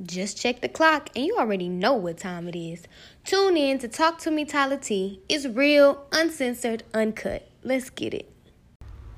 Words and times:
Just 0.00 0.40
check 0.40 0.60
the 0.60 0.68
clock 0.68 1.10
and 1.14 1.26
you 1.26 1.36
already 1.36 1.68
know 1.68 1.94
what 1.94 2.18
time 2.18 2.48
it 2.48 2.56
is. 2.56 2.84
Tune 3.24 3.56
in 3.56 3.78
to 3.80 3.88
Talk 3.88 4.18
to 4.20 4.30
Me 4.30 4.44
Tyler 4.44 4.78
T. 4.78 5.20
It's 5.28 5.46
real, 5.46 6.06
uncensored, 6.12 6.82
uncut. 6.94 7.48
Let's 7.62 7.90
get 7.90 8.14
it. 8.14 8.32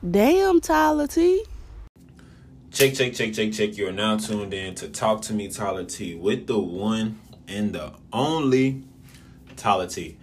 Damn, 0.09 0.61
Tyler 0.61 1.07
T. 1.07 1.45
Check, 2.71 2.95
check, 2.95 3.15
check, 3.15 3.33
check, 3.33 3.53
check. 3.53 3.77
You 3.79 3.89
are 3.89 3.93
now 3.93 4.17
tuned 4.17 4.53
in 4.53 4.75
to 4.77 4.89
Talk 4.89 5.23
to 5.23 5.33
Me 5.33 5.49
Tyler 5.49 5.85
T 5.85 6.17
with 6.17 6.47
the 6.49 6.59
one 6.59 7.21
and 7.47 7.73
the 7.73 7.93
only 8.13 8.83
Tyler 9.57 9.87
T. 9.87 10.19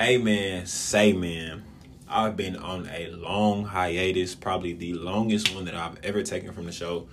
Amen. 0.00 0.64
Say 0.66 1.12
man. 1.12 1.64
I've 2.08 2.36
been 2.36 2.56
on 2.56 2.88
a 2.88 3.10
long 3.10 3.64
hiatus, 3.64 4.34
probably 4.34 4.72
the 4.72 4.94
longest 4.94 5.54
one 5.54 5.64
that 5.66 5.74
I've 5.74 6.02
ever 6.04 6.22
taken 6.22 6.52
from 6.52 6.64
the 6.64 6.72
show. 6.72 7.08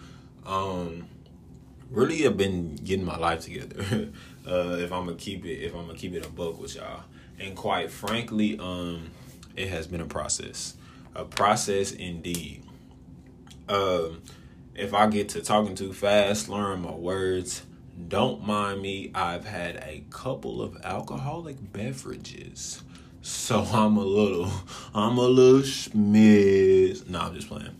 Um, 0.45 1.07
really 1.89 2.21
have 2.23 2.37
been 2.37 2.75
getting 2.75 3.05
my 3.05 3.17
life 3.17 3.41
together. 3.41 4.09
uh, 4.47 4.77
if 4.79 4.91
I'm 4.91 5.05
gonna 5.05 5.15
keep 5.15 5.45
it, 5.45 5.63
if 5.63 5.73
I'm 5.73 5.87
gonna 5.87 5.97
keep 5.97 6.13
it 6.13 6.25
a 6.25 6.29
book 6.29 6.59
with 6.59 6.75
y'all, 6.75 7.03
and 7.39 7.55
quite 7.55 7.91
frankly, 7.91 8.57
um, 8.59 9.11
it 9.55 9.69
has 9.69 9.87
been 9.87 10.01
a 10.01 10.05
process, 10.05 10.75
a 11.15 11.25
process 11.25 11.91
indeed. 11.91 12.63
Um, 13.67 14.21
if 14.75 14.93
I 14.93 15.07
get 15.07 15.29
to 15.29 15.41
talking 15.41 15.75
too 15.75 15.93
fast, 15.93 16.49
learn 16.49 16.81
my 16.81 16.91
words, 16.91 17.63
don't 18.07 18.45
mind 18.45 18.81
me. 18.81 19.11
I've 19.15 19.45
had 19.45 19.77
a 19.77 20.03
couple 20.09 20.61
of 20.61 20.77
alcoholic 20.83 21.71
beverages. 21.71 22.83
So 23.21 23.61
I'm 23.73 23.97
a 23.97 24.03
little, 24.03 24.51
I'm 24.93 25.17
a 25.17 25.27
little 25.27 25.61
schmiz. 25.61 27.07
No, 27.07 27.21
I'm 27.21 27.33
just 27.33 27.47
playing. 27.47 27.75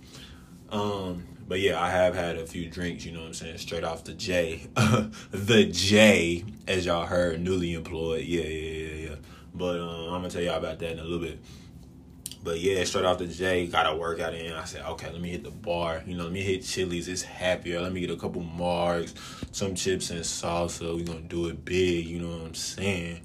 Um, 0.70 1.26
but 1.48 1.60
yeah, 1.60 1.82
I 1.82 1.90
have 1.90 2.16
had 2.16 2.38
a 2.38 2.46
few 2.46 2.70
drinks, 2.70 3.06
you 3.06 3.12
know 3.12 3.20
what 3.20 3.28
I'm 3.28 3.34
saying, 3.34 3.58
straight 3.60 3.84
off 3.84 4.04
the 4.04 4.14
J. 4.14 4.68
the 5.32 5.66
J, 5.72 6.44
as 6.68 6.86
y'all 6.86 7.06
heard, 7.06 7.42
newly 7.42 7.74
employed. 7.74 8.26
Yeah, 8.26 8.44
yeah, 8.44 8.88
yeah, 8.88 9.10
yeah. 9.10 9.16
But 9.54 9.80
um, 9.80 10.14
I'm 10.14 10.22
gonna 10.22 10.30
tell 10.30 10.42
y'all 10.42 10.58
about 10.58 10.80
that 10.80 10.94
in 10.94 11.00
a 11.00 11.04
little 11.04 11.20
bit. 11.20 11.40
But 12.44 12.60
yeah, 12.60 12.84
straight 12.84 13.06
off 13.06 13.18
the 13.20 13.28
J, 13.28 13.68
got 13.68 13.92
a 13.92 13.96
workout 13.96 14.34
in. 14.34 14.54
I 14.54 14.66
said, 14.66 14.86
okay, 14.86 15.12
let 15.12 15.20
me 15.22 15.30
hit 15.30 15.44
the 15.44 15.52
bar. 15.52 16.04
You 16.06 16.16
know, 16.16 16.24
let 16.26 16.32
me 16.32 16.42
hit 16.42 16.64
Chili's. 16.64 17.08
It's 17.08 17.24
happier. 17.24 17.82
Let 17.82 17.92
me 17.92 18.02
get 18.02 18.12
a 18.12 18.18
couple 18.18 18.44
marks, 18.44 19.14
some 19.52 19.74
chips 19.76 20.10
and 20.12 20.22
salsa. 20.22 20.96
We 20.96 21.04
gonna 21.04 21.22
do 21.22 21.48
it 21.48 21.64
big. 21.66 22.06
You 22.06 22.20
know 22.20 22.38
what 22.38 22.48
I'm 22.48 22.54
saying? 22.54 23.22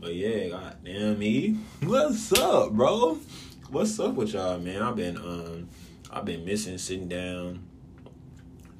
But 0.00 0.14
yeah, 0.14 0.48
goddamn 0.48 1.18
me, 1.18 1.58
what's 1.82 2.32
up, 2.32 2.72
bro? 2.72 3.18
What's 3.70 3.98
up 4.00 4.14
with 4.14 4.32
y'all, 4.32 4.58
man? 4.58 4.80
I've 4.80 4.96
been 4.96 5.16
um 5.16 5.68
I've 6.10 6.24
been 6.24 6.44
missing 6.44 6.78
sitting 6.78 7.08
down, 7.08 7.64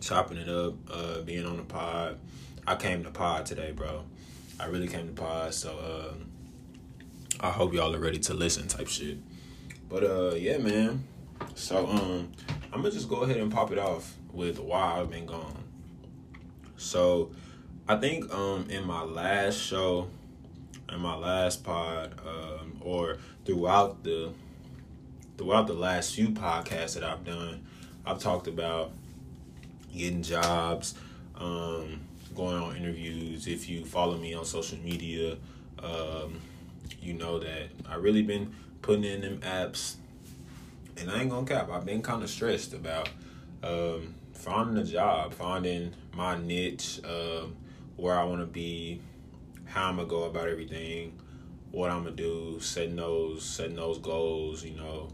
chopping 0.01 0.39
it 0.39 0.49
up, 0.49 0.75
uh, 0.91 1.21
being 1.23 1.45
on 1.45 1.59
the 1.59 1.63
pod. 1.63 2.19
I 2.67 2.77
came 2.77 3.05
to 3.05 3.11
pod 3.11 3.47
today, 3.47 3.73
bro. 3.73 4.05
I 4.59 4.67
really 4.67 4.89
came 4.89 5.07
to 5.07 5.13
pod, 5.13 5.55
so 5.55 5.79
uh, 5.79 6.15
I 7.41 7.51
hope 7.51 7.75
y'all 7.75 7.95
are 7.95 8.01
ready 8.01 8.19
to 8.21 8.35
listen, 8.35 8.67
type 8.67 8.89
shit. 8.89 9.19
But 9.89 10.05
uh, 10.05 10.35
yeah, 10.35 10.59
man. 10.59 11.05
So 11.55 11.87
um, 11.87 12.33
I'm 12.73 12.83
gonna 12.83 12.91
just 12.91 13.09
go 13.09 13.23
ahead 13.23 13.37
and 13.37 13.53
pop 13.53 13.73
it 13.73 13.79
off 13.79 14.15
with 14.33 14.59
why 14.59 15.01
I've 15.01 15.11
been 15.11 15.27
gone. 15.27 15.65
So 16.77 17.31
I 17.89 17.97
think 17.97 18.33
um 18.35 18.69
in 18.71 18.87
my 18.87 19.03
last 19.03 19.59
show, 19.59 20.09
in 20.91 21.01
my 21.01 21.17
last 21.17 21.65
pod, 21.65 22.19
um, 22.27 22.79
or 22.81 23.19
throughout 23.45 24.03
the 24.05 24.33
throughout 25.39 25.69
the 25.69 25.75
last 25.75 26.15
few 26.15 26.29
podcasts 26.29 26.95
that 26.95 27.05
I've 27.05 27.25
done, 27.25 27.65
I've 28.05 28.19
talked 28.19 28.49
about 28.49 28.93
getting 29.97 30.23
jobs, 30.23 30.95
um, 31.37 32.01
going 32.35 32.57
on 32.57 32.77
interviews. 32.77 33.47
If 33.47 33.69
you 33.69 33.85
follow 33.85 34.19
me 34.19 34.35
on 34.35 34.45
social 34.45 34.79
media, 34.79 35.37
um, 35.83 36.41
you 37.01 37.15
know 37.15 37.39
that 37.39 37.69
I 37.89 37.95
really 37.95 38.23
been 38.23 38.53
putting 38.83 39.05
in 39.05 39.21
them 39.21 39.39
apps, 39.39 39.95
and 40.97 41.11
I 41.11 41.21
ain't 41.21 41.31
gonna 41.31 41.47
cap. 41.47 41.71
I've 41.71 41.87
been 41.87 42.03
kind 42.03 42.23
of 42.23 42.29
stressed 42.29 42.75
about 42.75 43.09
um, 43.63 44.15
finding 44.35 44.77
a 44.77 44.85
job, 44.85 45.33
finding 45.33 45.95
my 46.15 46.37
niche, 46.37 47.01
uh, 47.05 47.47
where 47.97 48.19
I 48.19 48.25
want 48.25 48.41
to 48.41 48.47
be, 48.47 49.01
how 49.67 49.89
I'm 49.89 49.97
gonna 49.97 50.09
go 50.09 50.25
about 50.25 50.49
everything, 50.49 51.19
what 51.71 51.91
I'm 51.91 52.03
gonna 52.03 52.17
do, 52.17 52.59
setting 52.61 52.97
those 52.97 53.45
setting 53.45 53.77
those 53.77 53.99
goals. 53.99 54.65
You 54.65 54.77
know, 54.77 55.09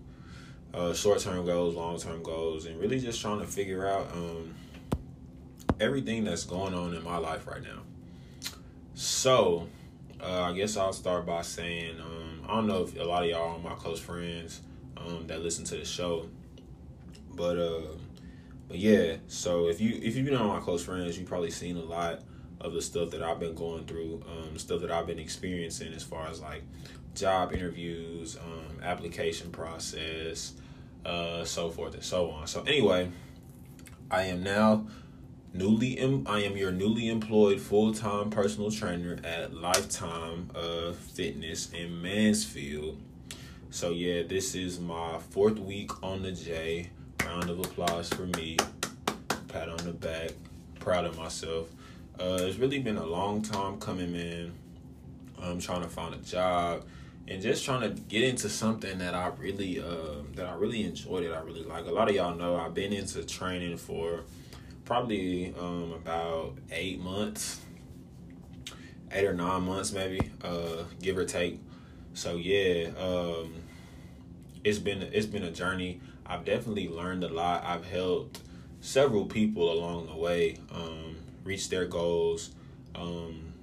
uh, 0.75 0.93
short 0.93 1.21
term 1.21 1.45
goals, 1.45 1.75
long 1.75 1.99
term 1.99 2.23
goals, 2.23 2.67
and 2.67 2.79
really 2.81 2.99
just 2.99 3.21
trying 3.21 3.41
to 3.41 3.47
figure 3.47 3.87
out 3.87 4.11
um, 4.13 4.55
everything 5.81 6.25
that's 6.25 6.45
going 6.45 6.75
on 6.75 6.95
in 6.95 7.03
my 7.03 7.17
life 7.17 7.47
right 7.47 7.63
now. 7.63 7.81
So, 8.95 9.69
uh, 10.21 10.43
I 10.43 10.53
guess 10.53 10.77
I'll 10.77 10.93
start 10.93 11.27
by 11.27 11.43
saying 11.43 12.01
um, 12.01 12.43
I 12.49 12.55
don't 12.55 12.67
know 12.67 12.83
if 12.83 12.99
a 12.99 13.05
lot 13.05 13.23
of 13.23 13.31
y'all 13.31 13.57
are 13.57 13.59
my 13.59 13.75
close 13.75 14.01
friends 14.01 14.61
um, 14.97 15.27
that 15.29 15.43
listen 15.43 15.65
to 15.67 15.77
the 15.77 15.85
show, 15.85 16.29
but 17.35 17.59
uh, 17.59 17.93
but 18.69 18.79
yeah. 18.79 19.17
So 19.29 19.69
if 19.69 19.81
you 19.81 20.01
if 20.03 20.17
you've 20.17 20.27
been 20.27 20.37
on 20.37 20.49
my 20.49 20.61
close 20.61 20.85
friends, 20.85 21.19
you've 21.19 21.29
probably 21.29 21.51
seen 21.51 21.77
a 21.77 21.85
lot 21.85 22.21
of 22.61 22.73
the 22.73 22.83
stuff 22.83 23.11
that 23.11 23.23
I've 23.23 23.39
been 23.39 23.55
going 23.55 23.85
through, 23.85 24.23
um, 24.29 24.59
stuff 24.59 24.81
that 24.81 24.91
I've 24.91 25.07
been 25.07 25.19
experiencing 25.19 25.93
as 25.93 26.03
far 26.03 26.27
as 26.29 26.41
like 26.41 26.63
job 27.15 27.53
interviews, 27.53 28.37
um, 28.37 28.83
application 28.83 29.51
process, 29.51 30.55
uh, 31.05 31.45
so 31.45 31.71
forth 31.71 31.95
and 31.95 32.03
so 32.03 32.31
on. 32.31 32.47
So 32.47 32.63
anyway, 32.63 33.11
I 34.11 34.25
am 34.25 34.43
now 34.43 34.87
newly 35.53 35.99
em- 35.99 36.27
I 36.27 36.41
am 36.41 36.57
your 36.57 36.73
newly 36.73 37.09
employed 37.09 37.61
full 37.61 37.93
time 37.95 38.31
personal 38.31 38.71
trainer 38.71 39.19
at 39.25 39.55
Lifetime 39.55 40.51
uh, 40.55 40.93
Fitness 40.93 41.73
in 41.73 42.01
Mansfield. 42.03 43.01
So 43.71 43.91
yeah, 43.91 44.23
this 44.23 44.55
is 44.55 44.79
my 44.81 45.19
fourth 45.19 45.59
week 45.59 46.03
on 46.03 46.23
the 46.23 46.33
J. 46.33 46.91
Round 47.25 47.49
of 47.49 47.59
applause 47.59 48.09
for 48.09 48.27
me. 48.27 48.57
Pat 49.49 49.69
on 49.69 49.79
the 49.79 49.93
back. 49.93 50.31
Proud 50.79 51.07
of 51.07 51.17
myself. 51.17 51.71
Uh, 52.21 52.39
it's 52.41 52.59
really 52.59 52.79
been 52.79 52.99
a 52.99 53.07
long 53.07 53.43
time 53.43 53.81
coming, 53.81 54.13
man. 54.13 54.53
I'm 55.43 55.59
trying 55.59 55.83
to 55.83 55.89
find 55.89 56.15
a 56.15 56.19
job 56.19 56.85
and 57.27 57.41
just 57.41 57.65
trying 57.65 57.81
to 57.81 58.01
get 58.03 58.23
into 58.23 58.49
something 58.49 58.99
that 58.99 59.15
I 59.15 59.29
really 59.39 59.81
uh, 59.81 60.23
that 60.35 60.47
I 60.47 60.55
really 60.55 60.85
enjoy 60.85 61.23
that 61.23 61.33
I 61.33 61.41
really 61.41 61.63
like. 61.63 61.87
A 61.87 61.91
lot 61.91 62.09
of 62.09 62.15
y'all 62.15 62.35
know 62.35 62.57
I've 62.57 62.75
been 62.75 62.93
into 62.93 63.25
training 63.25 63.77
for 63.79 64.25
probably 64.85 65.55
um, 65.59 65.93
about 65.93 66.55
eight 66.71 67.01
months, 67.01 67.61
eight 69.11 69.25
or 69.25 69.33
nine 69.33 69.63
months 69.63 69.93
maybe, 69.93 70.21
uh, 70.43 70.85
give 71.01 71.17
or 71.17 71.25
take. 71.25 71.61
So 72.13 72.37
yeah, 72.37 72.91
um, 72.99 73.55
it's 74.63 74.79
been 74.79 75.03
it's 75.03 75.27
been 75.27 75.45
a 75.45 75.51
journey. 75.51 76.01
I've 76.27 76.45
definitely 76.45 76.89
learned 76.89 77.25
a 77.25 77.29
lot. 77.29 77.65
I've 77.65 77.87
helped 77.87 78.41
several 78.81 79.25
people 79.25 79.73
along 79.73 80.07
the 80.07 80.17
way 80.17 80.59
um, 80.73 81.17
reach 81.43 81.71
their 81.71 81.87
goals, 81.87 82.51
um, 82.95 83.55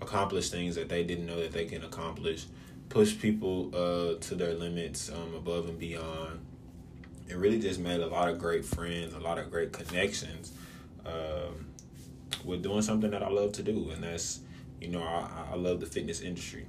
accomplish 0.00 0.50
things 0.50 0.74
that 0.74 0.88
they 0.88 1.04
didn't 1.04 1.26
know 1.26 1.40
that 1.40 1.52
they 1.52 1.64
can 1.64 1.84
accomplish 1.84 2.46
push 2.88 3.18
people 3.18 3.70
uh, 3.74 4.18
to 4.20 4.34
their 4.34 4.54
limits 4.54 5.10
um, 5.10 5.34
above 5.34 5.68
and 5.68 5.78
beyond. 5.78 6.40
It 7.28 7.36
really 7.36 7.58
just 7.58 7.80
made 7.80 8.00
a 8.00 8.06
lot 8.06 8.28
of 8.28 8.38
great 8.38 8.64
friends, 8.64 9.14
a 9.14 9.18
lot 9.18 9.38
of 9.38 9.50
great 9.50 9.72
connections 9.72 10.52
um, 11.06 11.66
with 12.44 12.62
doing 12.62 12.82
something 12.82 13.10
that 13.10 13.22
I 13.22 13.28
love 13.28 13.52
to 13.52 13.62
do, 13.62 13.90
and 13.90 14.02
that's 14.02 14.40
you 14.80 14.88
know 14.88 15.02
I, 15.02 15.52
I 15.52 15.56
love 15.56 15.80
the 15.80 15.86
fitness 15.86 16.20
industry. 16.20 16.66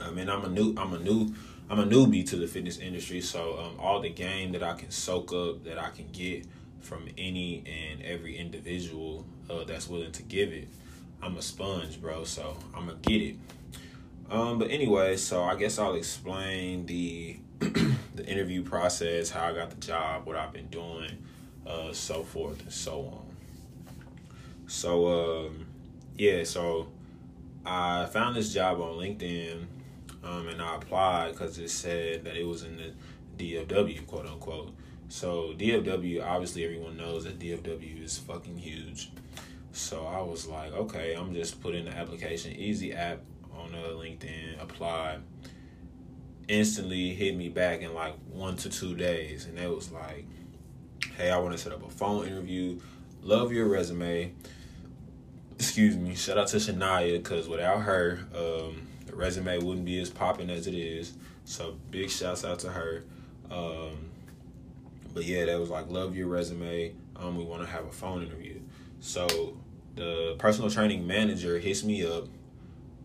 I 0.00 0.10
mean 0.10 0.28
I'm 0.28 0.44
a 0.44 0.48
new 0.48 0.74
I'm 0.76 0.94
a 0.94 0.98
new 0.98 1.34
I'm 1.70 1.78
a 1.78 1.86
newbie 1.86 2.26
to 2.28 2.36
the 2.36 2.46
fitness 2.46 2.78
industry, 2.78 3.20
so 3.20 3.58
um, 3.58 3.80
all 3.80 4.00
the 4.00 4.10
game 4.10 4.52
that 4.52 4.62
I 4.62 4.74
can 4.74 4.90
soak 4.90 5.32
up, 5.32 5.64
that 5.64 5.78
I 5.78 5.90
can 5.90 6.08
get 6.12 6.46
from 6.80 7.08
any 7.16 7.62
and 7.66 8.02
every 8.02 8.36
individual 8.36 9.24
uh, 9.48 9.64
that's 9.64 9.88
willing 9.88 10.12
to 10.12 10.22
give 10.22 10.52
it, 10.52 10.68
I'm 11.22 11.36
a 11.36 11.42
sponge, 11.42 12.00
bro. 12.00 12.24
So 12.24 12.56
I'm 12.74 12.86
gonna 12.86 12.98
get 13.02 13.22
it. 13.22 13.36
Um, 14.32 14.58
but 14.58 14.70
anyway, 14.70 15.18
so 15.18 15.44
I 15.44 15.56
guess 15.56 15.78
I'll 15.78 15.94
explain 15.94 16.86
the 16.86 17.36
the 17.58 18.24
interview 18.26 18.62
process, 18.62 19.28
how 19.28 19.44
I 19.44 19.52
got 19.52 19.68
the 19.68 19.76
job, 19.76 20.26
what 20.26 20.36
I've 20.36 20.54
been 20.54 20.68
doing, 20.68 21.18
uh, 21.66 21.92
so 21.92 22.22
forth 22.22 22.62
and 22.62 22.72
so 22.72 23.00
on. 23.00 23.36
So 24.66 25.44
um, 25.44 25.66
yeah, 26.16 26.44
so 26.44 26.88
I 27.66 28.06
found 28.06 28.34
this 28.34 28.54
job 28.54 28.80
on 28.80 28.94
LinkedIn, 28.94 29.66
um, 30.24 30.48
and 30.48 30.62
I 30.62 30.76
applied 30.76 31.32
because 31.32 31.58
it 31.58 31.68
said 31.68 32.24
that 32.24 32.34
it 32.34 32.46
was 32.46 32.62
in 32.62 32.78
the 32.78 32.92
DFW, 33.36 34.06
quote 34.06 34.24
unquote. 34.24 34.72
So 35.10 35.52
DFW, 35.58 36.24
obviously 36.24 36.64
everyone 36.64 36.96
knows 36.96 37.24
that 37.24 37.38
DFW 37.38 38.02
is 38.02 38.16
fucking 38.16 38.56
huge. 38.56 39.10
So 39.72 40.06
I 40.06 40.22
was 40.22 40.46
like, 40.46 40.72
okay, 40.72 41.12
I'm 41.12 41.34
just 41.34 41.60
putting 41.60 41.84
the 41.84 41.90
application, 41.90 42.52
easy 42.52 42.94
app, 42.94 43.20
on 43.74 43.84
uh, 43.84 43.88
LinkedIn, 43.88 44.60
applied. 44.60 45.20
Instantly 46.48 47.14
hit 47.14 47.36
me 47.36 47.48
back 47.48 47.80
in 47.80 47.94
like 47.94 48.14
one 48.30 48.56
to 48.56 48.68
two 48.68 48.94
days, 48.94 49.46
and 49.46 49.58
it 49.58 49.70
was 49.70 49.90
like, 49.92 50.26
"Hey, 51.16 51.30
I 51.30 51.38
want 51.38 51.52
to 51.52 51.58
set 51.58 51.72
up 51.72 51.86
a 51.86 51.90
phone 51.90 52.26
interview. 52.26 52.80
Love 53.22 53.52
your 53.52 53.66
resume. 53.66 54.32
excuse 55.54 55.96
me. 55.96 56.14
Shout 56.16 56.38
out 56.38 56.48
to 56.48 56.56
Shania 56.56 57.22
because 57.22 57.48
without 57.48 57.82
her, 57.82 58.18
um, 58.34 58.82
the 59.06 59.14
resume 59.14 59.58
wouldn't 59.58 59.84
be 59.86 60.00
as 60.00 60.10
popping 60.10 60.50
as 60.50 60.66
it 60.66 60.74
is. 60.74 61.14
So 61.44 61.76
big 61.90 62.10
shouts 62.10 62.44
out 62.44 62.58
to 62.60 62.70
her. 62.70 63.04
Um, 63.50 64.10
but 65.14 65.24
yeah, 65.24 65.44
that 65.44 65.60
was 65.60 65.70
like 65.70 65.88
love 65.88 66.16
your 66.16 66.26
resume. 66.26 66.94
Um, 67.16 67.36
we 67.36 67.44
want 67.44 67.62
to 67.62 67.68
have 67.68 67.84
a 67.86 67.92
phone 67.92 68.24
interview. 68.24 68.58
So 69.00 69.56
the 69.94 70.34
personal 70.38 70.70
training 70.70 71.06
manager 71.06 71.58
hits 71.58 71.84
me 71.84 72.04
up. 72.04 72.26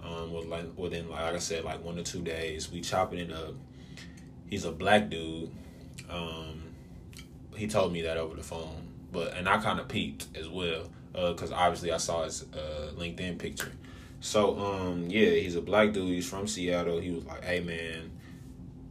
Um, 0.07 0.31
with 0.31 0.45
like 0.45 0.65
within 0.77 1.09
like, 1.09 1.33
I 1.33 1.37
said, 1.39 1.63
like 1.63 1.83
one 1.83 1.99
or 1.99 2.03
two 2.03 2.21
days, 2.21 2.71
we 2.71 2.81
chopping 2.81 3.19
it 3.19 3.31
up. 3.31 3.55
He's 4.49 4.65
a 4.65 4.71
black 4.71 5.09
dude. 5.09 5.51
Um, 6.09 6.63
he 7.55 7.67
told 7.67 7.91
me 7.91 8.03
that 8.03 8.17
over 8.17 8.35
the 8.35 8.43
phone, 8.43 8.87
but 9.11 9.33
and 9.33 9.49
I 9.49 9.57
kind 9.57 9.79
of 9.79 9.87
peeped 9.87 10.27
as 10.35 10.47
well 10.47 10.89
because 11.11 11.51
uh, 11.51 11.55
obviously 11.55 11.91
I 11.91 11.97
saw 11.97 12.23
his 12.23 12.43
uh, 12.53 12.91
LinkedIn 12.95 13.39
picture. 13.39 13.71
So 14.19 14.57
um, 14.59 15.07
yeah, 15.09 15.31
he's 15.31 15.55
a 15.55 15.61
black 15.61 15.93
dude. 15.93 16.09
He's 16.09 16.29
from 16.29 16.47
Seattle. 16.47 16.99
He 16.99 17.11
was 17.11 17.25
like, 17.25 17.43
"Hey 17.43 17.59
man, 17.59 18.11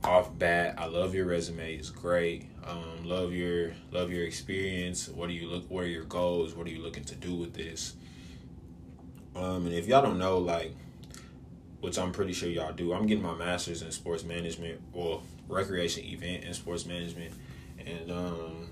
off 0.04 0.36
bat, 0.38 0.74
I 0.78 0.86
love 0.86 1.14
your 1.14 1.26
resume. 1.26 1.74
It's 1.74 1.90
great. 1.90 2.48
Um, 2.64 3.04
love 3.04 3.32
your 3.32 3.72
love 3.90 4.10
your 4.10 4.24
experience. 4.24 5.08
What 5.08 5.28
do 5.28 5.34
you 5.34 5.48
look? 5.48 5.70
What 5.70 5.84
are 5.84 5.88
your 5.88 6.04
goals? 6.04 6.54
What 6.54 6.66
are 6.66 6.70
you 6.70 6.82
looking 6.82 7.04
to 7.04 7.14
do 7.14 7.34
with 7.34 7.54
this? 7.54 7.94
Um, 9.34 9.66
and 9.66 9.74
if 9.74 9.86
y'all 9.86 10.02
don't 10.02 10.18
know, 10.18 10.38
like, 10.38 10.74
which 11.80 11.98
I'm 11.98 12.12
pretty 12.12 12.32
sure 12.32 12.48
y'all 12.48 12.72
do, 12.72 12.92
I'm 12.92 13.06
getting 13.06 13.24
my 13.24 13.34
master's 13.34 13.82
in 13.82 13.90
sports 13.90 14.24
management 14.24 14.80
or 14.92 15.22
recreation 15.48 16.04
event 16.04 16.44
and 16.44 16.54
sports 16.54 16.86
management, 16.86 17.34
and 17.84 18.10
um, 18.10 18.68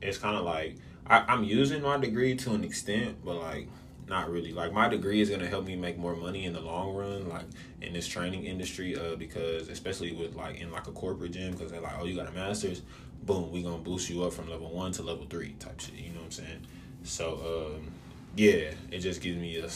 it's 0.00 0.18
kind 0.18 0.36
of 0.36 0.44
like 0.44 0.76
I, 1.06 1.24
I'm 1.28 1.44
using 1.44 1.82
my 1.82 1.98
degree 1.98 2.34
to 2.36 2.52
an 2.52 2.64
extent, 2.64 3.24
but 3.24 3.36
like 3.36 3.68
not 4.08 4.30
really. 4.30 4.52
Like 4.52 4.72
my 4.72 4.88
degree 4.88 5.20
is 5.20 5.30
gonna 5.30 5.48
help 5.48 5.66
me 5.66 5.76
make 5.76 5.98
more 5.98 6.14
money 6.16 6.44
in 6.44 6.52
the 6.52 6.60
long 6.60 6.94
run, 6.94 7.28
like 7.28 7.44
in 7.80 7.92
this 7.92 8.06
training 8.06 8.44
industry. 8.44 8.96
Uh, 8.96 9.16
because 9.16 9.68
especially 9.68 10.12
with 10.12 10.34
like 10.34 10.60
in 10.60 10.70
like 10.70 10.86
a 10.86 10.92
corporate 10.92 11.32
gym, 11.32 11.52
because 11.52 11.70
they're 11.70 11.80
like, 11.80 11.98
oh, 11.98 12.04
you 12.04 12.16
got 12.16 12.28
a 12.28 12.32
master's, 12.32 12.82
boom, 13.22 13.50
we 13.50 13.62
gonna 13.62 13.78
boost 13.78 14.08
you 14.10 14.22
up 14.24 14.32
from 14.32 14.48
level 14.48 14.70
one 14.70 14.92
to 14.92 15.02
level 15.02 15.26
three 15.28 15.54
type 15.58 15.80
shit. 15.80 15.94
You 15.94 16.10
know 16.10 16.20
what 16.20 16.24
I'm 16.26 16.30
saying? 16.30 16.66
So 17.04 17.74
um, 17.76 17.92
yeah, 18.36 18.70
it 18.90 18.98
just 19.00 19.20
gives 19.20 19.38
me 19.38 19.56
a, 19.58 19.68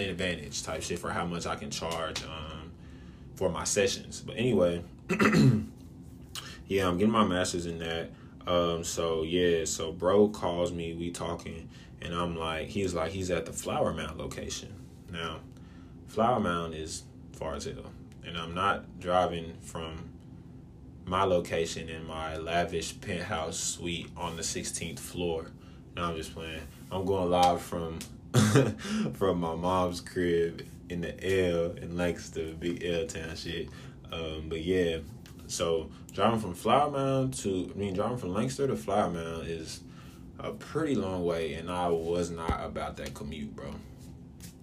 an 0.00 0.10
advantage 0.10 0.62
type 0.62 0.82
shit 0.82 0.98
for 0.98 1.10
how 1.10 1.24
much 1.24 1.46
I 1.46 1.56
can 1.56 1.70
charge 1.70 2.22
um 2.24 2.72
for 3.34 3.48
my 3.48 3.64
sessions. 3.64 4.20
But 4.20 4.36
anyway, 4.36 4.84
yeah, 6.66 6.86
I'm 6.86 6.98
getting 6.98 7.10
my 7.10 7.24
master's 7.24 7.66
in 7.66 7.78
that. 7.78 8.10
Um, 8.46 8.82
so 8.82 9.22
yeah, 9.22 9.64
so 9.64 9.92
bro 9.92 10.28
calls 10.28 10.72
me, 10.72 10.94
we 10.94 11.10
talking 11.10 11.68
and 12.04 12.14
I'm 12.14 12.36
like, 12.36 12.68
he's 12.68 12.94
like, 12.94 13.12
he's 13.12 13.30
at 13.30 13.46
the 13.46 13.52
Flower 13.52 13.92
Mound 13.92 14.18
location. 14.18 14.72
Now, 15.10 15.38
Flower 16.08 16.40
Mound 16.40 16.74
is 16.74 17.04
far 17.32 17.54
as 17.54 17.64
hell. 17.64 17.92
And 18.26 18.36
I'm 18.36 18.54
not 18.54 18.98
driving 18.98 19.54
from 19.60 20.10
my 21.04 21.24
location 21.24 21.88
in 21.88 22.04
my 22.06 22.36
lavish 22.36 23.00
penthouse 23.00 23.58
suite 23.58 24.10
on 24.16 24.36
the 24.36 24.42
16th 24.42 24.98
floor. 24.98 25.50
Now 25.96 26.10
I'm 26.10 26.16
just 26.16 26.34
playing. 26.34 26.62
I'm 26.90 27.04
going 27.04 27.30
live 27.30 27.62
from 27.62 27.98
from 29.14 29.40
my 29.40 29.54
mom's 29.54 30.00
crib 30.00 30.66
in 30.88 31.00
the 31.02 31.50
L 31.50 31.72
in 31.72 31.96
Lancaster, 31.96 32.52
big 32.58 32.84
L 32.84 33.06
town 33.06 33.36
shit. 33.36 33.68
Um, 34.10 34.46
but 34.48 34.62
yeah, 34.62 34.98
so 35.46 35.90
driving 36.12 36.40
from 36.40 36.54
Flower 36.54 36.90
Mound 36.90 37.34
to 37.34 37.70
I 37.74 37.78
mean 37.78 37.94
driving 37.94 38.18
from 38.18 38.34
Lancaster 38.34 38.66
to 38.66 38.76
Flower 38.76 39.10
Mound 39.10 39.46
is 39.48 39.80
a 40.38 40.52
pretty 40.52 40.94
long 40.94 41.24
way, 41.24 41.54
and 41.54 41.70
I 41.70 41.88
was 41.88 42.30
not 42.30 42.64
about 42.64 42.96
that 42.96 43.14
commute, 43.14 43.54
bro. 43.54 43.74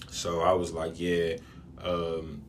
So 0.10 0.42
I 0.42 0.54
was 0.54 0.74
like, 0.74 1.00
yeah, 1.00 1.36
um, 1.81 2.42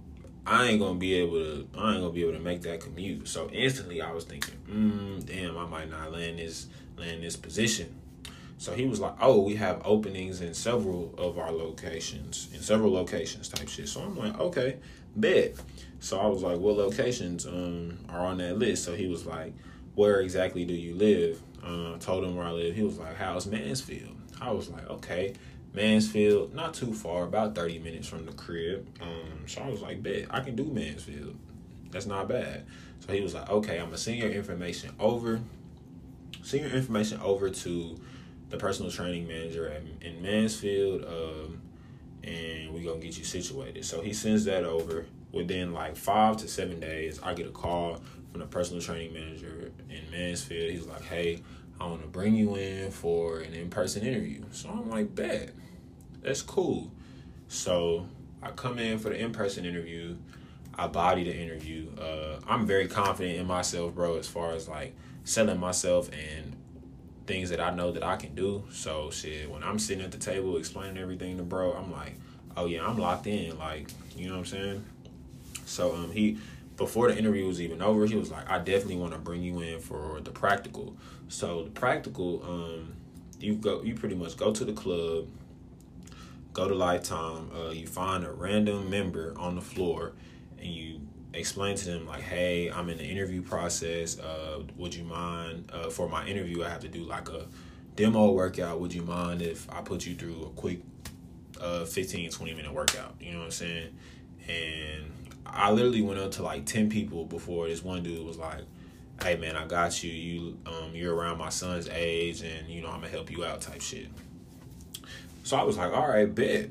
I 0.47 0.67
ain't 0.67 0.81
gonna 0.81 0.99
be 0.99 1.15
able 1.15 1.35
to. 1.35 1.69
I 1.79 1.93
ain't 1.93 2.01
gonna 2.01 2.13
be 2.13 2.23
able 2.23 2.33
to 2.33 2.41
make 2.41 2.63
that 2.63 2.81
commute. 2.81 3.29
So 3.29 3.49
instantly, 3.51 4.01
I 4.01 4.13
was 4.13 4.25
thinking, 4.25 4.57
mm, 4.69 5.25
damn, 5.25 5.57
I 5.57 5.67
might 5.67 5.91
not 5.91 6.13
land 6.13 6.39
this 6.39 6.67
land 6.97 7.23
this 7.23 7.37
position. 7.37 7.95
So 8.61 8.75
he 8.75 8.85
was 8.85 9.01
like, 9.01 9.15
"Oh, 9.23 9.41
we 9.41 9.55
have 9.55 9.81
openings 9.87 10.43
in 10.43 10.53
several 10.53 11.15
of 11.17 11.39
our 11.39 11.51
locations, 11.51 12.51
in 12.53 12.61
several 12.61 12.93
locations, 12.93 13.49
type 13.49 13.69
shit." 13.71 13.89
So 13.89 14.03
I'm 14.03 14.19
like, 14.19 14.39
"Okay, 14.39 14.77
bet." 15.17 15.55
So 15.99 16.21
I 16.21 16.27
was 16.27 16.43
like, 16.43 16.59
"What 16.59 16.77
locations 16.77 17.47
um 17.47 18.01
are 18.11 18.21
on 18.21 18.37
that 18.37 18.59
list?" 18.59 18.85
So 18.85 18.95
he 18.95 19.07
was 19.07 19.25
like, 19.25 19.55
"Where 19.95 20.21
exactly 20.21 20.67
do 20.67 20.75
you 20.75 20.95
live?" 20.95 21.41
Uh, 21.65 21.97
told 21.97 22.23
him 22.23 22.37
where 22.37 22.47
I 22.47 22.51
live. 22.51 22.75
He 22.77 22.83
was 22.83 22.99
like, 22.99 23.17
"How's 23.17 23.47
Mansfield?" 23.47 24.15
I 24.43 24.53
was 24.53 24.69
like, 24.69 24.87
"Okay." 24.91 25.33
Mansfield, 25.73 26.53
not 26.53 26.75
too 26.75 26.93
far, 26.93 27.23
about 27.23 27.55
30 27.55 27.79
minutes 27.79 28.09
from 28.09 28.27
the 28.27 28.33
crib. 28.33 28.89
Um, 29.01 29.47
so 29.47 29.63
I 29.63 29.71
was 29.71 29.81
like, 29.81 30.03
bet, 30.03 30.27
I 30.29 30.41
can 30.41 30.57
do 30.57 30.65
Mansfield. 30.65 31.37
That's 31.93 32.07
not 32.07 32.29
bad. 32.29 32.67
So 32.99 33.13
he 33.13 33.21
was 33.21 33.35
like, 33.35 33.49
okay, 33.49 33.79
I'm 33.79 33.85
gonna 33.87 33.97
send 33.97 34.19
your 34.19 34.33
information 34.33 34.91
over. 34.99 35.41
Send 36.43 36.65
your 36.65 36.73
information 36.73 37.21
over 37.21 37.51
to 37.51 37.97
the 38.51 38.57
personal 38.57 38.91
training 38.91 39.27
manager 39.27 39.69
at, 39.69 39.83
in 40.03 40.21
Mansfield, 40.21 41.05
um, 41.05 41.63
and 42.23 42.73
we're 42.75 42.85
gonna 42.85 43.01
get 43.01 43.17
you 43.17 43.25
situated. 43.25 43.85
So 43.85 44.01
he 44.03 44.13
sends 44.13 44.45
that 44.45 44.65
over. 44.65 45.07
Within 45.33 45.73
like 45.73 45.97
five 45.97 46.39
to 46.39 46.49
seven 46.49 46.81
days, 46.81 47.21
I 47.23 47.35
get 47.35 47.47
a 47.47 47.51
call 47.51 48.01
from 48.33 48.41
the 48.41 48.47
personal 48.47 48.83
training 48.83 49.13
manager 49.13 49.71
in 49.89 50.11
Mansfield. 50.11 50.73
He's 50.73 50.87
like, 50.87 51.05
hey, 51.05 51.41
I 51.81 51.87
want 51.87 52.03
to 52.03 52.09
bring 52.09 52.35
you 52.35 52.57
in 52.57 52.91
for 52.91 53.39
an 53.39 53.55
in 53.55 53.71
person 53.71 54.05
interview. 54.05 54.43
So 54.51 54.69
I'm 54.69 54.91
like, 54.91 55.15
bet. 55.15 55.53
That's 56.21 56.43
cool. 56.43 56.91
So 57.49 58.07
I 58.43 58.51
come 58.51 58.79
in 58.79 58.99
for 58.99 59.09
the 59.09 59.17
in 59.17 59.33
person 59.33 59.65
interview. 59.65 60.17
I 60.75 60.89
body 60.89 61.25
the 61.25 61.35
interview. 61.35 61.89
Uh, 61.97 62.41
I'm 62.49 62.67
very 62.67 62.89
confident 62.89 63.39
in 63.39 63.47
myself, 63.47 63.95
bro, 63.95 64.17
as 64.17 64.27
far 64.27 64.53
as 64.53 64.69
like 64.69 64.95
selling 65.25 65.61
myself 65.61 66.11
and 66.13 66.57
things 67.27 67.51
that 67.51 67.61
I 67.61 67.71
know 67.71 67.93
that 67.93 68.03
I 68.03 68.17
can 68.17 68.35
do. 68.35 68.65
So 68.71 69.11
shit, 69.11 69.51
when 69.51 69.63
I'm 69.63 69.79
sitting 69.79 70.05
at 70.05 70.13
the 70.13 70.19
table 70.19 70.57
explaining 70.57 70.99
everything 70.99 71.37
to 71.37 71.43
bro, 71.43 71.73
I'm 71.73 71.93
like, 71.93 72.15
oh 72.57 72.67
yeah, 72.67 72.87
I'm 72.87 72.99
locked 72.99 73.27
in. 73.27 73.59
Like, 73.59 73.89
you 74.17 74.27
know 74.27 74.35
what 74.35 74.41
I'm 74.41 74.47
saying? 74.47 74.85
So 75.65 75.95
um 75.95 76.11
he 76.11 76.39
before 76.81 77.13
the 77.13 77.19
interview 77.19 77.47
was 77.47 77.61
even 77.61 77.83
over, 77.83 78.07
he 78.07 78.17
was 78.17 78.31
like, 78.31 78.49
I 78.49 78.59
definitely 78.59 78.97
want 78.97 79.13
to 79.13 79.19
bring 79.19 79.43
you 79.43 79.61
in 79.61 79.81
for 79.81 80.19
the 80.23 80.31
practical. 80.31 80.97
So 81.29 81.65
the 81.65 81.71
practical, 81.71 82.43
um, 82.43 82.95
you 83.39 83.55
go, 83.55 83.83
you 83.83 83.95
pretty 83.95 84.15
much 84.15 84.39
go 84.39 84.51
to 84.51 84.65
the 84.65 84.73
club, 84.73 85.29
go 86.55 86.67
to 86.67 86.75
Lifetime, 86.75 87.51
uh, 87.55 87.69
you 87.71 87.87
find 87.87 88.25
a 88.25 88.33
random 88.33 88.89
member 88.89 89.35
on 89.37 89.57
the 89.57 89.61
floor, 89.61 90.13
and 90.59 90.69
you 90.69 91.01
explain 91.35 91.77
to 91.77 91.85
them 91.85 92.07
like, 92.07 92.23
hey, 92.23 92.71
I'm 92.71 92.89
in 92.89 92.99
the 92.99 93.05
interview 93.05 93.43
process. 93.43 94.19
Uh, 94.19 94.63
would 94.77 94.95
you 94.95 95.05
mind 95.05 95.71
uh, 95.73 95.91
for 95.91 96.09
my 96.09 96.27
interview? 96.27 96.65
I 96.65 96.69
have 96.69 96.81
to 96.81 96.89
do 96.89 97.05
like 97.05 97.29
a 97.29 97.47
demo 97.97 98.31
workout. 98.33 98.81
Would 98.81 98.95
you 98.95 99.03
mind 99.03 99.43
if 99.43 99.71
I 99.71 99.81
put 99.83 100.07
you 100.07 100.15
through 100.15 100.45
a 100.45 100.61
quick 100.61 100.81
uh 101.61 101.85
15 101.85 102.31
20 102.31 102.55
minute 102.55 102.73
workout 102.73 103.15
you 103.21 103.33
know 103.33 103.41
what 103.41 103.45
i'm 103.45 103.51
saying 103.51 103.95
and 104.49 105.13
I 105.47 105.71
literally 105.71 106.03
went 106.03 106.21
up 106.21 106.33
to 106.33 106.43
like 106.43 106.67
ten 106.67 106.89
people 106.89 107.25
before 107.25 107.69
this 107.69 107.83
one 107.83 108.03
dude 108.03 108.25
was 108.25 108.39
like, 108.39 108.63
"Hey 109.23 109.37
man, 109.37 109.57
I 109.57 109.67
got 109.67 110.03
you. 110.03 110.11
You 110.11 110.59
um 110.67 110.95
you're 110.95 111.15
around 111.15 111.39
my 111.39 111.49
son's 111.49 111.89
age, 111.89 112.43
and 112.43 112.69
you 112.69 112.83
know 112.83 112.89
I'm 112.89 113.01
gonna 113.01 113.09
help 113.09 113.31
you 113.31 113.45
out." 113.45 113.61
Type 113.61 113.81
shit. 113.81 114.09
So 115.43 115.57
I 115.57 115.63
was 115.63 115.77
like, 115.77 115.93
"All 115.93 116.09
right, 116.09 116.33
bet." 116.33 116.71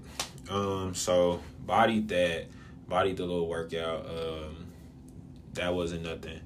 Um, 0.49 0.95
so 0.95 1.41
body 1.65 1.99
that, 2.01 2.45
bodied 2.89 3.17
the 3.17 3.25
little 3.25 3.47
workout. 3.47 4.05
Um, 4.05 4.65
that 5.53 5.73
wasn't 5.73 6.03
nothing. 6.03 6.41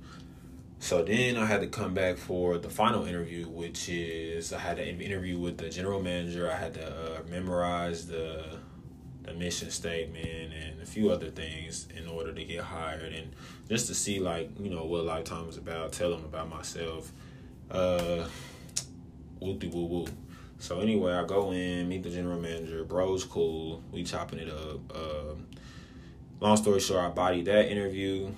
So 0.80 1.02
then 1.02 1.38
I 1.38 1.46
had 1.46 1.62
to 1.62 1.68
come 1.68 1.94
back 1.94 2.18
for 2.18 2.58
the 2.58 2.70
final 2.70 3.06
interview, 3.06 3.48
which 3.48 3.88
is 3.88 4.52
I 4.52 4.60
had 4.60 4.80
an 4.80 5.00
interview 5.00 5.40
with 5.40 5.58
the 5.58 5.70
general 5.70 6.02
manager. 6.02 6.52
I 6.52 6.56
had 6.56 6.74
to 6.74 6.88
uh, 6.88 7.20
memorize 7.30 8.08
the 8.08 8.44
the 9.24 9.34
mission 9.34 9.72
statement 9.72 10.54
and 10.54 10.82
a 10.82 10.86
few 10.86 11.10
other 11.10 11.30
things 11.30 11.88
in 11.96 12.08
order 12.08 12.34
to 12.34 12.44
get 12.44 12.62
hired 12.62 13.14
and 13.14 13.34
just 13.70 13.88
to 13.88 13.96
see 13.96 14.20
like 14.20 14.50
you 14.60 14.70
know 14.70 14.84
what 14.84 15.06
lifetime 15.06 15.48
is 15.48 15.58
about 15.58 15.94
tell 15.94 16.10
them 16.12 16.26
about 16.26 16.50
myself 16.50 17.12
uh 17.72 18.28
woo 19.40 19.58
woo 19.72 19.86
woo 19.86 20.08
so 20.60 20.82
anyway 20.82 21.14
i 21.14 21.24
go 21.24 21.52
in 21.52 21.88
meet 21.88 22.04
the 22.04 22.10
general 22.10 22.40
manager 22.40 22.84
bro's 22.84 23.24
cool 23.24 23.82
we 23.92 24.04
chopping 24.04 24.40
it 24.40 24.50
up 24.50 24.80
uh, 24.94 25.34
long 26.44 26.58
story 26.58 26.80
short 26.80 27.04
i 27.04 27.10
bodied 27.10 27.46
that 27.46 27.72
interview 27.72 28.30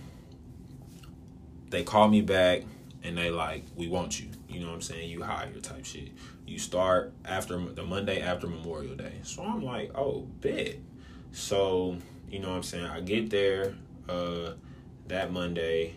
they 1.70 1.84
call 1.84 2.08
me 2.08 2.22
back 2.22 2.62
and 3.04 3.18
they 3.18 3.30
like 3.30 3.64
we 3.76 3.88
want 3.88 4.20
you 4.20 4.30
you 4.48 4.60
know 4.60 4.68
what 4.68 4.74
i'm 4.74 4.82
saying 4.82 5.10
you 5.10 5.22
hire 5.24 5.52
type 5.62 5.86
shit 5.86 6.10
you 6.48 6.60
start 6.60 7.14
after 7.26 7.58
the 7.58 7.84
Monday 7.84 8.22
after 8.22 8.48
Memorial 8.48 8.96
Day. 8.96 9.14
So 9.24 9.44
I'm 9.44 9.64
like, 9.64 9.92
oh, 9.96 10.28
bet. 10.42 10.76
So, 11.32 11.98
you 12.30 12.40
know 12.40 12.50
what 12.50 12.58
I'm 12.58 12.64
saying? 12.64 12.86
I 12.86 13.02
get 13.02 13.30
there 13.30 13.76
uh, 14.08 14.52
that 15.08 15.32
Monday. 15.32 15.96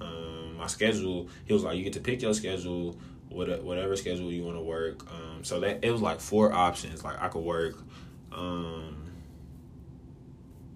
Um, 0.00 0.56
my 0.56 0.66
schedule, 0.66 1.28
he 1.44 1.52
was 1.52 1.62
like, 1.62 1.76
you 1.76 1.84
get 1.84 1.92
to 1.94 2.00
pick 2.00 2.22
your 2.22 2.34
schedule 2.34 2.96
whatever 3.28 3.96
schedule 3.96 4.30
you 4.30 4.44
want 4.44 4.56
to 4.56 4.62
work. 4.62 5.04
Um, 5.12 5.42
so 5.42 5.58
that 5.58 5.80
it 5.82 5.90
was 5.90 6.00
like 6.00 6.20
four 6.20 6.52
options. 6.52 7.02
Like 7.02 7.20
I 7.20 7.26
could 7.26 7.42
work. 7.42 7.74
Um, 8.30 9.03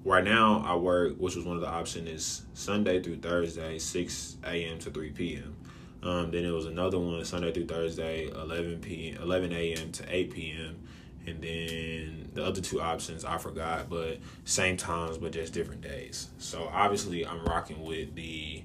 right 0.08 0.24
now, 0.24 0.64
I 0.66 0.74
work, 0.74 1.16
which 1.18 1.36
was 1.36 1.44
one 1.44 1.56
of 1.56 1.62
the 1.62 1.68
options, 1.68 2.08
is 2.08 2.42
Sunday 2.54 3.02
through 3.02 3.18
Thursday, 3.18 3.78
six 3.78 4.36
a.m. 4.44 4.78
to 4.80 4.90
three 4.90 5.10
p.m. 5.10 5.54
Um, 6.02 6.30
then 6.30 6.44
it 6.44 6.50
was 6.50 6.66
another 6.66 6.98
one 6.98 7.24
Sunday 7.24 7.52
through 7.52 7.66
Thursday, 7.66 8.28
eleven 8.28 8.80
p.m. 8.80 9.22
eleven 9.22 9.52
a.m. 9.52 9.92
to 9.92 10.04
eight 10.08 10.32
p.m. 10.32 10.78
And 11.26 11.42
then 11.42 12.30
the 12.32 12.42
other 12.42 12.62
two 12.62 12.80
options 12.80 13.22
I 13.24 13.36
forgot, 13.36 13.90
but 13.90 14.18
same 14.44 14.78
times, 14.78 15.18
but 15.18 15.32
just 15.32 15.52
different 15.52 15.82
days. 15.82 16.28
So 16.38 16.70
obviously, 16.72 17.26
I'm 17.26 17.44
rocking 17.44 17.82
with 17.84 18.14
the 18.14 18.62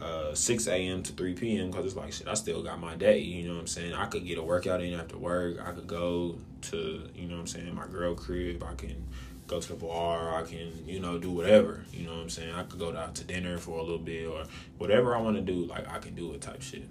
uh, 0.00 0.34
6 0.34 0.66
a.m. 0.66 1.02
to 1.02 1.12
3 1.12 1.34
p.m. 1.34 1.70
because 1.70 1.84
it's 1.84 1.94
like 1.94 2.12
shit. 2.12 2.26
I 2.26 2.34
still 2.34 2.62
got 2.62 2.80
my 2.80 2.96
day. 2.96 3.18
You 3.18 3.46
know 3.46 3.54
what 3.54 3.60
I'm 3.60 3.66
saying? 3.66 3.92
I 3.92 4.06
could 4.06 4.26
get 4.26 4.38
a 4.38 4.42
workout 4.42 4.82
in 4.82 4.94
after 4.94 5.18
work. 5.18 5.58
I 5.64 5.72
could 5.72 5.86
go 5.86 6.38
to 6.62 7.08
you 7.14 7.28
know 7.28 7.34
what 7.34 7.40
I'm 7.40 7.46
saying 7.46 7.74
my 7.74 7.86
girl 7.86 8.14
crib. 8.14 8.64
I 8.64 8.74
can 8.74 9.06
go 9.50 9.60
to 9.60 9.68
the 9.68 9.74
bar. 9.74 10.34
I 10.34 10.42
can 10.42 10.86
you 10.86 11.00
know 11.00 11.18
do 11.18 11.30
whatever. 11.30 11.84
You 11.92 12.06
know 12.06 12.14
what 12.14 12.22
I'm 12.22 12.30
saying? 12.30 12.54
I 12.54 12.62
could 12.62 12.78
go 12.78 12.96
out 12.96 13.14
to 13.16 13.24
dinner 13.24 13.58
for 13.58 13.78
a 13.78 13.82
little 13.82 13.98
bit 13.98 14.26
or 14.26 14.44
whatever 14.78 15.16
I 15.16 15.20
want 15.20 15.36
to 15.36 15.42
do. 15.42 15.64
Like 15.66 15.90
I 15.90 15.98
can 15.98 16.14
do 16.14 16.32
it 16.32 16.40
type 16.40 16.62
shit. 16.62 16.88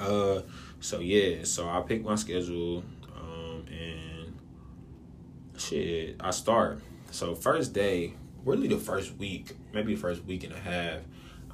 Uh, 0.00 0.42
so 0.80 1.00
yeah. 1.00 1.44
So 1.44 1.68
I 1.68 1.80
pick 1.80 2.04
my 2.04 2.14
schedule. 2.14 2.84
Um, 3.16 3.66
and 3.70 4.34
shit. 5.56 6.16
I 6.20 6.30
start. 6.30 6.80
So 7.10 7.34
first 7.34 7.72
day, 7.72 8.14
really 8.44 8.68
the 8.68 8.78
first 8.78 9.16
week, 9.16 9.56
maybe 9.72 9.94
the 9.94 10.00
first 10.00 10.24
week 10.24 10.44
and 10.44 10.52
a 10.52 10.58
half 10.58 11.00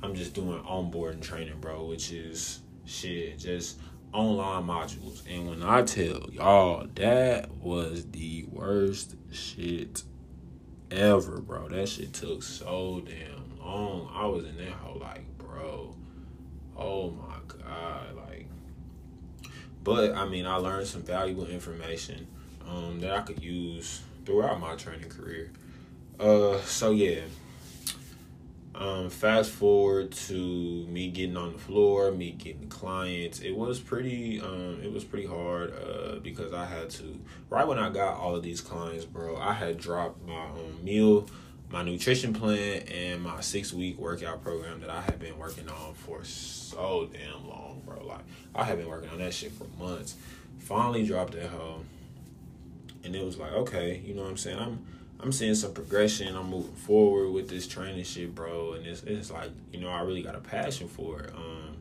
I'm 0.04 0.14
just 0.14 0.34
doing 0.34 0.62
onboarding 0.64 1.22
training, 1.22 1.60
bro, 1.60 1.86
which 1.86 2.12
is 2.12 2.60
shit, 2.84 3.38
just 3.38 3.78
online 4.14 4.64
modules. 4.64 5.22
And 5.28 5.48
when 5.48 5.62
I 5.62 5.82
tell 5.82 6.30
y'all 6.30 6.86
that 6.94 7.50
was 7.56 8.06
the 8.06 8.46
worst 8.50 9.16
shit 9.32 10.02
ever, 10.90 11.40
bro. 11.40 11.68
That 11.68 11.88
shit 11.88 12.12
took 12.12 12.42
so 12.42 13.02
damn 13.04 13.58
long. 13.58 14.10
I 14.14 14.26
was 14.26 14.44
in 14.44 14.56
that 14.58 14.72
hole 14.72 15.00
like, 15.00 15.26
bro, 15.38 15.94
oh 16.76 17.10
my 17.10 17.36
god, 17.48 18.16
like. 18.16 18.46
But 19.82 20.14
I 20.14 20.26
mean, 20.26 20.46
I 20.46 20.56
learned 20.56 20.86
some 20.86 21.02
valuable 21.02 21.46
information 21.46 22.26
um, 22.66 23.00
that 23.00 23.10
I 23.10 23.20
could 23.20 23.42
use 23.42 24.02
throughout 24.24 24.60
my 24.60 24.76
training 24.76 25.10
career. 25.10 25.50
Uh, 26.18 26.60
so 26.60 26.92
yeah, 26.92 27.20
um, 28.74 29.08
fast 29.08 29.52
forward 29.52 30.10
to 30.12 30.86
me 30.88 31.08
getting 31.08 31.36
on 31.36 31.52
the 31.52 31.58
floor, 31.58 32.10
me 32.10 32.32
getting 32.32 32.68
clients. 32.68 33.40
It 33.40 33.52
was 33.52 33.78
pretty, 33.78 34.40
um, 34.40 34.80
it 34.82 34.92
was 34.92 35.04
pretty 35.04 35.26
hard 35.26 35.72
uh, 35.74 36.18
because 36.20 36.52
I 36.52 36.64
had 36.64 36.90
to. 36.90 37.20
Right 37.50 37.66
when 37.66 37.78
I 37.78 37.90
got 37.90 38.16
all 38.16 38.34
of 38.34 38.42
these 38.42 38.60
clients, 38.60 39.04
bro, 39.04 39.36
I 39.36 39.52
had 39.52 39.78
dropped 39.78 40.26
my 40.26 40.46
um, 40.46 40.82
meal, 40.82 41.28
my 41.70 41.82
nutrition 41.82 42.32
plan, 42.32 42.82
and 42.88 43.22
my 43.22 43.40
six 43.40 43.72
week 43.72 43.98
workout 43.98 44.42
program 44.42 44.80
that 44.80 44.90
I 44.90 45.02
had 45.02 45.20
been 45.20 45.38
working 45.38 45.68
on 45.68 45.94
for 45.94 46.24
so 46.24 47.08
damn 47.12 47.48
long, 47.48 47.82
bro. 47.86 48.04
Like 48.04 48.24
I 48.56 48.64
had 48.64 48.78
been 48.78 48.88
working 48.88 49.10
on 49.10 49.18
that 49.18 49.34
shit 49.34 49.52
for 49.52 49.66
months. 49.80 50.16
Finally 50.58 51.06
dropped 51.06 51.34
that 51.34 51.50
home, 51.50 51.84
and 53.04 53.14
it 53.14 53.24
was 53.24 53.36
like, 53.38 53.52
okay, 53.52 54.02
you 54.04 54.14
know 54.14 54.22
what 54.22 54.30
I'm 54.30 54.36
saying? 54.36 54.58
I'm 54.58 54.86
I'm 55.24 55.32
seeing 55.32 55.54
some 55.54 55.72
progression. 55.72 56.36
I'm 56.36 56.50
moving 56.50 56.74
forward 56.74 57.30
with 57.30 57.48
this 57.48 57.66
training 57.66 58.04
shit, 58.04 58.34
bro. 58.34 58.74
And 58.74 58.86
it's 58.86 59.02
it's 59.04 59.30
like 59.30 59.50
you 59.72 59.80
know 59.80 59.88
I 59.88 60.02
really 60.02 60.22
got 60.22 60.34
a 60.34 60.40
passion 60.40 60.86
for 60.86 61.22
it. 61.22 61.30
Um, 61.34 61.76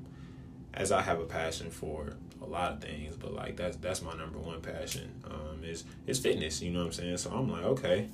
as 0.73 0.93
I 0.93 1.01
have 1.01 1.19
a 1.19 1.25
passion 1.25 1.69
for 1.69 2.13
a 2.41 2.45
lot 2.45 2.71
of 2.71 2.81
things, 2.81 3.17
but 3.17 3.33
like 3.33 3.57
that's 3.57 3.75
that's 3.77 4.01
my 4.01 4.15
number 4.15 4.39
one 4.39 4.61
passion. 4.61 5.11
Um, 5.25 5.61
is 5.61 5.83
is 6.07 6.19
fitness. 6.19 6.61
You 6.61 6.71
know 6.71 6.79
what 6.79 6.85
I'm 6.85 6.91
saying? 6.93 7.17
So 7.17 7.31
I'm 7.31 7.51
like, 7.51 7.65
okay, 7.65 8.07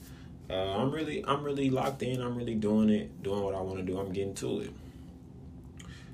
uh, 0.50 0.78
I'm 0.78 0.90
really 0.90 1.24
I'm 1.24 1.44
really 1.44 1.70
locked 1.70 2.02
in. 2.02 2.22
I'm 2.22 2.36
really 2.36 2.56
doing 2.56 2.90
it, 2.90 3.22
doing 3.22 3.44
what 3.44 3.54
I 3.54 3.62
want 3.62 3.78
to 3.78 3.84
do. 3.84 4.00
I'm 4.00 4.12
getting 4.12 4.34
to 4.34 4.62
it. 4.62 4.72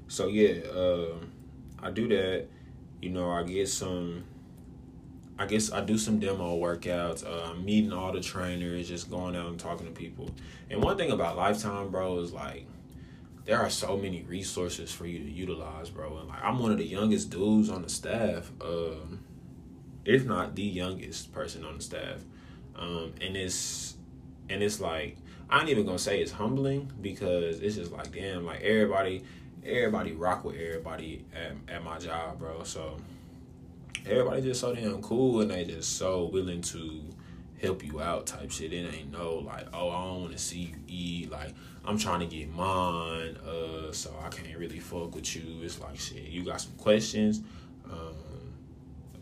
So 0.10 0.28
yeah, 0.28 0.68
uh, 0.70 1.16
I 1.82 1.90
do 1.90 2.10
that. 2.10 2.48
You 3.02 3.12
know, 3.12 3.32
I 3.32 3.44
get 3.44 3.70
some 3.70 4.26
I 5.38 5.46
guess 5.46 5.72
I 5.72 5.82
do 5.82 5.98
some 5.98 6.20
demo 6.20 6.58
workouts, 6.58 7.26
uh, 7.26 7.54
meeting 7.56 7.92
all 7.92 8.14
the 8.14 8.22
trainers, 8.22 8.88
just 8.88 9.10
going 9.10 9.36
out 9.36 9.48
and 9.48 9.60
talking 9.60 9.86
to 9.86 9.92
people. 9.92 10.30
And 10.70 10.82
one 10.82 10.98
thing 10.98 11.12
about 11.12 11.36
Lifetime, 11.36 11.90
bro, 11.90 12.20
is 12.20 12.32
like 12.32 12.66
there 13.44 13.60
are 13.60 13.70
so 13.70 13.98
many 13.98 14.24
resources 14.24 14.92
for 14.92 15.06
you 15.06 15.20
to 15.20 15.30
utilize, 15.30 15.90
bro. 15.90 16.18
And 16.18 16.30
like 16.30 16.42
I'm 16.42 16.60
one 16.60 16.72
of 16.72 16.78
the 16.78 16.86
youngest 16.86 17.30
dudes 17.30 17.70
on 17.70 17.82
the 17.82 17.90
staff, 17.90 18.50
um, 18.62 19.20
if 20.06 20.26
not 20.26 20.56
the 20.56 20.64
youngest 20.64 21.34
person 21.34 21.66
on 21.66 21.76
the 21.76 21.84
staff. 21.84 22.22
Um, 22.78 23.14
and 23.22 23.36
it's 23.36 23.96
and 24.50 24.64
it's 24.64 24.80
like 24.80 25.18
I 25.50 25.60
ain't 25.60 25.70
even 25.70 25.86
gonna 25.86 26.00
say 26.00 26.22
it's 26.22 26.32
humbling 26.32 26.92
because 27.02 27.60
it's 27.60 27.76
just 27.76 27.92
like 27.92 28.14
damn, 28.14 28.46
like 28.46 28.62
everybody, 28.62 29.24
everybody 29.66 30.14
rock 30.14 30.46
with 30.46 30.56
everybody 30.56 31.26
at, 31.34 31.74
at 31.74 31.84
my 31.84 32.00
job, 32.00 32.40
bro. 32.40 32.64
So 32.64 32.98
everybody 34.08 34.42
just 34.42 34.62
so 34.62 34.74
damn 34.74 35.02
cool 35.02 35.42
and 35.42 35.52
they 35.52 35.66
just 35.66 35.98
so 35.98 36.26
willing 36.26 36.62
to 36.62 37.02
help 37.62 37.84
you 37.84 38.02
out 38.02 38.26
type 38.26 38.52
shit. 38.52 38.74
It 38.74 38.94
ain't 38.94 39.12
no 39.12 39.36
like, 39.36 39.68
oh, 39.74 39.90
I 39.90 40.06
don't 40.06 40.22
want 40.22 40.32
to 40.34 40.38
see 40.38 40.60
you 40.60 40.76
eat. 40.88 41.32
Like, 41.32 41.54
I'm 41.84 41.98
trying 41.98 42.20
to 42.22 42.26
get 42.26 42.54
mine, 42.54 43.38
uh, 43.38 43.92
so 43.92 44.14
I 44.24 44.30
can't 44.30 44.58
really 44.58 44.80
fuck 44.80 45.16
with 45.16 45.36
you. 45.36 45.62
It's 45.64 45.80
like 45.80 45.98
shit. 46.00 46.24
You 46.24 46.44
got 46.44 46.62
some 46.62 46.74
questions, 46.74 47.42
um, 47.92 48.16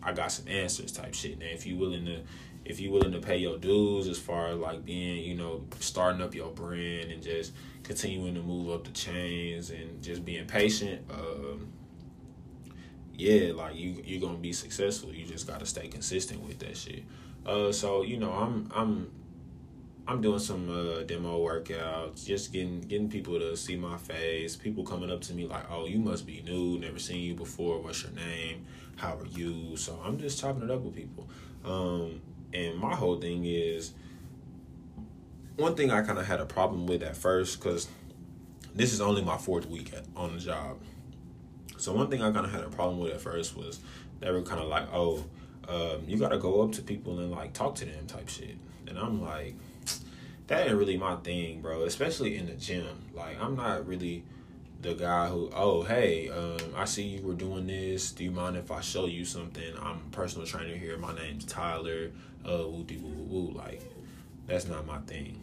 I 0.01 0.13
got 0.13 0.31
some 0.31 0.47
answers 0.47 0.91
type 0.91 1.13
shit. 1.13 1.39
Now, 1.39 1.45
if 1.45 1.65
you 1.65 1.77
willing 1.77 2.05
to, 2.05 2.21
if 2.65 2.79
you 2.79 2.91
willing 2.91 3.11
to 3.11 3.19
pay 3.19 3.37
your 3.37 3.57
dues 3.57 4.07
as 4.07 4.17
far 4.19 4.47
as 4.47 4.57
like 4.57 4.85
being, 4.85 5.23
you 5.23 5.35
know, 5.35 5.65
starting 5.79 6.21
up 6.21 6.33
your 6.33 6.51
brand 6.51 7.11
and 7.11 7.21
just 7.21 7.53
continuing 7.83 8.35
to 8.35 8.41
move 8.41 8.69
up 8.69 8.85
the 8.85 8.91
chains 8.91 9.69
and 9.69 10.01
just 10.01 10.23
being 10.23 10.45
patient, 10.45 11.01
um, 11.11 11.71
yeah, 13.23 13.53
like 13.53 13.75
you 13.75 14.01
you're 14.03 14.19
gonna 14.19 14.37
be 14.37 14.51
successful. 14.51 15.13
You 15.13 15.25
just 15.25 15.47
gotta 15.47 15.65
stay 15.65 15.87
consistent 15.87 16.41
with 16.41 16.59
that 16.59 16.75
shit. 16.75 17.03
Uh, 17.45 17.71
so 17.71 18.01
you 18.01 18.17
know, 18.17 18.31
I'm 18.31 18.69
I'm 18.75 19.11
I'm 20.05 20.21
doing 20.21 20.39
some 20.39 20.69
uh, 20.69 21.03
demo 21.03 21.39
workouts, 21.39 22.25
just 22.25 22.51
getting 22.51 22.81
getting 22.81 23.09
people 23.09 23.39
to 23.39 23.55
see 23.55 23.77
my 23.77 23.97
face. 23.97 24.57
People 24.57 24.83
coming 24.83 25.09
up 25.09 25.21
to 25.21 25.33
me 25.33 25.47
like, 25.47 25.71
"Oh, 25.71 25.85
you 25.85 25.99
must 25.99 26.27
be 26.27 26.41
new, 26.41 26.77
never 26.79 26.99
seen 26.99 27.21
you 27.21 27.33
before. 27.33 27.79
What's 27.79 28.03
your 28.03 28.11
name? 28.11 28.65
How 28.97 29.17
are 29.17 29.27
you?" 29.27 29.77
So 29.77 29.97
I'm 30.03 30.19
just 30.19 30.41
chopping 30.41 30.63
it 30.63 30.71
up 30.71 30.81
with 30.81 30.95
people. 30.95 31.29
Um, 31.63 32.21
and 32.53 32.77
my 32.77 32.93
whole 32.93 33.21
thing 33.21 33.45
is 33.45 33.93
one 35.55 35.75
thing 35.75 35.91
I 35.91 36.01
kind 36.01 36.19
of 36.19 36.25
had 36.25 36.41
a 36.41 36.45
problem 36.45 36.87
with 36.87 37.03
at 37.03 37.15
first 37.15 37.59
because 37.59 37.87
this 38.75 38.91
is 38.91 38.99
only 38.99 39.21
my 39.21 39.37
fourth 39.37 39.67
week 39.67 39.93
at, 39.93 40.03
on 40.13 40.33
the 40.33 40.39
job. 40.39 40.77
So 41.83 41.91
one 41.91 42.09
thing 42.09 42.21
I 42.21 42.31
kind 42.31 42.45
of 42.45 42.51
had 42.53 42.63
a 42.63 42.69
problem 42.69 42.97
with 42.97 43.11
at 43.11 43.19
first 43.19 43.57
was 43.57 43.81
they 44.21 44.31
were 44.31 44.41
kind 44.41 44.61
of 44.61 44.69
like, 44.69 44.87
oh, 44.93 45.25
um, 45.67 46.05
you 46.07 46.17
got 46.17 46.29
to 46.29 46.37
go 46.37 46.61
up 46.61 46.71
to 46.73 46.81
people 46.81 47.19
and 47.19 47.29
like 47.29 47.51
talk 47.51 47.75
to 47.75 47.85
them 47.85 48.07
type 48.07 48.29
shit. 48.29 48.55
And 48.87 48.97
I'm 48.97 49.21
like, 49.21 49.55
that 50.47 50.65
ain't 50.65 50.77
really 50.77 50.95
my 50.95 51.17
thing, 51.17 51.59
bro. 51.59 51.83
Especially 51.83 52.37
in 52.37 52.45
the 52.45 52.53
gym. 52.53 52.87
Like 53.13 53.37
I'm 53.37 53.57
not 53.57 53.85
really 53.85 54.23
the 54.81 54.93
guy 54.93 55.27
who, 55.27 55.49
oh, 55.53 55.83
hey, 55.83 56.29
um, 56.29 56.73
I 56.73 56.85
see 56.85 57.03
you 57.03 57.21
were 57.21 57.33
doing 57.33 57.67
this. 57.67 58.13
Do 58.13 58.23
you 58.23 58.31
mind 58.31 58.55
if 58.55 58.71
I 58.71 58.79
show 58.79 59.05
you 59.05 59.25
something? 59.25 59.73
I'm 59.77 59.97
a 59.97 60.09
personal 60.11 60.47
trainer 60.47 60.77
here. 60.77 60.97
My 60.97 61.13
name's 61.13 61.43
Tyler. 61.43 62.11
Uh, 62.45 62.59
woo 62.59 62.85
woo 63.01 63.25
woo. 63.27 63.51
Like 63.51 63.81
that's 64.47 64.69
not 64.69 64.85
my 64.85 64.99
thing. 64.99 65.41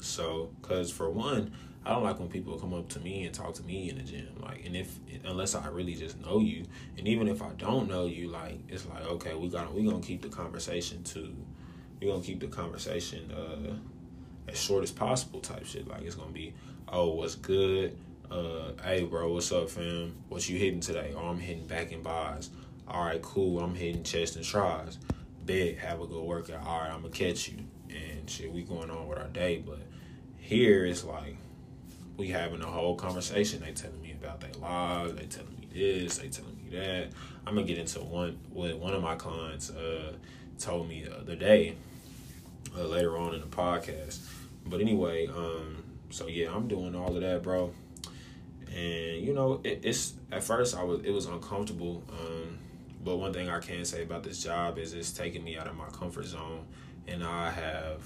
So, 0.00 0.50
cause 0.62 0.90
for 0.90 1.08
one, 1.08 1.52
I 1.88 1.92
don't 1.92 2.04
like 2.04 2.18
when 2.20 2.28
people 2.28 2.58
come 2.58 2.74
up 2.74 2.86
to 2.90 3.00
me 3.00 3.24
and 3.24 3.34
talk 3.34 3.54
to 3.54 3.62
me 3.62 3.88
in 3.88 3.96
the 3.96 4.02
gym. 4.02 4.28
Like, 4.42 4.66
and 4.66 4.76
if 4.76 4.98
unless 5.24 5.54
I 5.54 5.68
really 5.68 5.94
just 5.94 6.20
know 6.20 6.38
you, 6.38 6.66
and 6.98 7.08
even 7.08 7.28
if 7.28 7.40
I 7.40 7.48
don't 7.56 7.88
know 7.88 8.04
you, 8.04 8.28
like 8.28 8.58
it's 8.68 8.86
like 8.86 9.06
okay, 9.06 9.34
we 9.34 9.48
got 9.48 9.72
we 9.72 9.86
gonna 9.86 10.02
keep 10.02 10.20
the 10.20 10.28
conversation 10.28 11.02
to 11.04 11.34
we 11.98 12.06
gonna 12.06 12.22
keep 12.22 12.40
the 12.40 12.46
conversation 12.48 13.32
uh, 13.32 13.72
as 14.50 14.60
short 14.60 14.82
as 14.82 14.90
possible 14.90 15.40
type 15.40 15.64
shit. 15.64 15.88
Like 15.88 16.02
it's 16.02 16.14
gonna 16.14 16.30
be 16.30 16.52
oh 16.88 17.14
what's 17.14 17.36
good, 17.36 17.96
uh, 18.30 18.72
hey 18.84 19.04
bro 19.04 19.32
what's 19.32 19.50
up 19.50 19.70
fam, 19.70 20.14
what 20.28 20.46
you 20.46 20.58
hitting 20.58 20.80
today? 20.80 21.14
Oh 21.16 21.28
I'm 21.28 21.38
hitting 21.38 21.66
back 21.66 21.90
and 21.90 22.04
bis. 22.04 22.50
All 22.86 23.06
right 23.06 23.22
cool, 23.22 23.60
I'm 23.60 23.74
hitting 23.74 24.02
chest 24.02 24.36
and 24.36 24.44
tris. 24.44 24.98
Bet 25.46 25.78
have 25.78 26.02
a 26.02 26.06
good 26.06 26.22
workout. 26.22 26.66
All 26.66 26.80
right 26.80 26.90
I'm 26.90 27.00
gonna 27.00 27.14
catch 27.14 27.48
you 27.48 27.60
and 27.88 28.28
shit. 28.28 28.52
We 28.52 28.60
going 28.60 28.90
on 28.90 29.08
with 29.08 29.16
our 29.16 29.28
day, 29.28 29.64
but 29.66 29.78
here 30.36 30.84
it's 30.84 31.02
like 31.02 31.38
we 32.18 32.28
having 32.28 32.60
a 32.60 32.66
whole 32.66 32.96
conversation. 32.96 33.60
They 33.60 33.72
telling 33.72 34.02
me 34.02 34.12
about 34.20 34.40
their 34.40 34.52
lives. 34.60 35.14
They 35.14 35.24
telling 35.26 35.56
me 35.58 35.68
this. 35.72 36.18
They 36.18 36.28
telling 36.28 36.56
me 36.56 36.76
that. 36.76 37.08
I'm 37.46 37.54
gonna 37.54 37.66
get 37.66 37.78
into 37.78 38.00
one. 38.00 38.38
What 38.50 38.78
one 38.78 38.92
of 38.92 39.02
my 39.02 39.14
clients 39.14 39.70
uh, 39.70 40.12
told 40.58 40.88
me 40.88 41.04
the 41.04 41.16
other 41.16 41.36
day. 41.36 41.76
Uh, 42.76 42.82
later 42.82 43.16
on 43.16 43.34
in 43.34 43.40
the 43.40 43.46
podcast. 43.46 44.20
But 44.66 44.80
anyway, 44.80 45.26
um, 45.28 45.82
so 46.10 46.26
yeah, 46.26 46.54
I'm 46.54 46.68
doing 46.68 46.94
all 46.94 47.14
of 47.16 47.22
that, 47.22 47.42
bro. 47.42 47.72
and 48.68 49.22
you 49.24 49.32
know 49.32 49.60
it, 49.64 49.80
it's 49.82 50.14
at 50.30 50.44
first 50.44 50.76
I 50.76 50.82
was 50.82 51.00
it 51.04 51.10
was 51.10 51.26
uncomfortable. 51.26 52.02
Um, 52.10 52.58
but 53.02 53.16
one 53.16 53.32
thing 53.32 53.48
I 53.48 53.60
can 53.60 53.84
say 53.84 54.02
about 54.02 54.22
this 54.22 54.42
job 54.42 54.76
is 54.78 54.92
it's 54.92 55.12
taking 55.12 55.44
me 55.44 55.56
out 55.56 55.66
of 55.66 55.76
my 55.76 55.86
comfort 55.86 56.26
zone, 56.26 56.66
and 57.06 57.24
I 57.24 57.50
have 57.50 58.02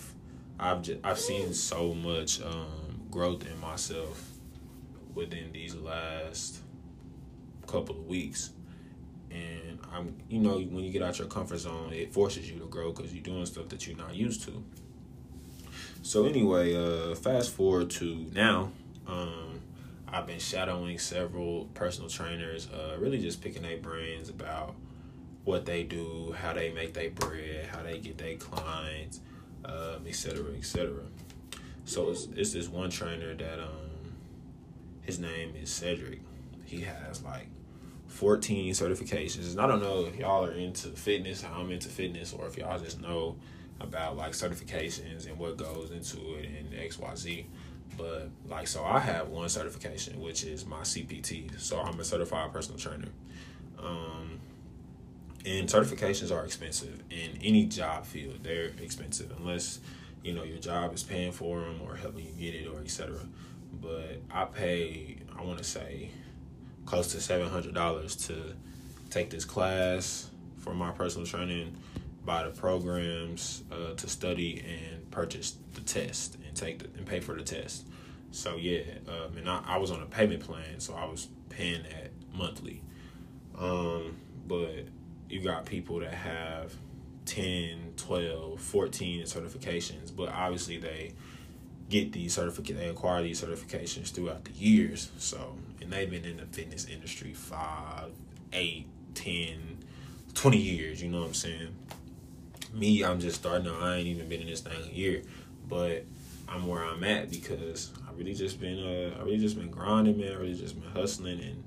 I've 0.61 0.83
just, 0.83 1.01
I've 1.03 1.19
seen 1.19 1.53
so 1.55 1.95
much 1.95 2.41
um, 2.43 2.82
growth 3.13 3.47
in 3.47 3.61
myself 3.61 4.31
within 5.15 5.53
these 5.53 5.77
last 5.77 6.59
couple 7.69 7.95
of 7.95 8.07
weeks. 8.07 8.51
And 9.31 9.79
I'm, 9.93 10.17
you 10.29 10.41
know, 10.41 10.59
when 10.59 10.83
you 10.83 10.91
get 10.91 11.03
out 11.03 11.19
your 11.19 11.29
comfort 11.29 11.59
zone, 11.59 11.93
it 11.93 12.13
forces 12.13 12.51
you 12.51 12.59
to 12.59 12.67
grow 12.67 12.91
because 12.93 13.15
you're 13.15 13.23
doing 13.23 13.47
stuff 13.47 13.69
that 13.69 13.87
you're 13.87 13.97
not 13.97 14.15
used 14.15 14.43
to. 14.45 14.65
So 16.03 16.27
anyway, 16.27 16.75
uh, 16.75 17.15
fast 17.15 17.53
forward 17.53 17.91
to 17.91 18.27
now. 18.33 18.73
Um, 19.07 19.61
I've 20.09 20.27
been 20.27 20.39
shadowing 20.39 20.99
several 20.99 21.67
personal 21.75 22.11
trainers, 22.11 22.69
uh, 22.69 22.97
really 22.99 23.19
just 23.19 23.41
picking 23.41 23.63
their 23.63 23.79
brains 23.79 24.29
about 24.29 24.75
what 25.45 25.65
they 25.65 25.83
do, 25.83 26.35
how 26.39 26.53
they 26.53 26.71
make 26.71 26.93
their 26.95 27.11
bread, 27.11 27.67
how 27.73 27.83
they 27.83 27.99
get 27.99 28.19
their 28.19 28.37
clients, 28.37 29.21
um, 29.65 30.05
et 30.07 30.15
cetera, 30.15 30.55
et 30.57 30.65
cetera. 30.65 31.05
So 31.85 32.11
it's, 32.11 32.29
it's 32.37 32.53
this 32.53 32.69
one 32.69 32.91
trainer 32.91 33.35
that 33.35 33.61
um, 33.61 34.15
his 35.03 35.19
name 35.19 35.55
is 35.61 35.71
Cedric. 35.71 36.21
He 36.65 36.83
has 36.83 37.23
like 37.23 37.49
14 38.09 38.73
certifications. 38.73 39.53
And 39.53 39.61
I 39.61 39.67
don't 39.67 39.83
know 39.83 40.07
if 40.07 40.17
y'all 40.17 40.45
are 40.45 40.53
into 40.53 40.89
fitness, 40.89 41.43
how 41.43 41.61
I'm 41.61 41.71
into 41.71 41.89
fitness, 41.89 42.33
or 42.33 42.47
if 42.47 42.57
y'all 42.57 42.79
just 42.79 43.01
know 43.01 43.37
about 43.81 44.17
like 44.17 44.33
certifications 44.33 45.27
and 45.27 45.39
what 45.39 45.57
goes 45.57 45.91
into 45.91 46.19
it 46.37 46.47
and 46.47 46.73
XYZ. 46.73 47.45
But 47.97 48.31
like, 48.49 48.69
so 48.69 48.85
I 48.85 49.01
have 49.01 49.29
one 49.29 49.49
certification, 49.49 50.21
which 50.21 50.45
is 50.45 50.65
my 50.65 50.81
CPT. 50.81 51.59
So 51.59 51.81
I'm 51.81 51.99
a 51.99 52.05
certified 52.05 52.53
personal 52.53 52.79
trainer. 52.79 53.09
Um, 53.79 54.41
and 55.45 55.69
certifications 55.69 56.31
are 56.31 56.45
expensive 56.45 57.03
in 57.11 57.39
any 57.43 57.67
job 57.67 58.07
field. 58.07 58.45
They're 58.45 58.71
expensive 58.81 59.33
unless 59.39 59.81
you 60.23 60.33
know 60.33 60.45
your 60.45 60.59
job 60.59 60.95
is 60.95 61.03
paying 61.03 61.33
for 61.33 61.61
them 61.61 61.81
or 61.85 61.97
helping 61.97 62.25
you 62.25 62.33
get 62.33 62.55
it 62.55 62.67
or 62.69 62.81
etc. 62.81 63.19
But 63.81 64.21
I 64.31 64.45
pay, 64.45 65.19
I 65.37 65.43
want 65.43 65.59
to 65.59 65.65
say, 65.65 66.11
close 66.87 67.13
to 67.13 67.21
seven 67.21 67.49
hundred 67.49 67.75
dollars 67.75 68.17
to 68.27 68.55
take 69.11 69.31
this 69.31 69.45
class 69.45 70.31
for 70.59 70.75
my 70.75 70.91
personal 70.93 71.27
training, 71.27 71.77
buy 72.25 72.45
the 72.45 72.51
programs 72.51 73.65
uh, 73.73 73.95
to 73.95 74.09
study, 74.09 74.65
and 74.67 75.11
purchase 75.11 75.57
the 75.75 75.81
test 75.81 76.37
and 76.47 76.57
take 76.57 76.79
the, 76.79 76.85
and 76.97 77.07
pay 77.07 77.21
for 77.21 77.35
the 77.35 77.43
test. 77.43 77.87
So 78.31 78.57
yeah, 78.57 78.83
um, 79.09 79.37
and 79.37 79.49
I, 79.49 79.63
I 79.67 79.77
was 79.79 79.91
on 79.91 80.03
a 80.03 80.07
payment 80.07 80.43
plan, 80.43 80.79
so 80.81 80.95
I 80.95 81.05
was 81.05 81.29
paying 81.49 81.83
that 81.83 82.13
monthly. 82.35 82.83
Um, 83.59 84.17
but 84.47 84.87
you 85.29 85.43
got 85.43 85.67
people 85.67 86.01
that 86.01 86.15
have 86.15 86.75
10, 87.27 87.95
12, 87.97 88.61
14 88.61 89.23
certifications, 89.23 90.15
but 90.15 90.29
obviously 90.29 90.79
they 90.79 91.13
get 91.89 92.13
these 92.13 92.35
certificate 92.35 92.79
they 92.79 92.89
acquire 92.89 93.23
these 93.23 93.43
certifications 93.43 94.13
throughout 94.13 94.45
the 94.45 94.53
years. 94.53 95.11
So 95.19 95.57
and 95.81 95.93
they've 95.93 96.11
been 96.11 96.25
in 96.25 96.39
the 96.39 96.47
fitness 96.47 96.87
industry 96.87 97.35
five, 97.35 98.11
eight, 98.53 98.87
10, 99.15 99.79
20 100.35 100.57
years, 100.57 101.03
you 101.03 101.11
know 101.11 101.21
what 101.21 101.29
I'm 101.29 101.35
saying? 101.35 101.77
Me, 102.73 103.05
I'm 103.05 103.21
just 103.21 103.41
starting 103.41 103.69
out. 103.69 103.83
I 103.83 103.97
ain't 103.97 104.07
even 104.07 104.29
been 104.29 104.41
in 104.41 104.47
this 104.47 104.61
thing 104.61 104.73
a 104.91 104.95
year. 104.95 105.23
But 105.69 106.05
I'm 106.49 106.67
where 106.67 106.85
I'm 106.85 107.03
at 107.05 107.31
because 107.31 107.93
I 108.07 108.13
really 108.17 108.35
just 108.35 108.61
been 108.61 108.79
uh 108.79 109.19
I 109.19 109.25
really 109.25 109.39
just 109.39 109.59
been 109.59 109.71
grinding, 109.71 110.19
man. 110.19 110.33
I 110.33 110.37
really 110.37 110.55
just 110.55 110.81
been 110.81 110.91
hustling 110.91 111.41
and 111.41 111.65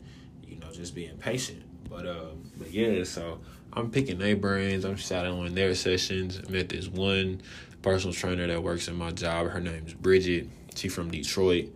you 0.47 0.57
know 0.57 0.71
just 0.71 0.95
being 0.95 1.17
patient. 1.17 1.63
But 1.89 2.07
um 2.07 2.51
but 2.57 2.71
yeah, 2.71 3.03
so 3.03 3.39
I'm 3.75 3.91
picking 3.91 4.19
their 4.19 4.35
brains. 4.35 4.85
I'm 4.85 4.95
shadowing 4.95 5.53
their 5.53 5.75
sessions. 5.75 6.39
I 6.45 6.49
met 6.49 6.69
this 6.69 6.87
one 6.87 7.41
personal 7.81 8.13
trainer 8.13 8.47
that 8.47 8.63
works 8.63 8.87
in 8.87 8.95
my 8.95 9.11
job. 9.11 9.49
Her 9.49 9.59
name's 9.59 9.93
Bridget. 9.93 10.47
She 10.75 10.87
from 10.87 11.11
Detroit. 11.11 11.73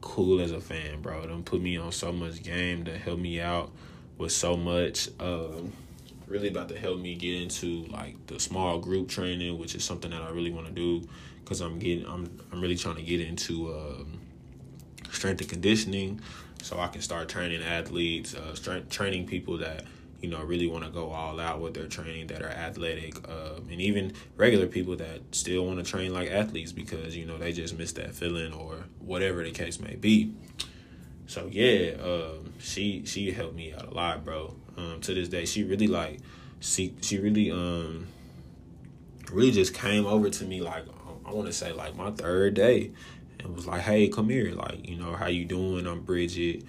Cool 0.00 0.40
as 0.40 0.50
a 0.50 0.60
fan, 0.60 1.02
bro. 1.02 1.24
Don't 1.26 1.44
put 1.44 1.60
me 1.60 1.76
on 1.76 1.92
so 1.92 2.12
much 2.12 2.42
game 2.42 2.84
to 2.84 2.98
help 2.98 3.18
me 3.18 3.40
out 3.40 3.70
with 4.18 4.32
so 4.32 4.56
much. 4.56 5.08
Um, 5.20 5.72
really 6.26 6.48
about 6.48 6.68
to 6.68 6.78
help 6.78 6.98
me 6.98 7.14
get 7.14 7.40
into 7.40 7.84
like 7.86 8.26
the 8.26 8.40
small 8.40 8.78
group 8.78 9.08
training, 9.08 9.58
which 9.58 9.74
is 9.74 9.84
something 9.84 10.10
that 10.10 10.22
I 10.22 10.30
really 10.30 10.50
want 10.50 10.66
to 10.66 10.72
do 10.72 11.06
because 11.44 11.60
I'm 11.60 11.78
getting 11.78 12.06
I'm 12.06 12.28
I'm 12.52 12.60
really 12.60 12.76
trying 12.76 12.96
to 12.96 13.02
get 13.02 13.20
into 13.20 13.72
um, 13.72 14.18
strength 15.10 15.40
and 15.40 15.50
conditioning, 15.50 16.20
so 16.62 16.78
I 16.78 16.88
can 16.88 17.00
start 17.00 17.28
training 17.28 17.62
athletes, 17.62 18.34
uh, 18.34 18.54
strength 18.54 18.90
training 18.90 19.26
people 19.26 19.58
that 19.58 19.84
you 20.20 20.28
know, 20.28 20.42
really 20.42 20.66
want 20.66 20.84
to 20.84 20.90
go 20.90 21.10
all 21.10 21.38
out 21.40 21.60
with 21.60 21.74
their 21.74 21.86
training 21.86 22.28
that 22.28 22.42
are 22.42 22.50
athletic, 22.50 23.16
uh, 23.28 23.60
and 23.70 23.80
even 23.80 24.12
regular 24.36 24.66
people 24.66 24.96
that 24.96 25.20
still 25.32 25.66
want 25.66 25.78
to 25.78 25.84
train 25.84 26.12
like 26.12 26.30
athletes 26.30 26.72
because 26.72 27.16
you 27.16 27.26
know 27.26 27.38
they 27.38 27.52
just 27.52 27.76
miss 27.76 27.92
that 27.92 28.14
feeling 28.14 28.52
or 28.52 28.84
whatever 29.00 29.42
the 29.42 29.50
case 29.50 29.78
may 29.78 29.94
be. 29.96 30.32
So 31.26 31.48
yeah, 31.50 31.92
um, 32.02 32.52
she 32.58 33.04
she 33.04 33.32
helped 33.32 33.54
me 33.54 33.72
out 33.72 33.88
a 33.88 33.94
lot, 33.94 34.24
bro. 34.24 34.54
Um, 34.76 35.00
to 35.02 35.14
this 35.14 35.28
day, 35.28 35.44
she 35.44 35.64
really 35.64 35.86
like 35.86 36.20
she 36.60 36.94
she 37.00 37.18
really 37.18 37.50
um 37.50 38.06
really 39.32 39.50
just 39.50 39.74
came 39.74 40.06
over 40.06 40.30
to 40.30 40.44
me 40.44 40.60
like 40.60 40.84
I 41.26 41.32
want 41.32 41.46
to 41.46 41.52
say 41.52 41.72
like 41.72 41.96
my 41.96 42.10
third 42.12 42.54
day 42.54 42.92
and 43.40 43.54
was 43.54 43.66
like, 43.66 43.82
hey, 43.82 44.08
come 44.08 44.28
here, 44.28 44.52
like 44.52 44.88
you 44.88 44.96
know 44.96 45.14
how 45.14 45.26
you 45.26 45.44
doing? 45.44 45.86
I'm 45.86 46.00
Bridget. 46.02 46.64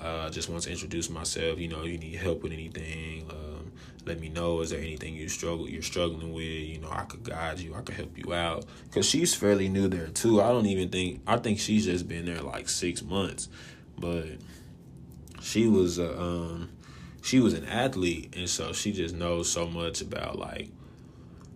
Uh, 0.00 0.30
just 0.30 0.48
want 0.48 0.62
to 0.62 0.70
introduce 0.70 1.08
myself. 1.10 1.58
You 1.58 1.68
know, 1.68 1.84
you 1.84 1.98
need 1.98 2.14
help 2.16 2.42
with 2.42 2.52
anything. 2.52 3.30
Um, 3.30 3.72
let 4.04 4.20
me 4.20 4.28
know. 4.28 4.60
Is 4.60 4.70
there 4.70 4.80
anything 4.80 5.14
you 5.14 5.28
struggle 5.28 5.68
you're 5.68 5.82
struggling 5.82 6.32
with? 6.32 6.44
You 6.44 6.78
know, 6.78 6.90
I 6.90 7.04
could 7.04 7.24
guide 7.24 7.58
you. 7.58 7.74
I 7.74 7.80
could 7.80 7.96
help 7.96 8.16
you 8.16 8.32
out. 8.32 8.64
Cause 8.92 9.06
she's 9.06 9.34
fairly 9.34 9.68
new 9.68 9.88
there 9.88 10.08
too. 10.08 10.40
I 10.40 10.48
don't 10.48 10.66
even 10.66 10.88
think 10.88 11.22
I 11.26 11.36
think 11.36 11.58
she's 11.58 11.86
just 11.86 12.08
been 12.08 12.26
there 12.26 12.40
like 12.40 12.68
six 12.68 13.02
months, 13.02 13.48
but 13.98 14.26
she 15.42 15.66
was 15.66 15.98
a 15.98 16.20
um, 16.20 16.70
she 17.22 17.40
was 17.40 17.54
an 17.54 17.64
athlete, 17.64 18.34
and 18.36 18.48
so 18.48 18.72
she 18.72 18.92
just 18.92 19.14
knows 19.14 19.50
so 19.50 19.66
much 19.66 20.00
about 20.00 20.38
like 20.38 20.70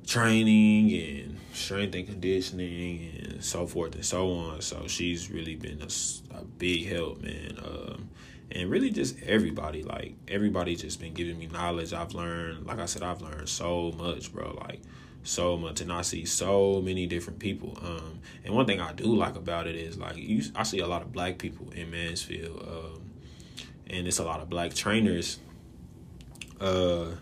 training 0.06 0.92
and 0.92 1.38
strength 1.52 1.94
and 1.94 2.06
conditioning 2.06 3.10
and 3.22 3.44
so 3.44 3.66
forth 3.66 3.94
and 3.94 4.04
so 4.04 4.32
on. 4.32 4.60
So 4.60 4.86
she's 4.88 5.30
really 5.30 5.54
been 5.54 5.80
a, 5.82 6.36
a 6.36 6.44
big 6.44 6.86
help, 6.86 7.22
man. 7.22 7.58
Um, 7.64 8.09
and 8.52 8.70
really 8.70 8.90
just 8.90 9.22
everybody, 9.22 9.82
like 9.82 10.14
everybody 10.28 10.76
just 10.76 11.00
been 11.00 11.14
giving 11.14 11.38
me 11.38 11.46
knowledge. 11.46 11.92
I've 11.92 12.14
learned, 12.14 12.66
like 12.66 12.78
I 12.78 12.86
said, 12.86 13.02
I've 13.02 13.22
learned 13.22 13.48
so 13.48 13.92
much, 13.92 14.32
bro. 14.32 14.58
Like 14.60 14.80
so 15.22 15.56
much, 15.56 15.80
and 15.80 15.92
I 15.92 16.02
see 16.02 16.24
so 16.24 16.80
many 16.80 17.06
different 17.06 17.38
people. 17.38 17.78
Um, 17.82 18.20
and 18.44 18.54
one 18.54 18.66
thing 18.66 18.80
I 18.80 18.92
do 18.92 19.14
like 19.14 19.36
about 19.36 19.66
it 19.66 19.76
is 19.76 19.98
like 19.98 20.16
you, 20.16 20.42
I 20.56 20.62
see 20.62 20.80
a 20.80 20.86
lot 20.86 21.02
of 21.02 21.12
black 21.12 21.38
people 21.38 21.70
in 21.70 21.90
Mansfield, 21.90 22.66
um, 22.66 23.10
and 23.88 24.06
it's 24.06 24.18
a 24.18 24.24
lot 24.24 24.40
of 24.40 24.48
black 24.48 24.74
trainers. 24.74 25.38
Uh, 26.60 27.12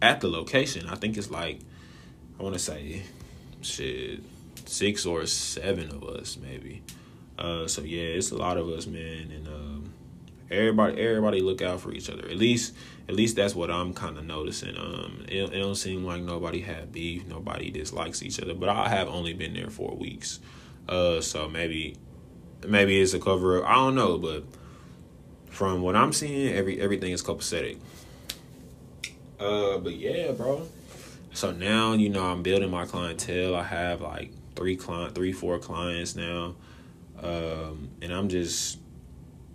at 0.00 0.20
the 0.20 0.28
location, 0.28 0.88
I 0.88 0.94
think 0.94 1.16
it's 1.16 1.30
like 1.30 1.60
I 2.38 2.42
want 2.42 2.54
to 2.54 2.58
say, 2.58 3.02
shit, 3.60 4.20
six 4.66 5.06
or 5.06 5.26
seven 5.26 5.90
of 5.90 6.04
us 6.04 6.36
maybe. 6.36 6.82
Uh, 7.38 7.66
so 7.66 7.82
yeah, 7.82 8.02
it's 8.02 8.30
a 8.30 8.36
lot 8.36 8.56
of 8.58 8.68
us, 8.68 8.86
man, 8.86 9.30
and 9.30 9.48
um, 9.48 9.71
everybody, 10.50 11.00
everybody 11.00 11.40
look 11.40 11.62
out 11.62 11.80
for 11.80 11.92
each 11.92 12.10
other. 12.10 12.22
At 12.28 12.36
least, 12.36 12.74
at 13.08 13.14
least 13.14 13.36
that's 13.36 13.54
what 13.54 13.70
I'm 13.70 13.94
kind 13.94 14.18
of 14.18 14.24
noticing. 14.24 14.76
Um, 14.76 15.24
it, 15.28 15.52
it 15.52 15.58
don't 15.58 15.74
seem 15.74 16.04
like 16.04 16.22
nobody 16.22 16.60
had 16.60 16.92
beef, 16.92 17.26
nobody 17.26 17.70
dislikes 17.70 18.22
each 18.22 18.40
other. 18.40 18.54
But 18.54 18.68
I 18.68 18.88
have 18.88 19.08
only 19.08 19.32
been 19.32 19.54
there 19.54 19.70
for 19.70 19.94
weeks, 19.94 20.40
uh, 20.88 21.20
so 21.20 21.48
maybe, 21.48 21.96
maybe 22.66 23.00
it's 23.00 23.14
a 23.14 23.20
cover 23.20 23.62
up. 23.62 23.68
I 23.68 23.74
don't 23.74 23.94
know, 23.94 24.18
but 24.18 24.44
from 25.50 25.82
what 25.82 25.96
I'm 25.96 26.12
seeing, 26.12 26.52
every 26.54 26.80
everything 26.80 27.12
is 27.12 27.22
copacetic. 27.22 27.78
Uh, 29.38 29.78
but 29.78 29.94
yeah, 29.94 30.32
bro. 30.32 30.68
So 31.34 31.50
now, 31.50 31.94
you 31.94 32.10
know, 32.10 32.24
I'm 32.24 32.42
building 32.42 32.70
my 32.70 32.84
clientele. 32.84 33.56
I 33.56 33.62
have 33.62 34.02
like 34.02 34.32
three 34.54 34.76
client, 34.76 35.14
three, 35.14 35.32
four 35.32 35.58
clients 35.58 36.14
now. 36.14 36.54
Um, 37.22 37.88
and 38.02 38.12
I'm 38.12 38.28
just, 38.28 38.78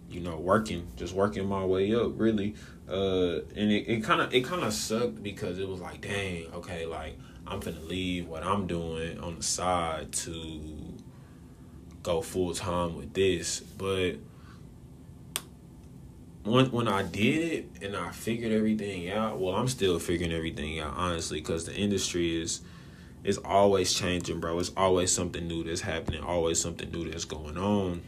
you 0.10 0.22
know, 0.22 0.38
working, 0.38 0.88
just 0.96 1.14
working 1.14 1.46
my 1.48 1.66
way 1.66 1.94
up 1.94 2.12
really. 2.16 2.56
Uh, 2.90 3.42
and 3.56 3.72
it 3.72 4.04
kind 4.04 4.22
of, 4.22 4.34
it 4.34 4.46
kind 4.46 4.64
of 4.64 4.74
sucked 4.74 5.22
because 5.22 5.60
it 5.60 5.68
was 5.68 5.82
like, 5.82 6.02
dang, 6.02 6.48
okay, 6.54 6.86
like 6.86 7.18
I'm 7.46 7.60
gonna 7.60 7.80
leave 7.82 8.28
what 8.28 8.44
I'm 8.44 8.68
doing 8.68 9.20
on 9.20 9.38
the 9.38 9.44
side 9.44 10.12
to 10.14 10.62
go 12.04 12.22
full 12.22 12.54
time 12.54 12.96
with 12.96 13.14
this. 13.14 13.60
But 13.60 14.16
when 16.44 16.72
when 16.72 16.88
I 16.88 17.04
did 17.04 17.52
it 17.52 17.70
and 17.82 17.96
I 17.96 18.12
figured 18.12 18.52
everything 18.52 19.10
out, 19.10 19.40
well, 19.40 19.56
I'm 19.56 19.68
still 19.68 20.00
figuring 20.00 20.34
everything 20.34 20.80
out 20.80 20.94
honestly 20.96 21.40
because 21.40 21.66
the 21.66 21.76
industry 21.76 22.42
is 22.42 22.62
is 23.24 23.38
always 23.40 23.94
changing, 23.94 24.40
bro. 24.40 24.58
It's 24.60 24.72
always 24.78 25.12
something 25.12 25.48
new 25.48 25.64
that's 25.64 25.82
happening, 25.82 26.24
always 26.24 26.62
something 26.62 26.90
new 26.92 27.10
that's 27.10 27.26
going 27.26 27.58
on. 27.58 28.02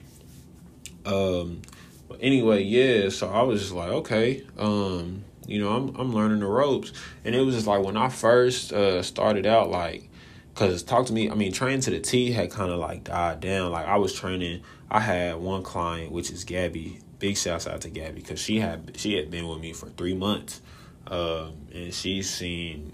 Um, 1.05 1.61
But 2.09 2.17
anyway, 2.21 2.63
yeah. 2.63 3.09
So 3.09 3.29
I 3.29 3.43
was 3.43 3.61
just 3.61 3.73
like, 3.73 3.89
okay, 3.89 4.43
um, 4.57 5.23
you 5.47 5.61
know, 5.61 5.69
I'm 5.69 5.95
I'm 5.95 6.13
learning 6.13 6.39
the 6.39 6.47
ropes, 6.47 6.91
and 7.23 7.33
it 7.33 7.41
was 7.41 7.55
just 7.55 7.67
like 7.67 7.83
when 7.83 7.95
I 7.95 8.09
first 8.09 8.73
uh, 8.73 9.01
started 9.03 9.45
out, 9.45 9.69
like, 9.69 10.09
cause 10.55 10.83
talk 10.83 11.05
to 11.05 11.13
me. 11.13 11.29
I 11.29 11.35
mean, 11.35 11.53
training 11.53 11.81
to 11.81 11.91
the 11.91 11.99
T 11.99 12.31
had 12.31 12.51
kind 12.51 12.71
of 12.71 12.79
like 12.79 13.05
died 13.05 13.39
down. 13.39 13.71
Like 13.71 13.85
I 13.85 13.97
was 13.97 14.11
training. 14.13 14.63
I 14.91 14.99
had 14.99 15.35
one 15.35 15.63
client, 15.63 16.11
which 16.11 16.31
is 16.31 16.43
Gabby. 16.43 16.99
Big 17.19 17.37
shouts 17.37 17.67
out 17.67 17.81
to 17.81 17.89
Gabby 17.89 18.21
because 18.21 18.39
she 18.39 18.59
had 18.59 18.93
she 18.97 19.15
had 19.15 19.29
been 19.29 19.47
with 19.47 19.59
me 19.59 19.73
for 19.73 19.89
three 19.89 20.15
months, 20.15 20.61
um, 21.07 21.53
and 21.73 21.93
she's 21.93 22.29
seen 22.29 22.93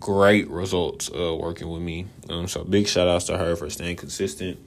great 0.00 0.50
results 0.50 1.10
uh, 1.10 1.34
working 1.34 1.70
with 1.70 1.80
me. 1.80 2.06
Um, 2.28 2.48
so 2.48 2.64
big 2.64 2.86
shout 2.86 3.08
outs 3.08 3.24
to 3.26 3.38
her 3.38 3.56
for 3.56 3.70
staying 3.70 3.96
consistent. 3.96 4.58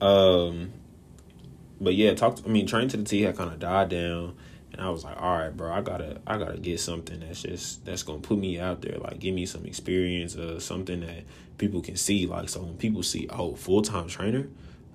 Um, 0.00 0.72
but 1.82 1.94
yeah, 1.94 2.14
talk. 2.14 2.36
To, 2.36 2.44
I 2.44 2.48
mean, 2.48 2.66
train 2.66 2.88
to 2.88 2.96
the 2.96 3.04
T 3.04 3.22
had 3.22 3.36
kind 3.36 3.50
of 3.50 3.58
died 3.58 3.88
down, 3.88 4.36
and 4.72 4.80
I 4.80 4.88
was 4.90 5.04
like, 5.04 5.20
all 5.20 5.36
right, 5.36 5.54
bro, 5.54 5.72
I 5.72 5.80
gotta, 5.80 6.20
I 6.26 6.38
gotta 6.38 6.58
get 6.58 6.80
something 6.80 7.20
that's 7.20 7.42
just 7.42 7.84
that's 7.84 8.02
gonna 8.02 8.20
put 8.20 8.38
me 8.38 8.58
out 8.58 8.82
there, 8.82 8.98
like 8.98 9.18
give 9.18 9.34
me 9.34 9.46
some 9.46 9.66
experience, 9.66 10.36
or 10.36 10.60
something 10.60 11.00
that 11.00 11.24
people 11.58 11.82
can 11.82 11.96
see. 11.96 12.26
Like, 12.26 12.48
so 12.48 12.60
when 12.62 12.76
people 12.76 13.02
see, 13.02 13.28
oh, 13.30 13.54
full 13.54 13.82
time 13.82 14.08
trainer, 14.08 14.48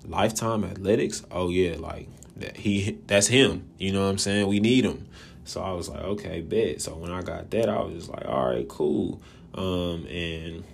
lifetime 0.06 0.64
athletics, 0.64 1.24
oh 1.30 1.50
yeah, 1.50 1.76
like 1.76 2.08
that 2.36 2.56
he, 2.56 2.98
that's 3.06 3.26
him. 3.26 3.68
You 3.78 3.92
know 3.92 4.04
what 4.04 4.10
I'm 4.10 4.18
saying? 4.18 4.46
We 4.46 4.60
need 4.60 4.84
him. 4.84 5.06
So 5.44 5.62
I 5.62 5.72
was 5.72 5.88
like, 5.88 6.02
okay, 6.02 6.40
bet. 6.40 6.82
So 6.82 6.94
when 6.94 7.10
I 7.10 7.22
got 7.22 7.50
that, 7.50 7.68
I 7.68 7.80
was 7.80 7.94
just 7.94 8.10
like, 8.10 8.26
all 8.26 8.50
right, 8.50 8.68
cool. 8.68 9.20
Um, 9.54 10.06
and 10.06 10.64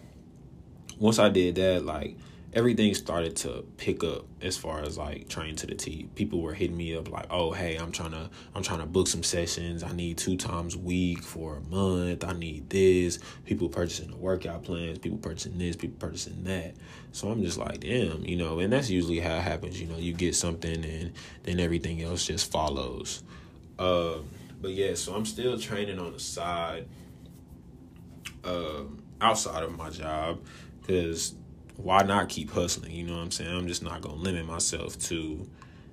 once 0.99 1.19
I 1.19 1.29
did 1.29 1.55
that, 1.57 1.85
like 1.85 2.17
everything 2.55 2.95
started 2.95 3.35
to 3.35 3.65
pick 3.77 4.05
up 4.05 4.25
as 4.41 4.57
far 4.57 4.81
as 4.81 4.97
like 4.97 5.29
trying 5.29 5.57
to 5.57 5.67
the 5.67 5.75
T. 5.75 6.09
People 6.15 6.41
were 6.41 6.55
hitting 6.55 6.77
me 6.77 6.97
up 6.97 7.11
like, 7.11 7.27
"Oh, 7.31 7.51
hey, 7.53 7.77
I'm 7.77 7.91
trying 7.91 8.13
to 8.13 8.31
I'm 8.55 8.63
trying 8.63 8.79
to 8.79 8.87
book 8.87 9.09
some 9.09 9.23
sessions. 9.23 9.83
I 9.83 9.93
need 9.93 10.19
two 10.19 10.37
times 10.37 10.77
a 10.77 10.79
week 10.79 11.23
for 11.23 11.57
a 11.57 11.61
month. 11.63 12.25
I 12.25 12.33
need 12.33 12.71
this." 12.71 13.19
People 13.45 13.69
purchasing 13.69 14.11
the 14.11 14.17
workout 14.17 14.63
plans, 14.63 14.99
people 14.99 15.19
purchasing 15.19 15.59
this, 15.59 15.77
people 15.77 15.99
purchasing 15.99 16.45
that. 16.45 16.75
So 17.13 17.29
I'm 17.29 17.43
just 17.43 17.59
like, 17.59 17.81
"Damn," 17.81 18.25
you 18.25 18.37
know, 18.37 18.61
and 18.61 18.73
that's 18.73 18.89
usually 18.89 19.21
how 19.21 19.37
it 19.37 19.43
happens, 19.43 19.81
you 19.81 19.89
know, 19.89 19.97
you 19.99 20.13
get 20.13 20.35
something 20.35 20.85
and 20.85 21.13
then 21.43 21.61
everything 21.61 22.03
else 22.03 22.25
just 22.27 22.51
follows. 22.51 23.23
Uh, 23.79 24.19
but 24.61 24.71
yeah, 24.71 24.95
so 24.95 25.15
I'm 25.15 25.27
still 25.27 25.59
training 25.59 25.99
on 25.99 26.13
the 26.13 26.21
side 26.21 26.87
uh, 28.45 28.83
outside 29.21 29.63
of 29.63 29.77
my 29.77 29.91
job 29.91 30.41
cuz 30.87 31.35
why 31.77 32.03
not 32.03 32.29
keep 32.29 32.51
hustling? 32.51 32.93
You 32.93 33.05
know 33.05 33.17
what 33.17 33.23
I'm 33.23 33.31
saying? 33.31 33.55
I'm 33.55 33.67
just 33.67 33.83
not 33.83 34.01
gonna 34.01 34.17
limit 34.17 34.47
myself 34.47 34.99
to 35.01 35.49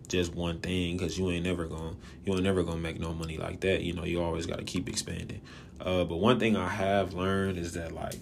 just 0.07 0.35
one 0.35 0.59
thing 0.59 0.97
because 0.97 1.17
you 1.17 1.29
ain't 1.31 1.45
never 1.45 1.65
gonna 1.65 1.95
you 2.25 2.33
ain't 2.33 2.43
never 2.43 2.63
gonna 2.63 2.77
make 2.77 2.99
no 2.99 3.13
money 3.13 3.37
like 3.37 3.61
that. 3.61 3.81
You 3.81 3.93
know, 3.93 4.03
you 4.03 4.21
always 4.21 4.45
gotta 4.45 4.63
keep 4.63 4.87
expanding. 4.87 5.41
Uh, 5.79 6.03
but 6.03 6.17
one 6.17 6.39
thing 6.39 6.55
I 6.55 6.67
have 6.67 7.13
learned 7.13 7.57
is 7.57 7.73
that 7.73 7.93
like 7.93 8.19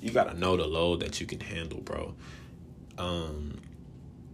you 0.00 0.10
gotta 0.10 0.38
know 0.38 0.56
the 0.56 0.66
load 0.66 1.00
that 1.00 1.20
you 1.20 1.26
can 1.26 1.40
handle, 1.40 1.80
bro. 1.80 2.14
Um, 2.98 3.60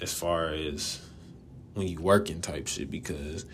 as 0.01 0.13
far 0.13 0.49
as 0.49 1.01
when 1.75 1.87
you 1.87 2.01
working 2.01 2.41
type 2.41 2.67
shit, 2.67 2.91
because 2.91 3.47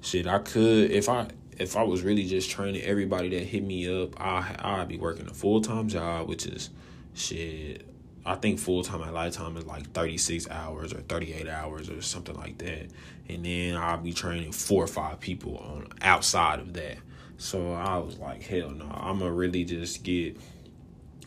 shit, 0.00 0.26
I 0.26 0.38
could 0.38 0.90
if 0.90 1.08
I 1.08 1.28
if 1.58 1.76
I 1.76 1.82
was 1.82 2.02
really 2.02 2.24
just 2.24 2.50
training 2.50 2.82
everybody 2.82 3.30
that 3.30 3.46
hit 3.46 3.64
me 3.64 4.02
up, 4.02 4.20
I 4.20 4.54
I'd 4.58 4.88
be 4.88 4.96
working 4.96 5.26
a 5.26 5.34
full 5.34 5.60
time 5.60 5.88
job, 5.88 6.28
which 6.28 6.46
is 6.46 6.70
shit 7.14 7.89
I 8.24 8.34
think 8.34 8.58
full 8.58 8.82
time 8.82 9.02
at 9.02 9.14
lifetime 9.14 9.56
is 9.56 9.66
like 9.66 9.90
36 9.92 10.48
hours 10.50 10.92
or 10.92 11.00
38 11.00 11.48
hours 11.48 11.88
or 11.88 12.02
something 12.02 12.36
like 12.36 12.58
that. 12.58 12.88
And 13.28 13.44
then 13.44 13.76
I'll 13.76 13.98
be 13.98 14.12
training 14.12 14.52
four 14.52 14.84
or 14.84 14.88
five 14.88 15.20
people 15.20 15.56
on 15.58 15.88
outside 16.02 16.60
of 16.60 16.74
that. 16.74 16.98
So 17.38 17.72
I 17.72 17.96
was 17.98 18.18
like, 18.18 18.42
hell 18.42 18.70
no, 18.70 18.84
I'm 18.92 19.20
gonna 19.20 19.32
really 19.32 19.64
just 19.64 20.02
get 20.02 20.36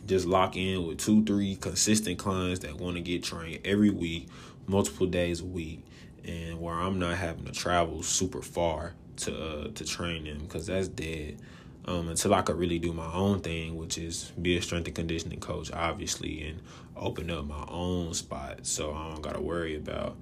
just 0.06 0.26
lock 0.26 0.56
in 0.56 0.86
with 0.86 0.98
two, 0.98 1.24
three 1.24 1.56
consistent 1.56 2.18
clients 2.18 2.60
that 2.60 2.76
want 2.76 2.96
to 2.96 3.02
get 3.02 3.22
trained 3.22 3.60
every 3.64 3.90
week, 3.90 4.28
multiple 4.66 5.06
days 5.06 5.40
a 5.40 5.44
week, 5.44 5.82
and 6.24 6.60
where 6.60 6.74
I'm 6.74 6.98
not 6.98 7.16
having 7.16 7.46
to 7.46 7.52
travel 7.52 8.02
super 8.02 8.42
far 8.42 8.92
to 9.16 9.34
uh, 9.34 9.68
to 9.74 9.84
train 9.84 10.24
them 10.24 10.38
because 10.38 10.66
that's 10.66 10.88
dead 10.88 11.38
um, 11.86 12.08
until 12.08 12.34
I 12.34 12.42
could 12.42 12.56
really 12.56 12.78
do 12.78 12.92
my 12.92 13.12
own 13.12 13.40
thing, 13.40 13.76
which 13.76 13.98
is 13.98 14.32
be 14.40 14.56
a 14.56 14.62
strength 14.62 14.86
and 14.86 14.94
conditioning 14.94 15.40
coach, 15.40 15.70
obviously, 15.72 16.42
and 16.42 16.60
open 16.96 17.30
up 17.30 17.46
my 17.46 17.64
own 17.68 18.14
spot 18.14 18.66
so 18.66 18.94
I 18.94 19.10
don't 19.10 19.22
gotta 19.22 19.40
worry 19.40 19.76
about, 19.76 20.16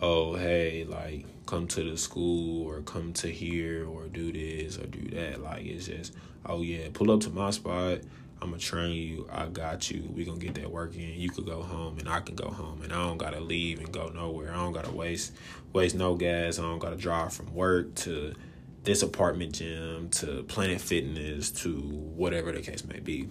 oh, 0.00 0.34
hey, 0.34 0.84
like 0.84 1.26
come 1.46 1.66
to 1.68 1.90
the 1.90 1.96
school 1.96 2.66
or 2.66 2.80
come 2.82 3.12
to 3.14 3.28
here 3.28 3.86
or 3.86 4.06
do 4.06 4.32
this 4.32 4.78
or 4.78 4.86
do 4.86 5.08
that. 5.16 5.42
Like 5.42 5.64
it's 5.64 5.86
just, 5.86 6.14
oh 6.46 6.62
yeah, 6.62 6.88
pull 6.92 7.10
up 7.10 7.20
to 7.20 7.30
my 7.30 7.50
spot. 7.50 8.00
I'm 8.42 8.50
gonna 8.50 8.60
train 8.60 8.92
you. 8.92 9.28
I 9.32 9.46
got 9.46 9.90
you. 9.90 10.10
We 10.14 10.24
gonna 10.24 10.38
get 10.38 10.54
that 10.56 10.70
work 10.70 10.94
in. 10.96 11.14
You 11.14 11.30
could 11.30 11.46
go 11.46 11.62
home 11.62 11.98
and 11.98 12.08
I 12.08 12.20
can 12.20 12.34
go 12.34 12.50
home, 12.50 12.82
and 12.82 12.92
I 12.92 12.96
don't 12.96 13.16
gotta 13.16 13.40
leave 13.40 13.78
and 13.78 13.90
go 13.90 14.08
nowhere. 14.08 14.50
I 14.50 14.56
don't 14.56 14.72
gotta 14.72 14.90
waste 14.90 15.32
waste 15.72 15.94
no 15.94 16.14
gas. 16.14 16.58
I 16.58 16.62
don't 16.62 16.78
gotta 16.78 16.96
drive 16.96 17.32
from 17.32 17.54
work 17.54 17.94
to 17.96 18.34
this 18.82 19.02
apartment 19.02 19.54
gym 19.54 20.10
to 20.10 20.42
Planet 20.42 20.80
Fitness 20.80 21.50
to 21.52 21.72
whatever 21.72 22.52
the 22.52 22.60
case 22.60 22.84
may 22.84 23.00
be. 23.00 23.28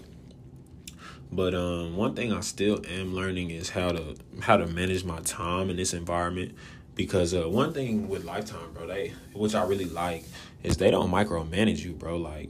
But 1.35 1.55
um, 1.55 1.95
one 1.95 2.15
thing 2.15 2.31
I 2.31 2.41
still 2.41 2.81
am 2.87 3.13
learning 3.15 3.49
is 3.49 3.69
how 3.69 3.91
to 3.91 4.15
how 4.41 4.57
to 4.57 4.67
manage 4.67 5.03
my 5.03 5.19
time 5.21 5.69
in 5.69 5.77
this 5.77 5.93
environment 5.93 6.55
because 6.95 7.33
uh, 7.33 7.49
one 7.49 7.73
thing 7.73 8.07
with 8.07 8.23
Lifetime, 8.23 8.73
bro, 8.73 8.87
they 8.87 9.13
which 9.33 9.55
I 9.55 9.63
really 9.63 9.85
like 9.85 10.25
is 10.63 10.77
they 10.77 10.91
don't 10.91 11.11
micromanage 11.11 11.83
you, 11.83 11.93
bro. 11.93 12.17
Like, 12.17 12.49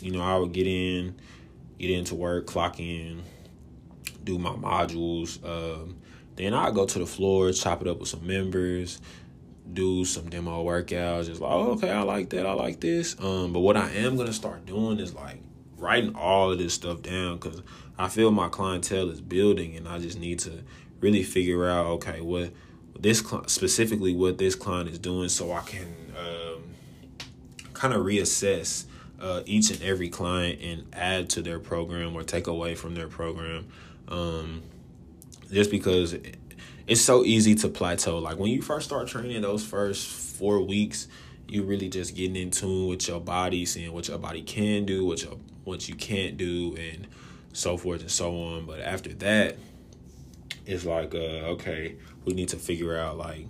you 0.00 0.12
know, 0.12 0.22
I 0.22 0.36
would 0.36 0.52
get 0.52 0.66
in, 0.66 1.14
get 1.78 1.90
into 1.90 2.14
work, 2.14 2.46
clock 2.46 2.80
in, 2.80 3.22
do 4.24 4.38
my 4.38 4.50
modules. 4.50 5.42
Um, 5.44 5.96
then 6.36 6.54
I 6.54 6.70
go 6.70 6.86
to 6.86 6.98
the 6.98 7.06
floor, 7.06 7.52
chop 7.52 7.82
it 7.82 7.88
up 7.88 8.00
with 8.00 8.08
some 8.08 8.26
members, 8.26 9.00
do 9.72 10.04
some 10.04 10.28
demo 10.28 10.64
workouts. 10.64 11.26
Just 11.26 11.40
like, 11.40 11.52
oh, 11.52 11.72
okay, 11.72 11.90
I 11.90 12.02
like 12.02 12.30
that. 12.30 12.46
I 12.46 12.52
like 12.52 12.80
this. 12.80 13.16
Um, 13.20 13.52
but 13.52 13.60
what 13.60 13.76
I 13.76 13.90
am 13.90 14.16
gonna 14.16 14.32
start 14.32 14.66
doing 14.66 14.98
is 14.98 15.14
like 15.14 15.40
writing 15.78 16.14
all 16.14 16.52
of 16.52 16.58
this 16.58 16.74
stuff 16.74 17.02
down 17.02 17.38
because 17.38 17.62
I 17.98 18.08
feel 18.08 18.30
my 18.30 18.48
clientele 18.48 19.10
is 19.10 19.20
building, 19.20 19.76
and 19.76 19.88
I 19.88 19.98
just 19.98 20.18
need 20.18 20.38
to 20.40 20.62
really 21.00 21.22
figure 21.22 21.68
out, 21.68 21.86
okay, 21.86 22.20
what 22.20 22.52
this 22.98 23.22
specifically 23.46 24.14
what 24.14 24.38
this 24.38 24.54
client 24.54 24.88
is 24.88 24.98
doing, 24.98 25.28
so 25.28 25.52
I 25.52 25.60
can 25.60 25.94
um, 26.18 26.62
kind 27.72 27.94
of 27.94 28.04
reassess. 28.04 28.86
Uh, 29.20 29.42
each 29.46 29.70
and 29.70 29.80
every 29.80 30.08
client 30.10 30.60
and 30.60 30.84
add 30.92 31.30
to 31.30 31.40
their 31.40 31.58
program 31.58 32.14
or 32.14 32.22
take 32.22 32.46
away 32.46 32.74
from 32.74 32.94
their 32.94 33.08
program 33.08 33.66
um, 34.08 34.62
just 35.50 35.70
because 35.70 36.14
it's 36.86 37.00
so 37.00 37.24
easy 37.24 37.54
to 37.54 37.68
plateau. 37.68 38.18
Like 38.18 38.38
when 38.38 38.50
you 38.50 38.60
first 38.60 38.86
start 38.86 39.08
training, 39.08 39.42
those 39.42 39.64
first 39.64 40.06
four 40.06 40.60
weeks, 40.60 41.08
you 41.48 41.62
really 41.62 41.88
just 41.88 42.14
getting 42.14 42.36
in 42.36 42.50
tune 42.50 42.88
with 42.88 43.06
your 43.08 43.20
body, 43.20 43.64
seeing 43.64 43.92
what 43.92 44.08
your 44.08 44.18
body 44.18 44.42
can 44.42 44.84
do, 44.84 45.04
what 45.04 45.22
your 45.22 45.38
what 45.64 45.88
you 45.88 45.94
can't 45.94 46.36
do, 46.36 46.76
and 46.76 47.06
so 47.52 47.76
forth 47.76 48.00
and 48.00 48.10
so 48.10 48.34
on. 48.36 48.66
But 48.66 48.80
after 48.80 49.12
that, 49.14 49.56
it's 50.66 50.84
like, 50.84 51.14
uh, 51.14 51.52
okay, 51.54 51.96
we 52.24 52.34
need 52.34 52.48
to 52.50 52.56
figure 52.56 52.96
out 52.96 53.16
like 53.16 53.46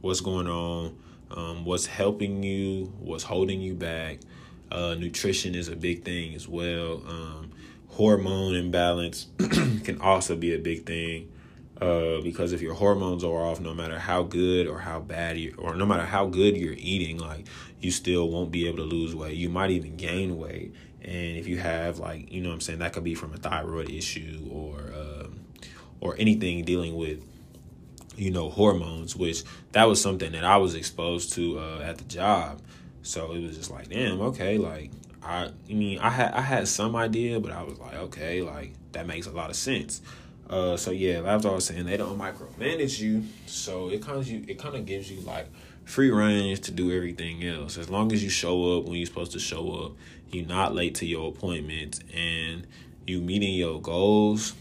what's 0.00 0.20
going 0.20 0.48
on, 0.48 0.96
um, 1.30 1.64
what's 1.64 1.86
helping 1.86 2.42
you, 2.42 2.92
what's 3.00 3.24
holding 3.24 3.60
you 3.60 3.74
back. 3.74 4.18
Uh, 4.70 4.94
nutrition 4.94 5.54
is 5.54 5.68
a 5.68 5.76
big 5.76 6.04
thing 6.04 6.34
as 6.34 6.48
well. 6.48 7.02
Um, 7.06 7.52
hormone 7.88 8.54
imbalance 8.54 9.28
can 9.38 10.00
also 10.00 10.36
be 10.36 10.54
a 10.54 10.58
big 10.58 10.84
thing. 10.84 11.30
Uh, 11.80 12.20
because 12.20 12.52
if 12.52 12.62
your 12.62 12.74
hormones 12.74 13.24
are 13.24 13.44
off, 13.44 13.60
no 13.60 13.74
matter 13.74 13.98
how 13.98 14.22
good 14.22 14.66
or 14.66 14.78
how 14.78 15.00
bad 15.00 15.36
you, 15.36 15.54
or 15.58 15.74
no 15.74 15.84
matter 15.84 16.04
how 16.04 16.26
good 16.26 16.56
you're 16.56 16.74
eating, 16.78 17.18
like 17.18 17.46
you 17.80 17.90
still 17.90 18.28
won't 18.30 18.50
be 18.52 18.66
able 18.68 18.78
to 18.78 18.84
lose 18.84 19.14
weight. 19.14 19.36
You 19.36 19.48
might 19.48 19.70
even 19.70 19.96
gain 19.96 20.38
weight, 20.38 20.72
and 21.04 21.36
if 21.36 21.46
you 21.46 21.58
have 21.58 21.98
like 21.98 22.32
you 22.32 22.40
know 22.40 22.48
what 22.48 22.54
I'm 22.54 22.60
saying, 22.60 22.78
that 22.80 22.92
could 22.92 23.04
be 23.04 23.14
from 23.14 23.32
a 23.34 23.36
thyroid 23.36 23.90
issue 23.90 24.48
or 24.50 24.92
um, 24.94 25.40
or 26.00 26.16
anything 26.18 26.64
dealing 26.64 26.96
with 26.96 27.22
you 28.16 28.30
know 28.30 28.48
hormones, 28.50 29.14
which 29.14 29.42
that 29.72 29.84
was 29.84 30.00
something 30.00 30.32
that 30.32 30.44
I 30.44 30.56
was 30.56 30.74
exposed 30.74 31.32
to 31.34 31.58
uh, 31.58 31.80
at 31.80 31.98
the 31.98 32.04
job. 32.04 32.60
So 33.02 33.32
it 33.32 33.42
was 33.42 33.56
just 33.56 33.70
like, 33.70 33.90
damn, 33.90 34.20
okay, 34.20 34.56
like 34.56 34.90
I, 35.22 35.50
I 35.68 35.72
mean, 35.72 35.98
I 35.98 36.10
had 36.10 36.32
I 36.32 36.40
had 36.40 36.68
some 36.68 36.96
idea, 36.96 37.40
but 37.40 37.52
I 37.52 37.62
was 37.62 37.78
like, 37.78 37.94
okay, 37.94 38.42
like 38.42 38.72
that 38.92 39.06
makes 39.06 39.26
a 39.26 39.32
lot 39.32 39.50
of 39.50 39.56
sense. 39.56 40.00
Uh, 40.48 40.76
so 40.76 40.90
yeah, 40.90 41.22
as 41.22 41.46
I 41.46 41.50
was 41.50 41.66
saying, 41.66 41.86
they 41.86 41.96
don't 41.96 42.18
micromanage 42.18 43.00
you, 43.00 43.24
so 43.46 43.88
it 43.88 44.02
kind 44.02 44.18
of 44.18 44.28
you 44.28 44.44
it 44.48 44.58
kind 44.58 44.74
of 44.74 44.86
gives 44.86 45.10
you 45.10 45.20
like 45.20 45.46
free 45.84 46.10
range 46.10 46.60
to 46.62 46.70
do 46.70 46.94
everything 46.94 47.44
else. 47.44 47.78
As 47.78 47.90
long 47.90 48.12
as 48.12 48.22
you 48.22 48.30
show 48.30 48.78
up 48.78 48.84
when 48.84 48.94
you're 48.94 49.06
supposed 49.06 49.32
to 49.32 49.38
show 49.38 49.70
up, 49.72 49.92
you're 50.34 50.46
not 50.46 50.74
late 50.74 50.96
to 50.96 51.06
your 51.06 51.28
appointments, 51.28 52.00
and 52.12 52.66
you 53.06 53.20
meeting 53.20 53.54
your 53.54 53.80
goals 53.80 54.54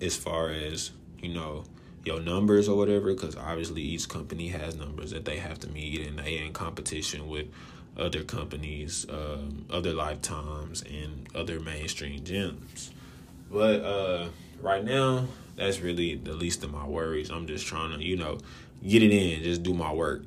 as 0.00 0.16
far 0.16 0.50
as 0.50 0.90
you 1.20 1.32
know 1.32 1.64
your 2.04 2.20
numbers 2.20 2.68
or 2.68 2.76
whatever 2.76 3.14
because 3.14 3.36
obviously 3.36 3.80
each 3.80 4.08
company 4.08 4.48
has 4.48 4.76
numbers 4.76 5.10
that 5.10 5.24
they 5.24 5.38
have 5.38 5.58
to 5.58 5.68
meet 5.68 6.06
and 6.06 6.18
they 6.18 6.36
in 6.36 6.52
competition 6.52 7.28
with 7.28 7.46
other 7.96 8.22
companies 8.22 9.06
um, 9.08 9.64
other 9.70 9.92
lifetimes 9.94 10.82
and 10.82 11.28
other 11.34 11.60
mainstream 11.60 12.20
gyms. 12.20 12.90
But 13.50 13.80
uh, 13.82 14.28
right 14.60 14.84
now 14.84 15.28
that's 15.56 15.80
really 15.80 16.16
the 16.16 16.32
least 16.32 16.64
of 16.64 16.72
my 16.72 16.86
worries. 16.86 17.30
I'm 17.30 17.46
just 17.46 17.66
trying 17.66 17.96
to 17.98 18.04
you 18.04 18.16
know 18.16 18.38
get 18.86 19.02
it 19.02 19.12
in 19.12 19.42
just 19.42 19.62
do 19.62 19.72
my 19.72 19.92
work. 19.92 20.24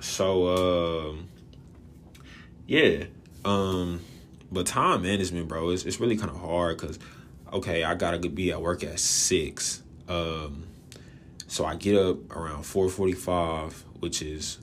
So 0.00 1.08
um, 1.08 1.28
yeah 2.66 3.04
um, 3.44 4.00
but 4.50 4.66
time 4.66 5.02
management 5.02 5.48
bro 5.48 5.70
it's, 5.70 5.84
it's 5.84 6.00
really 6.00 6.16
kind 6.16 6.30
of 6.30 6.40
hard 6.40 6.78
because 6.78 6.98
okay 7.52 7.84
i 7.84 7.94
gotta 7.94 8.18
be 8.28 8.50
at 8.50 8.60
work 8.60 8.82
at 8.84 8.98
six 8.98 9.82
um, 10.08 10.64
so 11.46 11.64
I 11.64 11.76
get 11.76 11.96
up 11.96 12.36
around 12.36 12.64
4:45, 12.64 13.84
which 14.00 14.22
is 14.22 14.58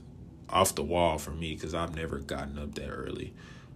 off 0.49 0.75
the 0.75 0.83
wall 0.83 1.17
for 1.17 1.31
me 1.31 1.53
because 1.53 1.73
I've 1.73 1.95
never 1.95 2.19
gotten 2.19 2.57
up 2.57 2.75
that 2.75 2.89
early. 2.89 3.33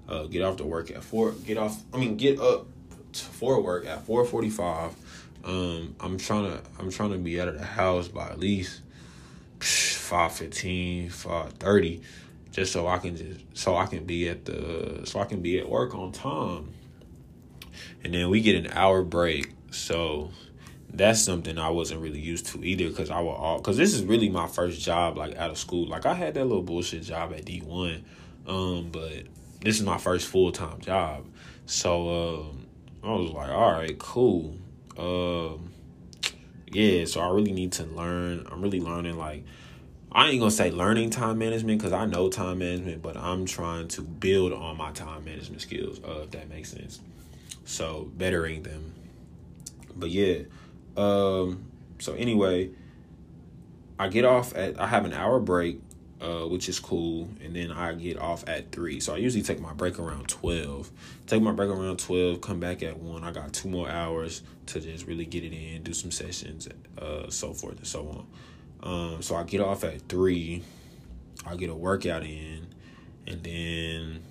Uh, 0.08 0.24
get 0.24 0.41
off 0.41 0.58
to 0.58 0.65
work 0.65 0.91
at 0.91 1.04
four. 1.04 1.32
Get 1.32 1.58
off. 1.58 1.82
I 1.94 1.98
mean, 1.98 2.18
get 2.18 2.39
up 2.39 2.68
for 3.13 3.62
work 3.62 3.86
at 3.86 4.06
4:45. 4.06 4.94
Um, 5.44 5.96
I'm 6.00 6.18
trying 6.18 6.52
to. 6.52 6.62
I'm 6.80 6.91
trying 6.91 7.12
to 7.12 7.18
be 7.18 7.39
out 7.39 7.48
of 7.48 7.58
the 7.58 7.65
house 7.65 8.08
by 8.08 8.28
at 8.28 8.39
least 8.39 8.82
5:15, 9.60 11.10
5:30, 11.10 12.02
just 12.56 12.72
so 12.72 12.88
I 12.88 13.00
can 13.00 13.18
just 13.18 13.41
so 13.54 13.76
I 13.76 13.86
can 13.86 14.06
be 14.06 14.30
at 14.30 14.46
the 14.46 15.02
so 15.04 15.20
I 15.20 15.26
can 15.26 15.41
be 15.41 15.60
at 15.60 15.68
work 15.68 15.94
on 15.94 16.13
time. 16.13 16.70
And 18.02 18.13
then 18.13 18.30
we 18.30 18.39
get 18.39 18.56
an 18.56 18.72
hour 18.72 19.04
break. 19.04 19.52
So 19.72 20.32
that's 20.89 21.22
something 21.22 21.58
I 21.58 21.70
wasn't 21.70 22.00
really 22.00 22.22
used 22.22 22.46
to 22.48 22.63
either 22.63 22.88
because 22.88 23.10
I 23.10 23.20
will 23.20 23.32
all 23.32 23.58
because 23.58 23.76
this 23.76 23.94
is 23.94 24.06
really 24.06 24.30
my 24.30 24.48
first 24.48 24.80
job 24.80 25.18
like 25.18 25.36
out 25.36 25.52
of 25.52 25.58
school. 25.58 25.86
Like 25.86 26.06
I 26.06 26.13
had 26.13 26.36
that 26.36 26.46
little 26.46 26.63
bullshit 26.63 27.04
job 27.04 27.34
at 27.34 27.44
D 27.44 27.60
one, 27.60 28.06
um, 28.48 28.88
but 28.89 29.24
this 29.60 29.78
is 29.78 29.84
my 29.84 29.98
first 29.98 30.26
full 30.26 30.54
time 30.54 30.80
job. 30.80 31.26
So 31.65 32.46
um, 32.48 32.68
I 33.04 33.12
was 33.12 33.32
like, 33.32 33.50
all 33.50 33.74
right, 33.74 34.00
cool. 34.00 34.56
Um, 34.98 35.74
yeah, 36.72 37.04
so 37.04 37.20
I 37.20 37.30
really 37.32 37.52
need 37.52 37.74
to 37.74 37.84
learn. 37.84 38.48
I'm 38.50 38.62
really 38.62 38.80
learning 38.80 39.18
like 39.18 39.44
I 40.15 40.30
ain't 40.30 40.39
gonna 40.39 40.49
say 40.49 40.71
learning 40.71 41.10
time 41.10 41.39
management 41.39 41.78
because 41.78 41.91
I 41.91 42.06
know 42.06 42.30
time 42.30 42.60
management, 42.60 43.01
but 43.01 43.17
I'm 43.17 43.45
trying 43.45 43.89
to 43.89 44.01
build 44.01 44.54
on 44.54 44.78
my 44.78 44.91
time 44.93 45.25
management 45.25 45.62
skills. 45.62 45.99
Uh, 46.08 46.21
if 46.23 46.32
that 46.32 46.47
makes 46.47 46.71
sense. 46.71 47.01
So 47.65 48.10
bettering 48.15 48.63
them. 48.63 48.93
But 49.93 50.12
yeah. 50.12 50.43
Um, 50.95 51.65
so 51.99 52.13
anyway, 52.13 52.69
I 53.99 54.08
get 54.08 54.23
off 54.23 54.56
at 54.56 54.80
I 54.80 54.88
have 54.88 55.04
an 55.04 55.12
hour 55.12 55.38
break, 55.41 55.82
uh, 56.21 56.47
which 56.47 56.69
is 56.69 56.80
cool, 56.80 57.28
and 57.43 57.54
then 57.54 57.73
I 57.73 57.93
get 57.93 58.17
off 58.17 58.47
at 58.47 58.71
three. 58.71 59.01
So 59.01 59.15
I 59.15 59.17
usually 59.17 59.43
take 59.43 59.60
my 59.60 59.73
break 59.73 59.99
around 59.99 60.30
twelve. 60.30 60.91
Take 61.28 61.41
my 61.41 61.51
break 61.51 61.69
around 61.69 61.99
twelve, 61.99 62.39
come 62.39 62.62
back 62.62 62.84
at 62.84 62.97
one. 62.99 63.25
I 63.25 63.32
got 63.32 63.51
two 63.51 63.67
more 63.67 63.89
hours 63.89 64.43
to 64.67 64.80
just 64.80 65.08
really 65.08 65.25
get 65.25 65.43
it 65.43 65.51
in, 65.51 65.84
do 65.84 65.91
some 65.91 66.12
sessions, 66.12 66.69
uh, 66.97 67.30
so 67.30 67.54
forth 67.54 67.80
and 67.80 67.88
so 67.88 68.08
on. 68.08 68.28
Um, 68.86 69.21
so 69.21 69.36
I 69.36 69.43
get 69.43 69.60
off 69.60 69.84
at 69.84 70.08
three. 70.08 70.63
I 71.45 71.56
get 71.56 71.69
a 71.69 71.76
workout 71.76 72.24
in, 72.24 72.67
and 73.28 73.43
then 73.43 74.21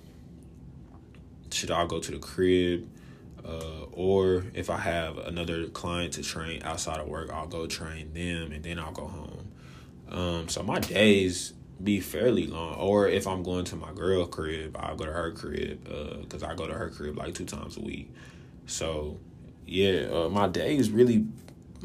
should 1.51 1.71
I 1.71 1.85
go 1.85 1.99
to 1.99 2.11
the 2.11 2.19
crib? 2.19 2.89
Uh, 3.45 3.85
or 3.91 4.45
if 4.55 4.71
I 4.71 4.77
have 4.77 5.19
another 5.19 5.67
client 5.67 6.13
to 6.13 6.23
train 6.23 6.63
outside 6.63 6.99
of 6.99 7.07
work, 7.07 7.31
I'll 7.31 7.47
go 7.47 7.67
train 7.67 8.11
them 8.13 8.51
and 8.51 8.63
then 8.63 8.79
I'll 8.79 8.91
go 8.91 9.05
home. 9.05 9.51
Um, 10.09 10.49
so 10.49 10.63
my 10.63 10.79
days 10.79 11.53
be 11.83 11.99
fairly 11.99 12.47
long. 12.47 12.75
Or 12.75 13.07
if 13.07 13.27
I'm 13.27 13.43
going 13.43 13.65
to 13.65 13.75
my 13.75 13.91
girl 13.93 14.25
crib, 14.25 14.75
I'll 14.79 14.95
go 14.95 15.05
to 15.05 15.11
her 15.11 15.31
crib 15.31 15.83
because 15.83 16.41
uh, 16.41 16.47
I 16.47 16.55
go 16.55 16.67
to 16.67 16.73
her 16.73 16.89
crib 16.89 17.17
like 17.17 17.35
two 17.35 17.45
times 17.45 17.77
a 17.77 17.81
week. 17.81 18.11
So 18.65 19.19
yeah, 19.67 20.07
uh, 20.11 20.29
my 20.29 20.47
days 20.47 20.89
really, 20.89 21.25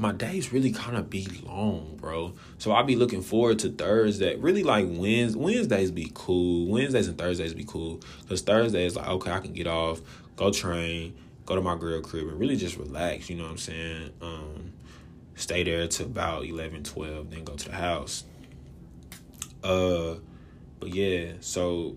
my 0.01 0.13
days 0.13 0.53
really 0.53 0.73
kind 0.73 0.97
of 0.97 1.11
be 1.11 1.27
long, 1.45 1.97
bro. 2.01 2.35
So 2.59 2.73
I'll 2.73 2.85
be 2.85 2.97
looking 2.97 3.23
forward 3.23 3.59
to 3.61 3.71
Thursday. 3.71 4.37
Really 4.37 4.63
like 4.63 4.87
Wednesdays. 4.89 5.37
Wednesdays 5.37 5.91
be 5.91 6.11
cool. 6.15 6.67
Wednesdays 6.67 7.09
and 7.09 7.19
Thursdays 7.19 7.55
be 7.55 7.65
cool 7.65 8.01
because 8.23 8.41
Thursday 8.41 8.87
is 8.87 8.97
like 8.97 9.09
okay, 9.09 9.31
I 9.31 9.41
can 9.41 9.53
get 9.53 9.67
off, 9.67 10.01
go 10.37 10.51
train 10.51 11.15
go 11.51 11.57
to 11.57 11.63
my 11.63 11.75
girl 11.75 12.01
crib 12.01 12.29
and 12.29 12.39
really 12.39 12.55
just 12.55 12.77
relax, 12.77 13.29
you 13.29 13.35
know 13.35 13.43
what 13.43 13.51
I'm 13.51 13.59
saying? 13.59 14.11
Um, 14.23 14.73
stay 15.35 15.65
there 15.65 15.89
to 15.89 16.05
about 16.05 16.45
11, 16.45 16.85
12, 16.85 17.29
then 17.29 17.43
go 17.43 17.57
to 17.57 17.69
the 17.69 17.75
house. 17.75 18.23
Uh, 19.65 20.15
but 20.79 20.95
yeah, 20.95 21.33
so 21.41 21.97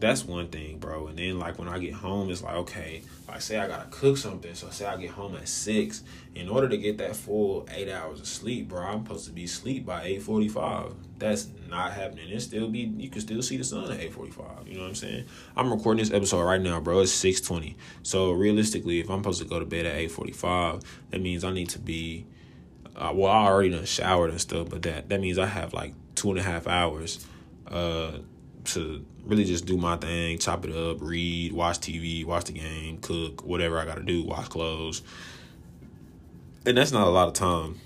that's 0.00 0.26
one 0.26 0.48
thing, 0.48 0.78
bro. 0.78 1.06
And 1.06 1.18
then 1.18 1.38
like 1.38 1.58
when 1.58 1.66
I 1.66 1.78
get 1.78 1.94
home, 1.94 2.28
it's 2.30 2.42
like 2.42 2.54
okay, 2.56 3.00
like 3.30 3.40
say 3.40 3.58
I 3.58 3.68
gotta 3.68 3.88
cook 3.90 4.16
something. 4.16 4.54
So 4.54 4.68
say 4.70 4.86
I 4.86 4.96
get 4.96 5.10
home 5.10 5.36
at 5.36 5.48
six. 5.48 6.02
In 6.34 6.48
order 6.48 6.68
to 6.68 6.76
get 6.76 6.98
that 6.98 7.16
full 7.16 7.66
eight 7.72 7.88
hours 7.88 8.20
of 8.20 8.26
sleep, 8.26 8.68
bro, 8.68 8.82
I'm 8.82 9.04
supposed 9.04 9.26
to 9.26 9.32
be 9.32 9.44
asleep 9.44 9.86
by 9.86 10.02
eight 10.04 10.22
forty 10.22 10.48
five. 10.48 10.94
That's 11.18 11.48
not 11.68 11.92
happening. 11.92 12.28
It 12.30 12.40
still 12.40 12.68
be 12.68 12.80
you 12.80 13.08
can 13.08 13.20
still 13.20 13.42
see 13.42 13.56
the 13.56 13.64
sun 13.64 13.90
at 13.90 14.00
eight 14.00 14.12
forty 14.12 14.30
five. 14.30 14.66
You 14.66 14.74
know 14.74 14.82
what 14.82 14.88
I'm 14.88 14.94
saying? 14.94 15.26
I'm 15.56 15.72
recording 15.72 16.02
this 16.02 16.12
episode 16.12 16.42
right 16.42 16.60
now, 16.60 16.80
bro. 16.80 17.00
It's 17.00 17.12
six 17.12 17.40
twenty. 17.40 17.76
So 18.02 18.32
realistically, 18.32 19.00
if 19.00 19.08
I'm 19.08 19.20
supposed 19.20 19.42
to 19.42 19.48
go 19.48 19.58
to 19.58 19.66
bed 19.66 19.86
at 19.86 19.96
eight 19.96 20.10
forty 20.10 20.32
five, 20.32 20.82
that 21.10 21.20
means 21.20 21.44
I 21.44 21.52
need 21.52 21.68
to 21.70 21.78
be. 21.78 22.26
Uh, 22.96 23.12
well, 23.14 23.30
I 23.30 23.46
already 23.46 23.70
done 23.70 23.84
showered 23.84 24.30
and 24.30 24.40
stuff, 24.40 24.68
but 24.70 24.82
that 24.82 25.08
that 25.08 25.20
means 25.20 25.38
I 25.38 25.46
have 25.46 25.72
like 25.72 25.94
two 26.14 26.30
and 26.30 26.38
a 26.38 26.42
half 26.42 26.66
hours. 26.66 27.26
Uh, 27.66 28.18
to 28.74 29.04
really 29.24 29.44
just 29.44 29.66
do 29.66 29.76
my 29.76 29.96
thing, 29.96 30.38
chop 30.38 30.64
it 30.64 30.74
up, 30.74 30.98
read, 31.00 31.52
watch 31.52 31.78
TV, 31.78 32.24
watch 32.24 32.44
the 32.44 32.52
game, 32.52 32.98
cook, 32.98 33.44
whatever 33.44 33.78
I 33.78 33.84
got 33.84 33.96
to 33.96 34.02
do, 34.02 34.24
wash 34.24 34.48
clothes. 34.48 35.02
And 36.66 36.76
that's 36.76 36.92
not 36.92 37.06
a 37.06 37.10
lot 37.10 37.28
of 37.28 37.34
time. 37.34 37.80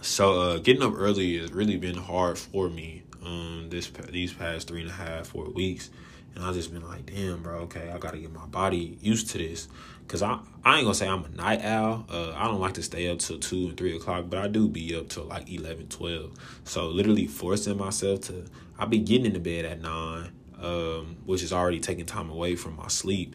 So 0.00 0.40
uh, 0.40 0.58
getting 0.58 0.82
up 0.82 0.94
early 0.96 1.38
has 1.38 1.52
really 1.52 1.76
been 1.76 1.96
hard 1.96 2.38
for 2.38 2.68
me 2.68 3.02
um, 3.24 3.66
this 3.70 3.90
these 4.10 4.32
past 4.32 4.68
three 4.68 4.82
and 4.82 4.90
a 4.90 4.94
half, 4.94 5.28
four 5.28 5.50
weeks. 5.50 5.90
And 6.34 6.44
I've 6.44 6.54
just 6.54 6.72
been 6.72 6.86
like, 6.86 7.06
damn, 7.06 7.42
bro, 7.42 7.60
okay, 7.60 7.90
I 7.90 7.98
got 7.98 8.12
to 8.12 8.18
get 8.18 8.32
my 8.32 8.46
body 8.46 8.98
used 9.00 9.30
to 9.30 9.38
this. 9.38 9.68
Cause 10.08 10.22
I 10.22 10.38
I 10.64 10.76
ain't 10.76 10.84
gonna 10.84 10.94
say 10.94 11.08
I'm 11.08 11.24
a 11.24 11.28
night 11.28 11.64
owl. 11.64 12.06
Uh, 12.08 12.32
I 12.36 12.46
don't 12.46 12.60
like 12.60 12.74
to 12.74 12.82
stay 12.82 13.08
up 13.08 13.18
till 13.18 13.38
two 13.38 13.68
and 13.68 13.76
three 13.76 13.96
o'clock, 13.96 14.26
but 14.28 14.38
I 14.38 14.46
do 14.46 14.68
be 14.68 14.94
up 14.96 15.08
till 15.08 15.24
like 15.24 15.50
11, 15.50 15.88
12. 15.88 16.32
So 16.64 16.88
literally 16.88 17.26
forcing 17.26 17.76
myself 17.76 18.22
to. 18.22 18.44
I 18.78 18.84
be 18.84 18.98
getting 18.98 19.26
into 19.26 19.40
bed 19.40 19.64
at 19.64 19.80
nine, 19.80 20.30
um, 20.60 21.16
which 21.24 21.42
is 21.42 21.52
already 21.52 21.80
taking 21.80 22.06
time 22.06 22.30
away 22.30 22.54
from 22.54 22.76
my 22.76 22.88
sleep. 22.88 23.34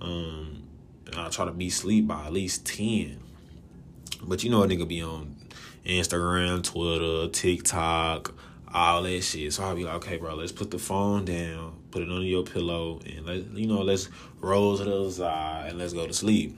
Um, 0.00 0.62
I 1.14 1.28
try 1.28 1.44
to 1.44 1.52
be 1.52 1.70
sleep 1.70 2.06
by 2.06 2.26
at 2.26 2.32
least 2.32 2.66
ten. 2.66 3.20
But 4.22 4.42
you 4.42 4.50
know 4.50 4.62
a 4.62 4.66
nigga 4.66 4.88
be 4.88 5.02
on 5.02 5.36
Instagram, 5.84 6.62
Twitter, 6.62 7.28
TikTok, 7.30 8.34
all 8.72 9.02
that 9.02 9.22
shit. 9.22 9.52
So 9.52 9.64
I'll 9.64 9.76
be 9.76 9.84
like, 9.84 9.96
okay, 9.96 10.16
bro, 10.16 10.34
let's 10.34 10.52
put 10.52 10.70
the 10.70 10.78
phone 10.78 11.24
down 11.26 11.75
put 11.90 12.02
it 12.02 12.10
under 12.10 12.22
your 12.22 12.44
pillow, 12.44 13.00
and 13.06 13.26
let 13.26 13.46
you 13.52 13.66
know, 13.66 13.82
let's 13.82 14.08
roll 14.40 14.76
to 14.76 14.84
the 14.84 15.10
side 15.10 15.70
and 15.70 15.78
let's 15.78 15.92
go 15.92 16.06
to 16.06 16.12
sleep. 16.12 16.56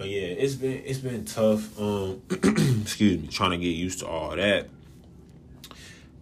But 0.00 0.08
yeah, 0.08 0.28
it's 0.28 0.54
been 0.54 0.82
it's 0.84 0.98
been 0.98 1.26
tough. 1.26 1.78
Um, 1.78 2.22
excuse 2.30 3.20
me, 3.20 3.28
trying 3.28 3.50
to 3.50 3.58
get 3.58 3.68
used 3.68 3.98
to 3.98 4.06
all 4.06 4.34
that. 4.34 4.68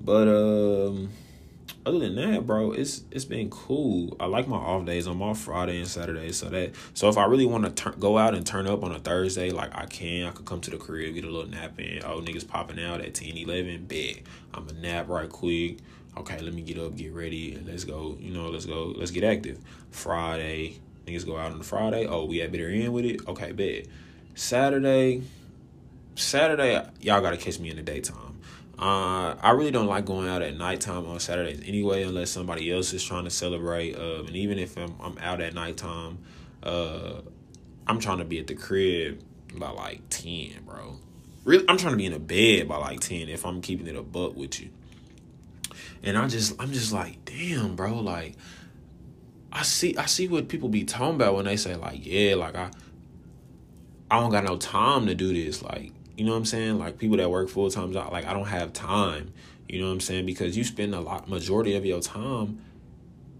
But 0.00 0.26
um, 0.28 1.10
other 1.86 2.00
than 2.00 2.16
that, 2.16 2.46
bro, 2.46 2.72
it's 2.72 3.02
it's 3.12 3.24
been 3.24 3.50
cool. 3.50 4.16
I 4.18 4.26
like 4.26 4.48
my 4.48 4.56
off 4.56 4.84
days. 4.84 5.06
I'm 5.06 5.22
off 5.22 5.38
Friday 5.38 5.78
and 5.78 5.86
Saturday, 5.86 6.32
so 6.32 6.48
that 6.48 6.72
so 6.92 7.08
if 7.08 7.16
I 7.16 7.26
really 7.26 7.46
want 7.46 7.76
to 7.76 7.90
go 7.92 8.18
out 8.18 8.34
and 8.34 8.44
turn 8.44 8.66
up 8.66 8.82
on 8.82 8.90
a 8.90 8.98
Thursday, 8.98 9.50
like 9.50 9.72
I 9.76 9.86
can, 9.86 10.26
I 10.26 10.30
could 10.30 10.44
come 10.44 10.60
to 10.62 10.70
the 10.70 10.76
crib, 10.76 11.14
get 11.14 11.24
a 11.24 11.30
little 11.30 11.48
nap 11.48 11.78
in. 11.78 12.02
Oh, 12.04 12.20
niggas 12.20 12.48
popping 12.48 12.82
out 12.82 13.00
at 13.00 13.14
10, 13.14 13.36
11, 13.36 13.84
big. 13.84 14.24
I'm 14.52 14.68
a 14.68 14.72
nap 14.72 15.08
right 15.08 15.28
quick 15.28 15.78
okay, 16.16 16.40
let 16.40 16.52
me 16.52 16.62
get 16.62 16.78
up, 16.78 16.96
get 16.96 17.12
ready, 17.12 17.60
let's 17.66 17.84
go, 17.84 18.16
you 18.20 18.32
know, 18.32 18.48
let's 18.48 18.66
go, 18.66 18.94
let's 18.96 19.10
get 19.10 19.24
active. 19.24 19.58
Friday, 19.90 20.78
niggas 21.06 21.26
go 21.26 21.36
out 21.36 21.52
on 21.52 21.62
Friday. 21.62 22.06
Oh, 22.06 22.24
we 22.24 22.38
had 22.38 22.52
better 22.52 22.68
end 22.68 22.92
with 22.92 23.04
it. 23.04 23.26
Okay, 23.28 23.52
bet. 23.52 23.86
Saturday, 24.34 25.22
Saturday, 26.14 26.84
y'all 27.00 27.20
gotta 27.20 27.36
catch 27.36 27.58
me 27.58 27.70
in 27.70 27.76
the 27.76 27.82
daytime. 27.82 28.38
Uh, 28.78 29.34
I 29.42 29.50
really 29.50 29.72
don't 29.72 29.88
like 29.88 30.04
going 30.04 30.28
out 30.28 30.40
at 30.40 30.56
nighttime 30.56 31.04
on 31.06 31.18
Saturdays 31.18 31.60
anyway, 31.66 32.04
unless 32.04 32.30
somebody 32.30 32.70
else 32.70 32.92
is 32.92 33.02
trying 33.02 33.24
to 33.24 33.30
celebrate. 33.30 33.96
Uh, 33.96 34.20
and 34.20 34.36
even 34.36 34.58
if 34.58 34.76
I'm, 34.76 34.94
I'm 35.00 35.18
out 35.18 35.40
at 35.40 35.52
nighttime, 35.52 36.18
uh, 36.62 37.22
I'm 37.88 37.98
trying 37.98 38.18
to 38.18 38.24
be 38.24 38.38
at 38.38 38.46
the 38.46 38.54
crib 38.54 39.20
by 39.56 39.70
like 39.70 40.02
ten, 40.10 40.52
bro. 40.64 40.96
Really, 41.44 41.64
I'm 41.68 41.76
trying 41.76 41.94
to 41.94 41.96
be 41.96 42.06
in 42.06 42.12
a 42.12 42.20
bed 42.20 42.68
by 42.68 42.76
like 42.76 43.00
ten 43.00 43.28
if 43.28 43.44
I'm 43.44 43.60
keeping 43.62 43.88
it 43.88 43.96
a 43.96 44.02
buck 44.02 44.36
with 44.36 44.60
you. 44.60 44.70
And 46.02 46.16
I 46.16 46.28
just 46.28 46.60
I'm 46.60 46.72
just 46.72 46.92
like, 46.92 47.24
damn, 47.24 47.76
bro, 47.76 47.94
like 48.00 48.34
I 49.52 49.62
see 49.62 49.96
I 49.96 50.06
see 50.06 50.28
what 50.28 50.48
people 50.48 50.68
be 50.68 50.84
talking 50.84 51.16
about 51.16 51.34
when 51.34 51.46
they 51.46 51.56
say 51.56 51.74
like, 51.74 52.04
yeah, 52.04 52.34
like 52.34 52.54
I 52.54 52.70
I 54.10 54.20
don't 54.20 54.30
got 54.30 54.44
no 54.44 54.56
time 54.56 55.06
to 55.06 55.14
do 55.14 55.32
this. 55.32 55.62
Like 55.62 55.92
You 56.16 56.24
know 56.24 56.32
what 56.32 56.38
I'm 56.38 56.44
saying? 56.44 56.78
Like 56.78 56.98
people 56.98 57.16
that 57.18 57.30
work 57.30 57.48
full 57.48 57.70
time 57.70 57.92
like 57.92 58.26
I 58.26 58.32
don't 58.32 58.46
have 58.46 58.72
time. 58.72 59.32
You 59.68 59.80
know 59.80 59.86
what 59.86 59.92
I'm 59.92 60.00
saying? 60.00 60.26
Because 60.26 60.56
you 60.56 60.64
spend 60.64 60.94
a 60.94 61.00
lot 61.00 61.28
majority 61.28 61.74
of 61.74 61.84
your 61.84 62.00
time 62.00 62.60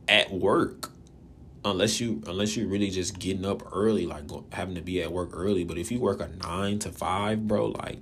at 0.09 0.31
work. 0.31 0.91
Unless 1.65 2.01
you 2.01 2.23
unless 2.27 2.57
you're 2.57 2.69
really 2.69 2.91
just 2.91 3.19
getting 3.19 3.45
up 3.45 3.75
early, 3.75 4.07
like 4.07 4.25
having 4.53 4.75
to 4.77 4.81
be 4.81 5.03
at 5.03 5.11
work 5.13 5.31
early. 5.33 5.65
But 5.65 5.77
if 5.77 5.91
you 5.91 5.99
work 6.01 6.21
a 6.21 6.29
nine 6.29 6.79
to 6.81 6.91
five, 6.91 7.49
bro, 7.49 7.67
like 7.67 7.99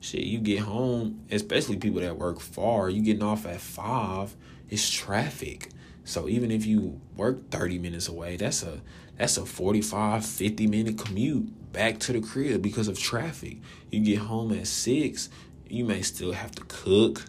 shit, 0.00 0.22
you 0.22 0.38
get 0.38 0.60
home, 0.60 1.24
especially 1.30 1.76
people 1.76 2.00
that 2.00 2.18
work 2.18 2.40
far, 2.40 2.88
you 2.90 3.02
getting 3.02 3.22
off 3.22 3.46
at 3.46 3.60
five, 3.60 4.34
it's 4.68 4.90
traffic. 4.90 5.70
So 6.04 6.28
even 6.28 6.50
if 6.50 6.64
you 6.66 7.00
work 7.16 7.50
30 7.50 7.78
minutes 7.78 8.08
away, 8.08 8.36
that's 8.36 8.62
a 8.62 8.80
that's 9.18 9.38
a 9.38 9.46
45, 9.46 10.24
50 10.24 10.66
minute 10.66 10.98
commute 10.98 11.72
back 11.72 11.98
to 12.00 12.12
the 12.12 12.20
crib 12.20 12.62
because 12.62 12.88
of 12.88 12.98
traffic. 12.98 13.58
You 13.90 14.00
get 14.00 14.18
home 14.18 14.52
at 14.52 14.66
six, 14.66 15.30
you 15.68 15.84
may 15.84 16.02
still 16.02 16.32
have 16.32 16.52
to 16.52 16.64
cook. 16.68 17.24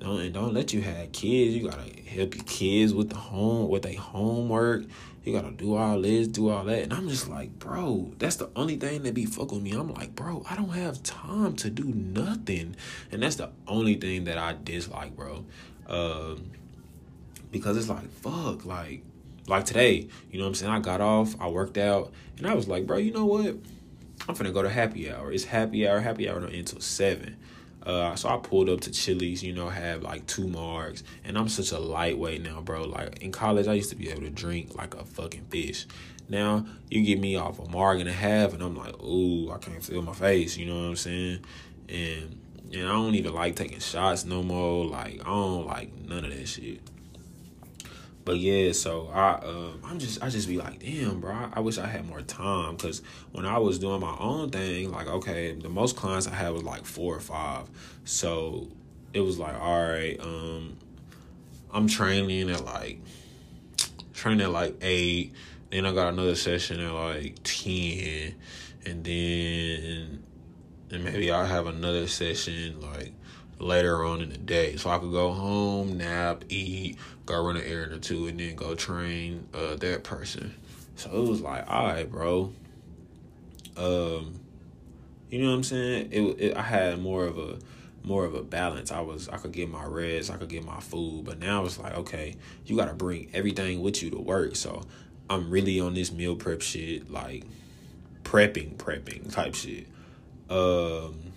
Don't, 0.00 0.20
and 0.20 0.32
don't 0.32 0.54
let 0.54 0.72
you 0.72 0.80
have 0.80 1.12
kids. 1.12 1.54
You 1.54 1.68
gotta 1.68 1.90
help 2.02 2.34
your 2.34 2.44
kids 2.44 2.94
with 2.94 3.10
the 3.10 3.16
home, 3.16 3.68
with 3.68 3.82
their 3.82 3.98
homework. 3.98 4.84
You 5.24 5.34
gotta 5.34 5.50
do 5.50 5.74
all 5.76 6.00
this, 6.00 6.28
do 6.28 6.48
all 6.48 6.64
that. 6.64 6.82
And 6.82 6.92
I'm 6.92 7.08
just 7.08 7.28
like, 7.28 7.58
bro, 7.58 8.12
that's 8.18 8.36
the 8.36 8.50
only 8.56 8.76
thing 8.76 9.02
that 9.02 9.14
be 9.14 9.26
fuck 9.26 9.52
with 9.52 9.62
me. 9.62 9.72
I'm 9.72 9.92
like, 9.92 10.14
bro, 10.14 10.44
I 10.48 10.56
don't 10.56 10.70
have 10.70 11.02
time 11.02 11.56
to 11.56 11.70
do 11.70 11.84
nothing. 11.84 12.74
And 13.12 13.22
that's 13.22 13.36
the 13.36 13.50
only 13.68 13.94
thing 13.96 14.24
that 14.24 14.38
I 14.38 14.56
dislike, 14.64 15.14
bro. 15.14 15.44
Um, 15.86 16.50
because 17.50 17.76
it's 17.76 17.88
like, 17.88 18.10
fuck, 18.10 18.64
like, 18.64 19.02
like 19.46 19.64
today, 19.64 20.08
you 20.30 20.38
know 20.38 20.44
what 20.44 20.50
I'm 20.50 20.54
saying? 20.54 20.72
I 20.72 20.78
got 20.78 21.00
off, 21.00 21.34
I 21.40 21.48
worked 21.48 21.76
out, 21.76 22.12
and 22.38 22.46
I 22.46 22.54
was 22.54 22.68
like, 22.68 22.86
bro, 22.86 22.96
you 22.96 23.12
know 23.12 23.26
what? 23.26 23.56
I'm 24.28 24.34
finna 24.34 24.52
go 24.52 24.62
to 24.62 24.70
happy 24.70 25.10
hour. 25.10 25.32
It's 25.32 25.44
happy 25.44 25.88
hour. 25.88 26.00
Happy 26.00 26.28
hour 26.28 26.38
until 26.38 26.80
seven. 26.80 27.36
Uh, 27.84 28.14
so 28.14 28.28
I 28.28 28.36
pulled 28.36 28.68
up 28.68 28.80
to 28.82 28.90
Chili's, 28.90 29.42
you 29.42 29.54
know, 29.54 29.68
have 29.68 30.02
like 30.02 30.26
two 30.26 30.46
marks, 30.46 31.02
and 31.24 31.38
I'm 31.38 31.48
such 31.48 31.72
a 31.72 31.78
lightweight 31.78 32.42
now, 32.42 32.60
bro. 32.60 32.84
Like 32.84 33.22
in 33.22 33.32
college, 33.32 33.66
I 33.66 33.74
used 33.74 33.90
to 33.90 33.96
be 33.96 34.10
able 34.10 34.22
to 34.22 34.30
drink 34.30 34.76
like 34.76 34.94
a 34.94 35.04
fucking 35.04 35.46
fish. 35.46 35.86
Now 36.28 36.66
you 36.88 37.02
get 37.02 37.18
me 37.18 37.36
off 37.36 37.58
a 37.58 37.68
mark 37.70 38.00
and 38.00 38.08
a 38.08 38.12
half, 38.12 38.52
and 38.52 38.62
I'm 38.62 38.76
like, 38.76 39.00
ooh, 39.02 39.50
I 39.50 39.58
can't 39.58 39.82
feel 39.82 40.02
my 40.02 40.12
face. 40.12 40.56
You 40.56 40.66
know 40.66 40.74
what 40.74 40.88
I'm 40.88 40.96
saying? 40.96 41.44
And 41.88 42.38
and 42.72 42.88
I 42.88 42.92
don't 42.92 43.14
even 43.14 43.34
like 43.34 43.56
taking 43.56 43.80
shots 43.80 44.24
no 44.24 44.42
more. 44.42 44.84
Like 44.84 45.20
I 45.22 45.24
don't 45.24 45.66
like 45.66 45.92
none 46.06 46.24
of 46.24 46.30
that 46.36 46.46
shit. 46.46 46.80
But 48.24 48.36
yeah, 48.38 48.72
so 48.72 49.10
I 49.12 49.40
um 49.44 49.80
I'm 49.84 49.98
just 49.98 50.22
I 50.22 50.28
just 50.28 50.48
be 50.48 50.56
like, 50.56 50.80
damn, 50.80 51.20
bro, 51.20 51.50
I, 51.52 51.60
wish 51.60 51.78
I 51.78 51.86
had 51.86 52.06
more 52.06 52.20
time. 52.20 52.76
Because 52.76 53.02
when 53.32 53.46
I 53.46 53.58
was 53.58 53.78
doing 53.78 54.00
my 54.00 54.16
own 54.18 54.50
thing, 54.50 54.92
like 54.92 55.06
okay, 55.06 55.52
the 55.52 55.68
most 55.68 55.96
clients 55.96 56.26
I 56.26 56.34
had 56.34 56.52
was 56.52 56.62
like 56.62 56.84
four 56.84 57.16
or 57.16 57.20
five, 57.20 57.68
so 58.04 58.68
it 59.14 59.20
was 59.20 59.38
like, 59.38 59.58
all 59.58 59.82
right, 59.82 60.18
um, 60.20 60.76
I'm 61.72 61.88
training 61.88 62.50
at 62.50 62.64
like 62.64 63.00
training 64.12 64.42
at 64.42 64.50
like 64.50 64.76
eight, 64.82 65.32
then 65.70 65.86
I 65.86 65.92
got 65.92 66.12
another 66.12 66.34
session 66.34 66.80
at 66.80 66.92
like 66.92 67.36
ten, 67.42 68.34
and 68.84 69.02
then 69.02 70.22
and 70.90 71.04
maybe 71.04 71.30
I'll 71.30 71.46
have 71.46 71.66
another 71.66 72.06
session 72.06 72.80
like 72.80 73.12
later 73.58 74.04
on 74.04 74.20
in 74.20 74.30
the 74.30 74.38
day. 74.38 74.76
So 74.76 74.90
I 74.90 74.98
could 74.98 75.12
go 75.12 75.32
home, 75.32 75.98
nap, 75.98 76.44
eat, 76.48 76.98
go 77.30 77.44
run 77.44 77.56
an 77.56 77.64
errand 77.64 77.92
or 77.92 77.98
two, 77.98 78.26
and 78.26 78.38
then 78.38 78.54
go 78.54 78.74
train 78.74 79.48
uh, 79.54 79.76
that 79.76 80.04
person. 80.04 80.54
So 80.96 81.10
it 81.10 81.28
was 81.28 81.40
like, 81.40 81.68
all 81.68 81.86
right, 81.86 82.10
bro. 82.10 82.52
Um, 83.76 84.40
you 85.30 85.40
know 85.40 85.50
what 85.50 85.56
I'm 85.56 85.62
saying? 85.62 86.08
It, 86.10 86.20
it 86.40 86.56
I 86.56 86.62
had 86.62 87.00
more 87.00 87.24
of 87.24 87.38
a 87.38 87.58
more 88.02 88.24
of 88.24 88.34
a 88.34 88.42
balance. 88.42 88.90
I 88.90 89.00
was 89.00 89.28
I 89.28 89.36
could 89.36 89.52
get 89.52 89.70
my 89.70 89.84
rest, 89.84 90.30
I 90.30 90.36
could 90.36 90.48
get 90.48 90.64
my 90.64 90.80
food, 90.80 91.24
but 91.24 91.38
now 91.38 91.64
it's 91.64 91.78
like, 91.78 91.94
okay, 91.98 92.36
you 92.66 92.76
got 92.76 92.88
to 92.88 92.94
bring 92.94 93.30
everything 93.32 93.80
with 93.80 94.02
you 94.02 94.10
to 94.10 94.18
work. 94.18 94.56
So 94.56 94.82
I'm 95.28 95.50
really 95.50 95.80
on 95.80 95.94
this 95.94 96.12
meal 96.12 96.36
prep 96.36 96.62
shit, 96.62 97.10
like 97.10 97.44
prepping, 98.24 98.76
prepping 98.76 99.32
type 99.32 99.54
shit. 99.54 99.86
Um 100.48 101.32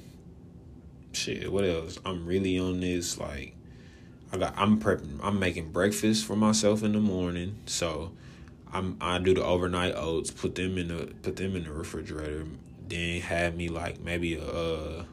shit, 1.12 1.52
what 1.52 1.64
else? 1.64 2.00
I'm 2.06 2.26
really 2.26 2.58
on 2.58 2.80
this 2.80 3.20
like 3.20 3.56
I 4.34 4.38
got 4.38 4.56
I'm 4.58 4.80
prepping 4.80 5.20
I'm 5.22 5.40
making 5.40 5.72
breakfast 5.72 6.26
for 6.26 6.36
myself 6.36 6.82
in 6.82 6.94
the 6.94 7.00
morning. 7.00 7.56
So 7.68 8.12
I'm 8.72 8.98
I 9.00 9.20
do 9.20 9.36
the 9.36 9.44
overnight 9.44 9.94
oats, 9.96 10.32
put 10.32 10.56
them 10.56 10.78
in 10.80 10.88
the 10.88 11.14
put 11.22 11.36
them 11.36 11.56
in 11.56 11.66
the 11.66 11.72
refrigerator, 11.72 12.46
then 12.88 13.22
have 13.22 13.56
me 13.56 13.70
like 13.70 14.02
maybe 14.02 14.34
a 14.36 14.44
uh, 14.44 15.04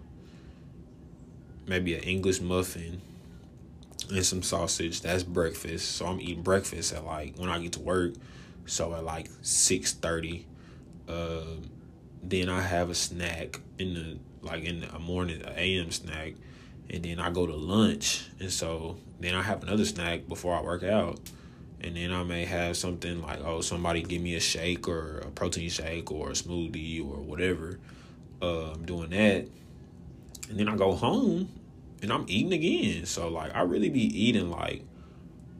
maybe 1.67 1.95
an 1.95 2.03
English 2.03 2.41
muffin 2.41 3.03
and 4.09 4.25
some 4.25 4.43
sausage. 4.43 5.03
That's 5.03 5.23
breakfast. 5.23 5.97
So 5.97 6.07
I'm 6.07 6.21
eating 6.21 6.43
breakfast 6.43 6.95
at 6.95 7.05
like 7.05 7.37
when 7.37 7.51
I 7.51 7.59
get 7.61 7.73
to 7.73 7.81
work. 7.81 8.15
So 8.65 8.95
at 8.95 9.05
like 9.05 9.29
six 9.43 9.93
thirty, 9.93 10.47
uh, 11.07 11.43
then 12.23 12.49
I 12.49 12.63
have 12.63 12.89
a 12.89 12.95
snack 12.95 13.61
in 13.79 13.93
the 13.93 14.19
like 14.41 14.65
in 14.65 14.81
the 14.81 14.99
morning, 14.99 15.43
AM 15.45 15.91
snack, 15.91 16.37
and 16.93 17.05
then 17.05 17.21
I 17.21 17.31
go 17.31 17.47
to 17.47 17.55
lunch, 17.55 18.27
and 18.41 18.51
so 18.51 18.97
then 19.21 19.35
I 19.35 19.43
have 19.43 19.63
another 19.63 19.85
snack 19.85 20.29
before 20.29 20.55
I 20.57 20.63
work 20.63 20.83
out, 20.83 21.21
and 21.81 21.97
then 21.97 22.13
I 22.13 22.25
may 22.25 22.45
have 22.45 22.77
something 22.77 23.23
like 23.23 23.41
oh 23.45 23.61
somebody 23.61 24.03
give 24.03 24.21
me 24.21 24.35
a 24.35 24.41
shake 24.41 24.89
or 24.89 25.19
a 25.19 25.31
protein 25.31 25.71
shake 25.71 26.11
or 26.11 26.31
a 26.31 26.33
smoothie 26.33 27.01
or 27.01 27.21
whatever. 27.21 27.79
Uh, 28.43 28.73
I'm 28.73 28.85
doing 28.85 29.11
that, 29.11 29.49
and 30.49 30.59
then 30.59 30.69
I 30.69 30.77
go 30.77 30.93
home, 30.93 31.49
and 32.03 32.13
I'm 32.13 32.25
eating 32.29 32.53
again. 32.53 33.07
So 33.07 33.29
like 33.29 33.55
I 33.55 33.63
really 33.63 33.89
be 33.89 34.03
eating 34.03 34.51
like 34.51 34.83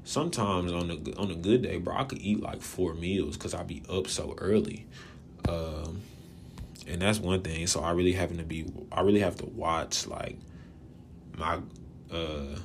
sometimes 0.05 0.73
on 0.73 0.89
the 0.89 1.15
on 1.17 1.31
a 1.31 1.37
good 1.37 1.63
day, 1.63 1.79
bro, 1.79 1.97
I 1.97 2.05
could 2.05 2.19
eat 2.19 2.43
like 2.43 2.61
four 2.61 2.95
meals 2.95 3.37
because 3.37 3.55
I 3.55 3.63
be 3.63 3.83
up 3.89 4.09
so 4.09 4.35
early. 4.39 4.87
Um, 5.49 6.03
and 6.87 7.01
that's 7.01 7.19
one 7.19 7.43
thing. 7.43 7.67
So 7.67 7.81
I 7.81 7.93
really 7.93 8.13
having 8.13 8.39
to 8.39 8.45
be, 8.45 8.67
I 8.91 9.03
really 9.03 9.21
have 9.21 9.37
to 9.37 9.47
watch 9.47 10.07
like 10.07 10.37
my, 11.41 11.59
uh, 12.13 12.59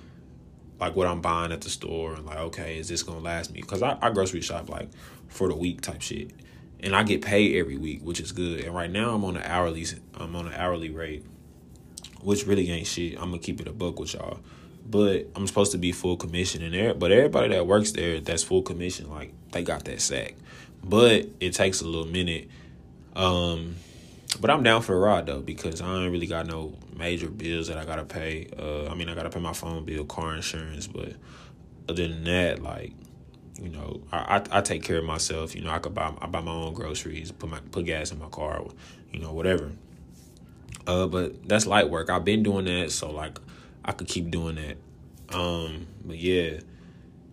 like 0.80 0.96
what 0.96 1.08
I'm 1.08 1.22
buying 1.22 1.52
at 1.52 1.62
the 1.62 1.70
store 1.70 2.14
and 2.14 2.26
like, 2.26 2.38
okay, 2.38 2.78
is 2.78 2.88
this 2.88 3.04
gonna 3.04 3.20
last 3.20 3.52
me? 3.54 3.62
Because 3.62 3.82
I, 3.82 3.98
I 4.02 4.12
grocery 4.12 4.42
shop 4.42 4.70
like 4.70 4.90
for 5.28 5.48
the 5.48 5.56
week 5.56 5.82
type 5.82 6.02
shit, 6.02 6.32
and 6.82 6.96
I 6.96 7.04
get 7.04 7.22
paid 7.22 7.58
every 7.58 7.78
week, 7.78 8.02
which 8.04 8.20
is 8.20 8.32
good. 8.32 8.62
And 8.62 8.76
right 8.76 8.92
now 8.92 9.16
I'm 9.16 9.24
on 9.24 9.38
an 9.38 9.44
hourly, 9.44 9.86
I'm 10.16 10.36
on 10.36 10.48
an 10.48 10.54
hourly 10.54 10.90
rate, 10.90 11.26
which 12.22 12.46
really 12.46 12.70
ain't 12.70 12.88
shit. 12.88 13.14
I'm 13.14 13.30
gonna 13.30 13.40
keep 13.40 13.62
it 13.62 13.68
a 13.68 13.74
buck 13.74 14.00
with 14.00 14.14
y'all. 14.14 14.40
But 14.88 15.28
I'm 15.36 15.48
supposed 15.48 15.72
to 15.72 15.80
be 15.80 15.92
full 15.92 16.16
commission 16.16 16.62
in 16.62 16.72
there. 16.72 16.94
But 16.94 17.12
everybody 17.12 17.50
that 17.50 17.66
works 17.66 17.92
there 17.92 18.20
that's 18.20 18.44
full 18.44 18.62
commission, 18.62 19.10
like 19.10 19.34
they 19.52 19.64
got 19.64 19.86
that 19.86 20.00
sack. 20.00 20.36
But 20.84 21.28
it 21.40 21.54
takes 21.54 21.82
a 21.82 21.88
little 21.88 22.06
minute. 22.06 22.50
Um, 23.16 23.78
but 24.40 24.50
I'm 24.50 24.64
down 24.64 24.82
for 24.82 24.94
the 24.94 25.00
ride 25.00 25.26
though 25.26 25.42
because 25.42 25.82
I 25.82 26.04
ain't 26.04 26.12
really 26.12 26.28
got 26.28 26.48
no 26.48 26.74
major 26.96 27.30
bills 27.30 27.68
that 27.68 27.78
I 27.78 27.86
gotta 27.86 28.06
pay. 28.06 28.50
Uh, 28.58 28.88
I 28.88 28.96
mean, 28.96 29.10
I 29.10 29.16
gotta 29.16 29.30
pay 29.30 29.40
my 29.40 29.54
phone 29.54 29.86
bill, 29.86 30.06
car 30.06 30.36
insurance, 30.36 30.88
but 30.88 31.14
other 31.88 32.08
than 32.08 32.24
that, 32.26 32.62
like, 32.62 32.94
you 33.62 33.70
know, 33.70 34.02
I, 34.12 34.42
I, 34.52 34.58
I 34.58 34.62
take 34.62 34.84
care 34.84 34.98
of 34.98 35.06
myself. 35.06 35.56
You 35.56 35.64
know, 35.64 35.72
I 35.72 35.80
could 35.80 35.94
buy 35.94 36.14
I 36.22 36.28
buy 36.28 36.42
my 36.42 36.52
own 36.52 36.74
groceries, 36.74 37.32
put 37.32 37.50
my 37.50 37.60
put 37.72 37.86
gas 37.86 38.12
in 38.12 38.20
my 38.20 38.30
car, 38.30 38.64
you 39.12 39.20
know, 39.20 39.32
whatever. 39.34 39.72
Uh, 40.88 41.08
but 41.08 41.48
that's 41.48 41.66
light 41.66 41.90
work. 41.90 42.10
I've 42.10 42.26
been 42.26 42.44
doing 42.44 42.66
that, 42.66 42.92
so 42.92 43.12
like, 43.12 43.40
I 43.84 43.92
could 43.92 44.08
keep 44.08 44.30
doing 44.30 44.56
that. 44.56 44.78
Um, 45.36 45.88
but 46.04 46.18
yeah, 46.18 46.60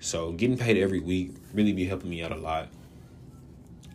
so 0.01 0.33
getting 0.33 0.57
paid 0.57 0.79
every 0.79 1.01
week 1.01 1.35
really 1.53 1.73
be 1.73 1.85
helping 1.85 2.11
me 2.11 2.23
out 2.23 2.33
a 2.33 2.37
lot. 2.37 2.69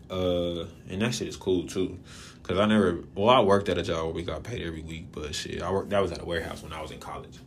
Uh, 0.10 0.66
and 0.90 1.02
that 1.02 1.14
shit 1.14 1.28
is 1.28 1.36
cool 1.36 1.68
too. 1.68 2.00
Cause 2.48 2.58
I 2.60 2.66
never, 2.66 3.00
well, 3.14 3.30
I 3.30 3.42
worked 3.42 3.68
at 3.68 3.78
a 3.78 3.84
job 3.84 4.06
where 4.06 4.14
we 4.14 4.24
got 4.24 4.42
paid 4.44 4.66
every 4.66 4.82
week, 4.82 5.08
but 5.12 5.36
shit, 5.36 5.62
I 5.62 5.70
worked. 5.70 5.90
That 5.90 6.00
was 6.02 6.14
at 6.14 6.22
a 6.22 6.26
warehouse 6.26 6.64
when 6.64 6.72
I 6.72 6.82
was 6.82 6.92
in 6.92 7.00
college. 7.00 7.38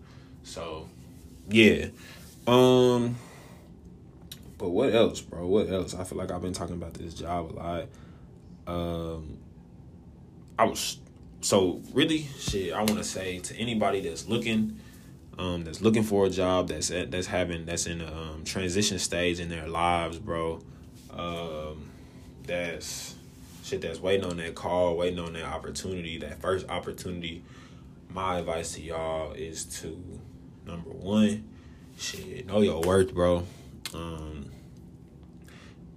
So, 0.42 0.88
yeah. 1.48 1.86
Um. 2.46 3.16
But 4.58 4.68
what 4.68 4.94
else, 4.94 5.22
bro? 5.22 5.46
What 5.46 5.70
else? 5.70 5.94
I 5.94 6.04
feel 6.04 6.18
like 6.18 6.31
I've 6.31 6.42
been 6.42 6.52
talking 6.52 6.75
about 6.75 6.92
this 6.94 7.14
job 7.14 7.50
a 7.50 7.54
lot. 7.54 7.87
Um. 8.66 9.38
I 10.58 10.64
was 10.64 10.98
so 11.40 11.81
really 11.94 12.27
shit. 12.38 12.75
I 12.75 12.79
want 12.81 12.98
to 12.98 13.04
say 13.04 13.38
to 13.38 13.56
anybody 13.56 14.02
that's 14.02 14.29
looking, 14.29 14.79
um, 15.38 15.64
that's 15.64 15.81
looking 15.81 16.02
for 16.02 16.27
a 16.27 16.31
job, 16.31 16.68
that's 16.68 16.90
at, 16.90 17.10
that's 17.10 17.27
having 17.27 17.64
that's 17.64 17.87
in 17.87 18.02
a 18.02 18.06
um, 18.06 18.44
transition 18.44 18.98
stage 18.98 19.40
in 19.40 19.48
their 19.48 19.66
lives, 19.66 20.18
bro. 20.18 20.60
Um, 21.10 21.90
that's 22.46 23.14
shit 23.71 23.81
that's 23.81 24.00
waiting 24.00 24.27
on 24.27 24.37
that 24.38 24.54
call, 24.54 24.96
waiting 24.96 25.21
on 25.21 25.33
that 25.35 25.44
opportunity, 25.44 26.18
that 26.18 26.40
first 26.40 26.68
opportunity, 26.68 27.44
my 28.08 28.38
advice 28.38 28.75
to 28.75 28.83
y'all 28.83 29.33
is 29.33 29.64
to 29.64 30.02
number 30.66 30.90
one, 30.90 31.48
shit, 31.96 32.46
know 32.46 32.60
your 32.60 32.81
worth, 32.81 33.14
bro. 33.14 33.46
Um, 33.94 34.50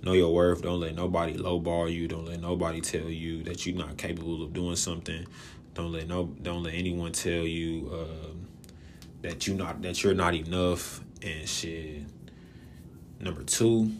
know 0.03 0.13
your 0.13 0.33
worth. 0.33 0.61
Don't 0.61 0.79
let 0.79 0.95
nobody 0.95 1.35
lowball 1.35 1.91
you. 1.91 2.07
Don't 2.07 2.25
let 2.25 2.39
nobody 2.39 2.79
tell 2.79 3.09
you 3.09 3.43
that 3.43 3.65
you're 3.65 3.75
not 3.75 3.97
capable 3.97 4.43
of 4.43 4.53
doing 4.53 4.75
something. 4.75 5.25
Don't 5.73 5.91
let 5.91 6.07
no 6.07 6.25
don't 6.41 6.61
let 6.61 6.75
anyone 6.75 7.11
tell 7.11 7.43
you 7.43 7.89
uh, 7.91 8.33
that 9.23 9.47
you 9.47 9.55
not 9.55 9.81
that 9.81 10.03
you're 10.03 10.13
not 10.13 10.35
enough 10.35 11.01
and 11.23 11.49
shit. 11.49 12.03
Number 13.19 13.43
two, 13.43 13.91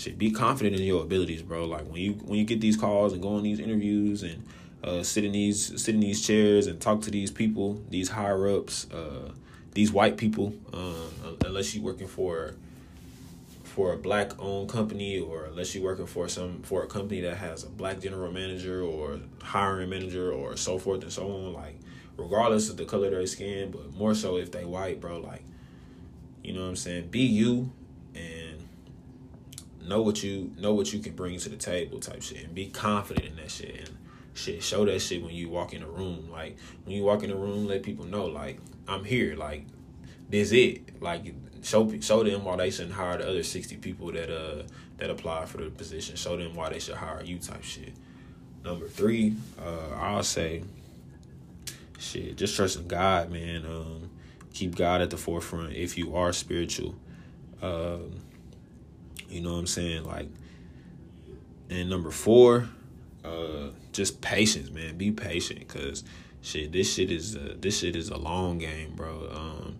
should 0.00 0.18
be 0.18 0.30
confident 0.30 0.76
in 0.76 0.82
your 0.82 1.02
abilities, 1.02 1.42
bro. 1.42 1.66
Like 1.66 1.86
when 1.86 2.00
you 2.00 2.12
when 2.24 2.38
you 2.38 2.44
get 2.44 2.60
these 2.60 2.76
calls 2.76 3.12
and 3.12 3.22
go 3.22 3.36
on 3.36 3.42
these 3.42 3.60
interviews 3.60 4.22
and 4.22 4.44
uh, 4.82 5.02
sit 5.02 5.24
in 5.24 5.32
these 5.32 5.80
sit 5.82 5.94
in 5.94 6.00
these 6.00 6.26
chairs 6.26 6.66
and 6.66 6.80
talk 6.80 7.02
to 7.02 7.10
these 7.10 7.30
people, 7.30 7.82
these 7.90 8.08
higher 8.08 8.48
ups, 8.48 8.90
uh, 8.90 9.30
these 9.72 9.92
white 9.92 10.16
people. 10.16 10.54
Uh, 10.72 11.10
unless 11.44 11.74
you're 11.74 11.84
working 11.84 12.08
for 12.08 12.54
for 13.64 13.92
a 13.92 13.96
black 13.96 14.32
owned 14.40 14.68
company 14.68 15.20
or 15.20 15.44
unless 15.44 15.74
you're 15.74 15.84
working 15.84 16.06
for 16.06 16.28
some 16.28 16.60
for 16.62 16.82
a 16.82 16.86
company 16.86 17.20
that 17.20 17.36
has 17.36 17.62
a 17.62 17.68
black 17.68 18.00
general 18.00 18.32
manager 18.32 18.82
or 18.82 19.20
hiring 19.42 19.88
manager 19.88 20.32
or 20.32 20.56
so 20.56 20.76
forth 20.76 21.02
and 21.02 21.12
so 21.12 21.30
on 21.30 21.52
like 21.52 21.78
regardless 22.16 22.68
of 22.68 22.76
the 22.76 22.84
color 22.84 23.06
of 23.06 23.12
their 23.12 23.26
skin 23.26 23.70
but 23.70 23.94
more 23.94 24.12
so 24.12 24.36
if 24.36 24.50
they 24.50 24.64
white 24.64 25.00
bro 25.00 25.18
like 25.20 25.44
you 26.42 26.52
know 26.52 26.62
what 26.62 26.68
i'm 26.68 26.76
saying 26.76 27.06
be 27.08 27.20
you 27.20 27.70
know 29.90 30.00
what 30.00 30.22
you 30.22 30.50
know 30.58 30.72
what 30.72 30.92
you 30.92 31.00
can 31.00 31.14
bring 31.14 31.38
to 31.38 31.50
the 31.50 31.56
table 31.56 32.00
type 32.00 32.22
shit 32.22 32.44
and 32.44 32.54
be 32.54 32.66
confident 32.66 33.26
in 33.26 33.36
that 33.36 33.50
shit 33.50 33.76
and 33.80 33.90
shit 34.32 34.62
show 34.62 34.86
that 34.86 35.00
shit 35.00 35.22
when 35.22 35.34
you 35.34 35.50
walk 35.50 35.74
in 35.74 35.82
a 35.82 35.86
room 35.86 36.30
like 36.30 36.56
when 36.84 36.96
you 36.96 37.02
walk 37.02 37.22
in 37.22 37.30
a 37.30 37.36
room 37.36 37.66
let 37.66 37.82
people 37.82 38.06
know 38.06 38.24
like 38.24 38.58
i'm 38.88 39.04
here 39.04 39.36
like 39.36 39.66
this 40.30 40.52
it 40.52 41.02
like 41.02 41.34
show 41.62 41.92
show 42.00 42.24
them 42.24 42.44
why 42.44 42.56
they 42.56 42.70
shouldn't 42.70 42.94
hire 42.94 43.18
the 43.18 43.28
other 43.28 43.42
sixty 43.42 43.76
people 43.76 44.10
that 44.12 44.30
uh 44.30 44.62
that 45.00 45.10
apply 45.10 45.46
for 45.46 45.58
the 45.58 45.70
position. 45.70 46.14
Show 46.14 46.36
them 46.36 46.54
why 46.54 46.70
they 46.70 46.78
should 46.78 46.94
hire 46.94 47.22
you 47.24 47.38
type 47.38 47.64
shit. 47.64 47.92
Number 48.64 48.86
three, 48.86 49.34
uh, 49.58 49.96
I'll 49.96 50.22
say, 50.22 50.62
shit, 51.98 52.36
just 52.36 52.54
trust 52.54 52.78
in 52.78 52.86
God, 52.86 53.30
man. 53.30 53.64
Um, 53.64 54.10
keep 54.52 54.76
God 54.76 55.00
at 55.00 55.10
the 55.10 55.16
forefront 55.16 55.72
if 55.72 55.96
you 55.96 56.14
are 56.14 56.32
spiritual. 56.32 56.94
Um, 57.62 58.12
you 59.30 59.40
know 59.40 59.52
what 59.52 59.60
I'm 59.60 59.66
saying? 59.66 60.04
Like, 60.04 60.28
and 61.68 61.88
number 61.88 62.10
four, 62.10 62.68
uh, 63.24 63.68
just 63.92 64.20
patience, 64.20 64.70
man. 64.70 64.96
Be 64.96 65.10
patient, 65.12 65.66
cause 65.68 66.04
shit, 66.42 66.72
this 66.72 66.92
shit 66.92 67.10
is 67.10 67.36
a, 67.36 67.54
this 67.60 67.78
shit 67.78 67.96
is 67.96 68.08
a 68.08 68.16
long 68.16 68.58
game, 68.58 68.94
bro. 68.94 69.28
Um, 69.32 69.78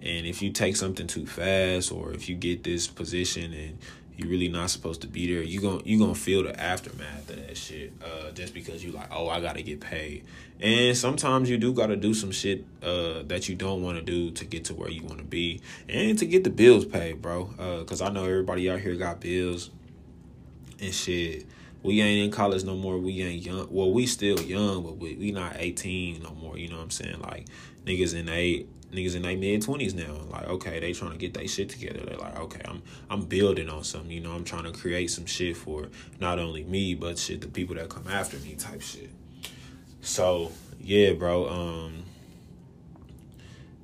and 0.00 0.26
if 0.26 0.42
you 0.42 0.50
take 0.50 0.76
something 0.76 1.06
too 1.06 1.26
fast, 1.26 1.92
or 1.92 2.12
if 2.12 2.28
you 2.28 2.34
get 2.34 2.64
this 2.64 2.86
position 2.86 3.52
and 3.52 3.78
you're 4.16 4.28
really 4.28 4.48
not 4.48 4.70
supposed 4.70 5.00
to 5.02 5.06
be 5.06 5.32
there, 5.32 5.42
you 5.42 5.60
going 5.60 5.82
you 5.84 5.98
gonna 5.98 6.14
feel 6.14 6.42
the 6.42 6.58
aftermath 6.60 7.30
of 7.30 7.36
that 7.36 7.56
shit. 7.56 7.92
Uh, 8.04 8.30
just 8.32 8.54
because 8.54 8.84
you 8.84 8.92
like, 8.92 9.08
oh, 9.10 9.28
I 9.28 9.40
gotta 9.40 9.62
get 9.62 9.80
paid. 9.80 10.24
And 10.60 10.96
sometimes 10.96 11.48
you 11.50 11.58
do 11.58 11.72
gotta 11.72 11.96
do 11.96 12.14
some 12.14 12.30
shit 12.30 12.64
uh, 12.82 13.22
that 13.24 13.48
you 13.48 13.54
don't 13.54 13.82
want 13.82 13.98
to 13.98 14.02
do 14.04 14.30
to 14.32 14.44
get 14.44 14.66
to 14.66 14.74
where 14.74 14.90
you 14.90 15.02
want 15.02 15.18
to 15.18 15.24
be 15.24 15.60
and 15.88 16.18
to 16.18 16.26
get 16.26 16.44
the 16.44 16.50
bills 16.50 16.84
paid, 16.84 17.22
bro. 17.22 17.50
Uh, 17.58 17.84
Cause 17.84 18.00
I 18.00 18.10
know 18.10 18.24
everybody 18.24 18.70
out 18.70 18.80
here 18.80 18.94
got 18.94 19.20
bills 19.20 19.70
and 20.80 20.94
shit. 20.94 21.46
We 21.82 22.00
ain't 22.00 22.26
in 22.26 22.30
college 22.30 22.62
no 22.64 22.76
more. 22.76 22.96
We 22.98 23.22
ain't 23.22 23.44
young. 23.44 23.66
Well, 23.70 23.90
we 23.90 24.06
still 24.06 24.40
young, 24.40 24.84
but 24.84 24.98
we, 24.98 25.16
we 25.16 25.32
not 25.32 25.56
18 25.58 26.22
no 26.22 26.30
more. 26.34 26.56
You 26.56 26.68
know 26.68 26.76
what 26.76 26.84
I'm 26.84 26.90
saying? 26.90 27.20
Like 27.20 27.46
niggas 27.84 28.14
in 28.14 28.28
eight 28.28 28.68
niggas 28.92 29.16
in 29.16 29.22
their 29.22 29.36
mid 29.36 29.62
twenties 29.62 29.94
now. 29.94 30.14
Like, 30.30 30.48
okay, 30.48 30.80
they 30.80 30.92
trying 30.92 31.12
to 31.12 31.18
get 31.18 31.34
their 31.34 31.48
shit 31.48 31.68
together. 31.68 32.00
They're 32.04 32.18
like, 32.18 32.38
okay, 32.38 32.60
I'm 32.64 32.82
I'm 33.10 33.22
building 33.22 33.68
on 33.68 33.84
something. 33.84 34.10
You 34.10 34.20
know, 34.20 34.32
I'm 34.32 34.44
trying 34.44 34.64
to 34.64 34.72
create 34.72 35.10
some 35.10 35.26
shit 35.26 35.56
for 35.56 35.88
not 36.20 36.38
only 36.38 36.64
me 36.64 36.94
but 36.94 37.18
shit 37.18 37.40
the 37.40 37.48
people 37.48 37.74
that 37.76 37.88
come 37.88 38.06
after 38.08 38.36
me 38.38 38.54
type 38.54 38.82
shit. 38.82 39.10
So 40.00 40.52
yeah, 40.80 41.12
bro. 41.12 41.48
Um, 41.48 42.02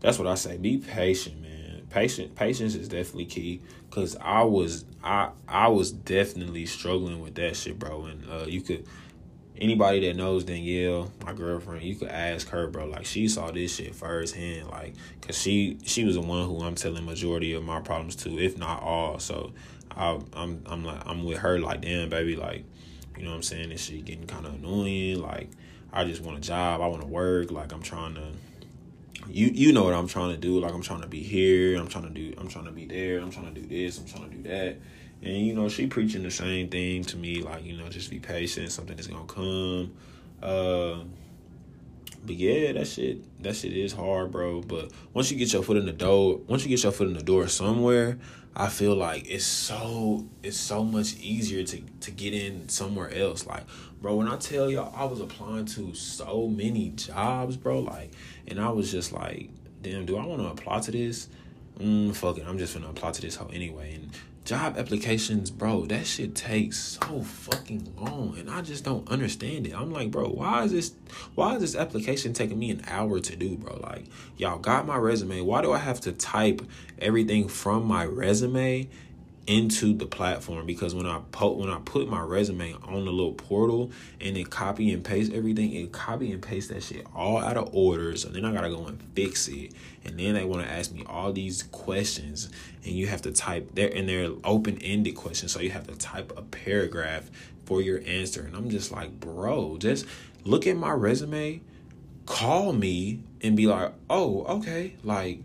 that's 0.00 0.18
what 0.18 0.28
I 0.28 0.34
say. 0.34 0.56
Be 0.56 0.78
patient, 0.78 1.40
man. 1.40 1.86
Patient 1.90 2.34
patience 2.34 2.74
is 2.74 2.88
definitely 2.88 3.26
key. 3.26 3.62
Cause 3.90 4.16
I 4.20 4.42
was 4.42 4.84
I 5.02 5.30
I 5.48 5.68
was 5.68 5.90
definitely 5.90 6.66
struggling 6.66 7.20
with 7.20 7.34
that 7.36 7.56
shit, 7.56 7.78
bro. 7.78 8.04
And 8.04 8.30
uh, 8.30 8.44
you 8.46 8.61
could 8.61 8.86
anybody 9.61 10.00
that 10.06 10.16
knows 10.16 10.44
Danielle, 10.44 11.11
my 11.24 11.32
girlfriend, 11.32 11.82
you 11.82 11.94
could 11.94 12.09
ask 12.09 12.48
her, 12.48 12.66
bro. 12.66 12.86
Like 12.86 13.06
she 13.06 13.28
saw 13.28 13.50
this 13.50 13.76
shit 13.76 13.94
firsthand, 13.94 14.68
like, 14.68 14.94
cause 15.20 15.38
she 15.38 15.78
she 15.84 16.04
was 16.04 16.14
the 16.14 16.20
one 16.20 16.46
who 16.46 16.62
I'm 16.62 16.74
telling 16.74 17.04
majority 17.04 17.52
of 17.54 17.62
my 17.62 17.80
problems 17.80 18.16
to, 18.16 18.38
if 18.38 18.59
not 18.59 18.82
all. 18.82 19.18
So 19.18 19.52
I, 19.90 20.18
I'm 20.32 20.62
I'm 20.66 20.84
like 20.84 21.06
I'm 21.06 21.24
with 21.24 21.38
her, 21.38 21.59
like, 21.59 21.82
damn, 21.82 22.09
baby, 22.09 22.36
like, 22.36 22.64
you 23.16 23.24
know 23.24 23.30
what 23.30 23.36
I'm 23.36 23.42
saying? 23.42 23.70
This 23.70 23.84
shit 23.84 24.04
getting 24.04 24.26
kind 24.26 24.46
of 24.46 24.54
annoying. 24.54 25.20
Like, 25.20 25.50
I 25.92 26.04
just 26.04 26.22
want 26.22 26.38
a 26.38 26.40
job. 26.40 26.80
I 26.80 26.86
want 26.86 27.02
to 27.02 27.09
work. 27.09 27.50
Like, 27.50 27.72
I'm 27.72 27.82
trying 27.82 28.14
to. 28.14 28.32
You 29.28 29.48
you 29.48 29.72
know 29.72 29.84
what 29.84 29.94
I'm 29.94 30.06
trying 30.06 30.30
to 30.30 30.36
do. 30.36 30.61
Like, 30.61 30.72
I'm 30.72 30.82
trying 30.82 31.02
to 31.02 31.09
be 31.09 31.22
here. 31.22 31.76
I'm 31.78 31.88
trying 31.88 32.04
to 32.04 32.11
do. 32.11 32.34
I'm 32.38 32.48
trying 32.48 32.66
to 32.66 32.70
be 32.70 32.86
there. 32.86 33.18
I'm 33.18 33.30
trying 33.30 33.52
to 33.52 33.61
do 33.61 33.66
this. 33.66 33.98
I'm 33.98 34.06
trying 34.06 34.30
to 34.30 34.36
do 34.36 34.42
that. 34.48 34.78
And 35.22 35.46
you 35.46 35.54
know, 35.54 35.68
she 35.68 35.86
preaching 35.86 36.22
the 36.22 36.30
same 36.30 36.68
thing 36.68 37.04
to 37.04 37.16
me, 37.16 37.42
like, 37.42 37.64
you 37.64 37.76
know, 37.76 37.88
just 37.88 38.10
be 38.10 38.20
patient, 38.20 38.70
something 38.70 38.98
is 38.98 39.06
gonna 39.06 39.24
come. 39.26 39.92
Uh 40.42 41.04
but 42.24 42.36
yeah, 42.36 42.72
that 42.72 42.86
shit 42.86 43.42
that 43.42 43.56
shit 43.56 43.72
is 43.72 43.92
hard, 43.92 44.32
bro. 44.32 44.60
But 44.60 44.90
once 45.12 45.30
you 45.30 45.36
get 45.36 45.52
your 45.52 45.62
foot 45.62 45.76
in 45.76 45.86
the 45.86 45.92
door, 45.92 46.40
once 46.46 46.62
you 46.62 46.68
get 46.68 46.82
your 46.82 46.92
foot 46.92 47.08
in 47.08 47.14
the 47.14 47.22
door 47.22 47.48
somewhere, 47.48 48.18
I 48.54 48.68
feel 48.68 48.94
like 48.94 49.30
it's 49.30 49.44
so 49.44 50.26
it's 50.42 50.56
so 50.56 50.84
much 50.84 51.16
easier 51.16 51.64
to 51.64 51.80
to 52.00 52.10
get 52.10 52.34
in 52.34 52.68
somewhere 52.68 53.12
else. 53.12 53.46
Like, 53.46 53.64
bro, 54.00 54.16
when 54.16 54.28
I 54.28 54.36
tell 54.36 54.70
y'all 54.70 54.92
I 54.96 55.04
was 55.04 55.20
applying 55.20 55.66
to 55.66 55.94
so 55.94 56.48
many 56.48 56.90
jobs, 56.90 57.56
bro, 57.56 57.80
like 57.80 58.12
and 58.46 58.60
I 58.60 58.70
was 58.70 58.90
just 58.90 59.12
like, 59.12 59.50
damn, 59.82 60.06
do 60.06 60.16
I 60.16 60.26
want 60.26 60.42
to 60.42 60.48
apply 60.48 60.80
to 60.80 60.90
this? 60.90 61.28
Mm, 61.78 62.14
fuck 62.14 62.38
it, 62.38 62.44
I'm 62.46 62.58
just 62.58 62.74
gonna 62.74 62.90
apply 62.90 63.12
to 63.12 63.20
this 63.20 63.36
hoe 63.36 63.50
anyway. 63.52 63.94
And 63.94 64.10
job 64.49 64.78
applications, 64.78 65.51
bro, 65.51 65.84
that 65.84 66.07
shit 66.07 66.34
takes 66.34 66.78
so 66.78 67.20
fucking 67.20 67.92
long, 67.99 68.34
and 68.38 68.49
I 68.49 68.62
just 68.62 68.82
don't 68.82 69.07
understand 69.11 69.66
it. 69.66 69.74
I'm 69.74 69.92
like, 69.92 70.11
bro, 70.11 70.26
why 70.26 70.64
is 70.64 70.72
this? 70.72 70.94
Why 71.34 71.57
is 71.57 71.61
this 71.61 71.76
application 71.76 72.32
taking 72.32 72.59
me 72.59 72.70
an 72.70 72.82
hour 72.88 73.20
to 73.20 73.36
do, 73.36 73.59
bro? 73.59 73.76
Like, 73.76 74.07
y'all 74.38 74.59
got 74.59 74.86
my 74.86 74.96
resume. 74.96 75.42
Why 75.42 75.61
do 75.61 75.74
I 75.74 75.78
have 75.78 76.01
to 76.01 76.12
type 76.12 76.62
everything 76.99 77.46
from 77.46 77.84
my 77.84 78.07
resume 78.07 78.88
into 79.49 79.94
the 79.94 80.05
platform 80.05 80.66
because 80.66 80.94
when 80.94 81.07
I 81.07 81.22
put 81.32 81.57
when 81.57 81.70
I 81.70 81.80
put 81.82 82.07
my 82.07 82.20
resume 82.20 82.74
on 82.84 83.07
the 83.07 83.11
little 83.11 83.32
portal 83.32 83.90
and 84.20 84.36
it 84.36 84.51
copy 84.51 84.92
and 84.92 85.03
paste 85.03 85.32
everything, 85.32 85.72
it 85.72 85.90
copy 85.90 86.30
and 86.32 86.42
paste 86.42 86.68
that 86.68 86.82
shit 86.82 87.07
all 87.14 87.38
out 87.38 87.57
of 87.57 87.74
order. 87.74 88.14
So 88.14 88.28
then 88.28 88.44
I 88.44 88.53
gotta 88.53 88.68
go 88.68 88.84
and 88.84 89.03
fix 89.14 89.49
it, 89.49 89.72
and 90.05 90.20
then 90.20 90.34
they 90.34 90.44
want 90.44 90.66
to 90.66 90.70
ask 90.70 90.92
me 90.92 91.03
all 91.07 91.32
these 91.32 91.62
questions, 91.62 92.51
and 92.84 92.92
you 92.92 93.07
have 93.07 93.22
to 93.22 93.32
type 93.32 93.74
there 93.74 93.90
and 93.92 94.07
they're 94.07 94.30
open 94.44 94.78
ended 94.82 95.16
questions, 95.16 95.53
so 95.53 95.61
you 95.61 95.70
have 95.70 95.86
to 95.86 95.96
type 95.96 96.30
a 96.36 96.42
paragraph 96.42 97.30
for 97.64 97.80
your 97.80 98.03
answer, 98.07 98.42
and 98.42 98.55
I'm 98.55 98.68
just 98.68 98.92
like, 98.92 99.18
bro, 99.18 99.78
just 99.78 100.05
look 100.44 100.66
at 100.66 100.76
my 100.76 100.92
resume, 100.92 101.62
call 102.26 102.74
me, 102.74 103.20
and 103.40 103.57
be 103.57 103.66
like, 103.66 103.94
oh, 104.11 104.44
okay, 104.44 104.94
like 105.03 105.40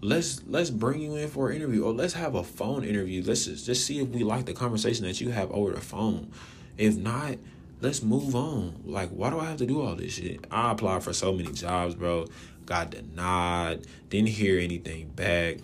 let's 0.00 0.42
let's 0.46 0.70
bring 0.70 1.00
you 1.00 1.16
in 1.16 1.28
for 1.28 1.50
an 1.50 1.56
interview 1.56 1.84
or 1.84 1.92
let's 1.92 2.14
have 2.14 2.34
a 2.34 2.44
phone 2.44 2.84
interview. 2.84 3.22
Let's 3.22 3.46
just, 3.46 3.66
just 3.66 3.86
see 3.86 4.00
if 4.00 4.08
we 4.08 4.22
like 4.24 4.46
the 4.46 4.52
conversation 4.52 5.04
that 5.04 5.20
you 5.20 5.30
have 5.30 5.50
over 5.50 5.72
the 5.72 5.80
phone. 5.80 6.30
If 6.76 6.96
not 6.96 7.36
let's 7.80 8.02
move 8.02 8.34
on. 8.34 8.80
Like 8.84 9.10
why 9.10 9.30
do 9.30 9.40
i 9.40 9.46
have 9.46 9.58
to 9.58 9.66
do 9.66 9.80
all 9.80 9.94
this 9.94 10.14
shit? 10.14 10.46
I 10.50 10.72
applied 10.72 11.02
for 11.02 11.12
so 11.12 11.32
many 11.32 11.52
jobs 11.52 11.94
bro. 11.94 12.26
Got 12.66 12.90
denied. 12.90 13.86
Didn't 14.10 14.28
hear 14.28 14.58
anything 14.60 15.08
back. 15.08 15.58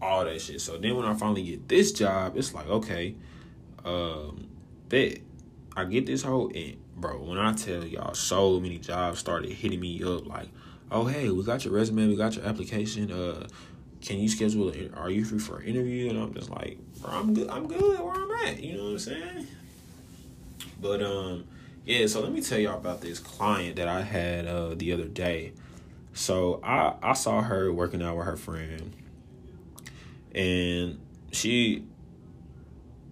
All 0.00 0.24
that 0.24 0.40
shit. 0.40 0.60
So 0.60 0.78
then 0.78 0.96
when 0.96 1.04
i 1.04 1.14
finally 1.14 1.42
get 1.42 1.68
this 1.68 1.92
job 1.92 2.36
it's 2.36 2.54
like 2.54 2.68
okay 2.68 3.14
um 3.84 4.48
bet. 4.88 5.18
I 5.76 5.84
get 5.84 6.06
this 6.06 6.22
whole 6.22 6.50
and 6.54 6.76
bro 6.96 7.22
when 7.22 7.38
i 7.38 7.52
tell 7.52 7.84
y'all 7.84 8.14
so 8.14 8.58
many 8.58 8.78
jobs 8.78 9.20
started 9.20 9.52
hitting 9.52 9.78
me 9.78 10.02
up 10.02 10.26
like 10.26 10.48
oh 10.90 11.04
hey, 11.06 11.30
we 11.30 11.42
got 11.44 11.64
your 11.64 11.74
resume, 11.74 12.08
we 12.08 12.16
got 12.16 12.36
your 12.36 12.44
application. 12.44 13.10
Uh, 13.10 13.46
can 14.00 14.18
you 14.18 14.28
schedule? 14.28 14.68
it? 14.68 14.92
are 14.96 15.10
you 15.10 15.24
free 15.24 15.38
for 15.38 15.58
an 15.58 15.66
interview? 15.66 16.10
And 16.10 16.18
I'm 16.18 16.32
just 16.32 16.50
like, 16.50 16.78
bro, 17.00 17.10
I'm 17.10 17.34
good. 17.34 17.48
I'm 17.48 17.66
good 17.66 18.00
where 18.00 18.14
I'm 18.14 18.30
at. 18.46 18.62
You 18.62 18.76
know 18.76 18.84
what 18.84 18.90
I'm 18.90 18.98
saying? 18.98 19.46
But 20.80 21.02
um, 21.02 21.44
yeah. 21.84 22.06
So 22.06 22.20
let 22.20 22.32
me 22.32 22.40
tell 22.40 22.58
y'all 22.58 22.78
about 22.78 23.00
this 23.00 23.18
client 23.18 23.76
that 23.76 23.88
I 23.88 24.02
had 24.02 24.46
uh 24.46 24.74
the 24.74 24.92
other 24.92 25.06
day. 25.06 25.52
So 26.14 26.60
I 26.62 26.94
I 27.02 27.12
saw 27.12 27.42
her 27.42 27.72
working 27.72 28.02
out 28.02 28.16
with 28.16 28.26
her 28.26 28.36
friend, 28.36 28.94
and 30.34 31.00
she 31.32 31.84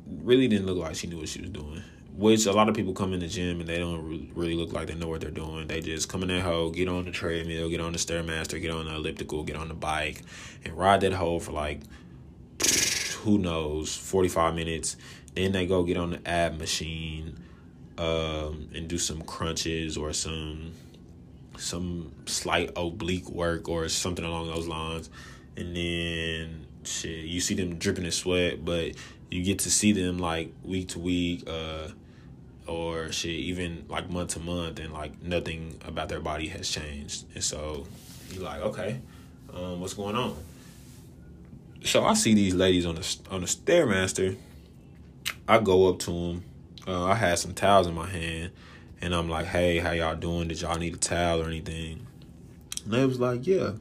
really 0.06 0.46
didn't 0.46 0.66
look 0.66 0.78
like 0.78 0.94
she 0.94 1.08
knew 1.08 1.18
what 1.18 1.28
she 1.28 1.40
was 1.40 1.50
doing 1.50 1.82
which 2.16 2.46
a 2.46 2.52
lot 2.52 2.68
of 2.68 2.74
people 2.74 2.94
come 2.94 3.12
in 3.12 3.20
the 3.20 3.28
gym 3.28 3.60
and 3.60 3.68
they 3.68 3.78
don't 3.78 4.32
really 4.34 4.54
look 4.54 4.72
like 4.72 4.86
they 4.86 4.94
know 4.94 5.08
what 5.08 5.20
they're 5.20 5.30
doing. 5.30 5.66
They 5.66 5.80
just 5.80 6.08
come 6.08 6.22
in 6.22 6.28
that 6.28 6.42
hole, 6.42 6.70
get 6.70 6.88
on 6.88 7.04
the 7.04 7.10
treadmill, 7.10 7.68
get 7.68 7.80
on 7.80 7.92
the 7.92 7.98
stairmaster, 7.98 8.60
get 8.60 8.70
on 8.70 8.86
the 8.86 8.94
elliptical, 8.94 9.44
get 9.44 9.56
on 9.56 9.68
the 9.68 9.74
bike, 9.74 10.22
and 10.64 10.76
ride 10.76 11.02
that 11.02 11.12
hole 11.12 11.40
for 11.40 11.52
like 11.52 11.80
who 13.22 13.38
knows, 13.38 13.94
forty 13.94 14.28
five 14.28 14.54
minutes. 14.54 14.96
Then 15.34 15.52
they 15.52 15.66
go 15.66 15.82
get 15.82 15.98
on 15.98 16.10
the 16.10 16.28
ab 16.28 16.58
machine, 16.58 17.38
um, 17.98 18.70
and 18.74 18.88
do 18.88 18.96
some 18.96 19.20
crunches 19.22 19.96
or 19.96 20.12
some 20.12 20.72
some 21.58 22.12
slight 22.26 22.70
oblique 22.76 23.28
work 23.28 23.68
or 23.68 23.88
something 23.88 24.24
along 24.24 24.46
those 24.48 24.66
lines. 24.66 25.10
And 25.56 25.76
then 25.76 26.66
shit, 26.84 27.24
you 27.24 27.40
see 27.40 27.54
them 27.54 27.76
dripping 27.76 28.04
in 28.04 28.12
sweat, 28.12 28.64
but 28.64 28.92
you 29.30 29.42
get 29.42 29.58
to 29.60 29.70
see 29.70 29.92
them 29.92 30.18
like 30.18 30.52
week 30.62 30.88
to 30.88 30.98
week, 30.98 31.44
uh, 31.46 31.88
or 32.66 33.12
shit, 33.12 33.30
even 33.30 33.84
like 33.88 34.10
month 34.10 34.34
to 34.34 34.40
month, 34.40 34.80
and 34.80 34.92
like 34.92 35.22
nothing 35.22 35.80
about 35.86 36.08
their 36.08 36.20
body 36.20 36.48
has 36.48 36.68
changed. 36.68 37.24
And 37.34 37.42
so 37.42 37.86
you're 38.30 38.42
like, 38.42 38.60
okay, 38.60 39.00
um, 39.54 39.80
what's 39.80 39.94
going 39.94 40.16
on? 40.16 40.36
So 41.84 42.04
I 42.04 42.14
see 42.14 42.34
these 42.34 42.54
ladies 42.54 42.84
on 42.84 42.96
the 42.96 43.16
on 43.30 43.42
the 43.42 43.46
stairmaster. 43.46 44.36
I 45.48 45.58
go 45.58 45.88
up 45.88 46.00
to 46.00 46.10
them. 46.10 46.44
Uh, 46.86 47.04
I 47.04 47.14
had 47.14 47.38
some 47.38 47.54
towels 47.54 47.86
in 47.86 47.94
my 47.94 48.08
hand, 48.08 48.50
and 49.00 49.14
I'm 49.14 49.28
like, 49.28 49.46
"Hey, 49.46 49.78
how 49.78 49.92
y'all 49.92 50.16
doing? 50.16 50.48
Did 50.48 50.60
y'all 50.60 50.78
need 50.78 50.94
a 50.94 50.98
towel 50.98 51.42
or 51.42 51.46
anything?" 51.46 52.06
And 52.84 52.92
they 52.92 53.06
was 53.06 53.20
like, 53.20 53.46
"Yeah." 53.46 53.72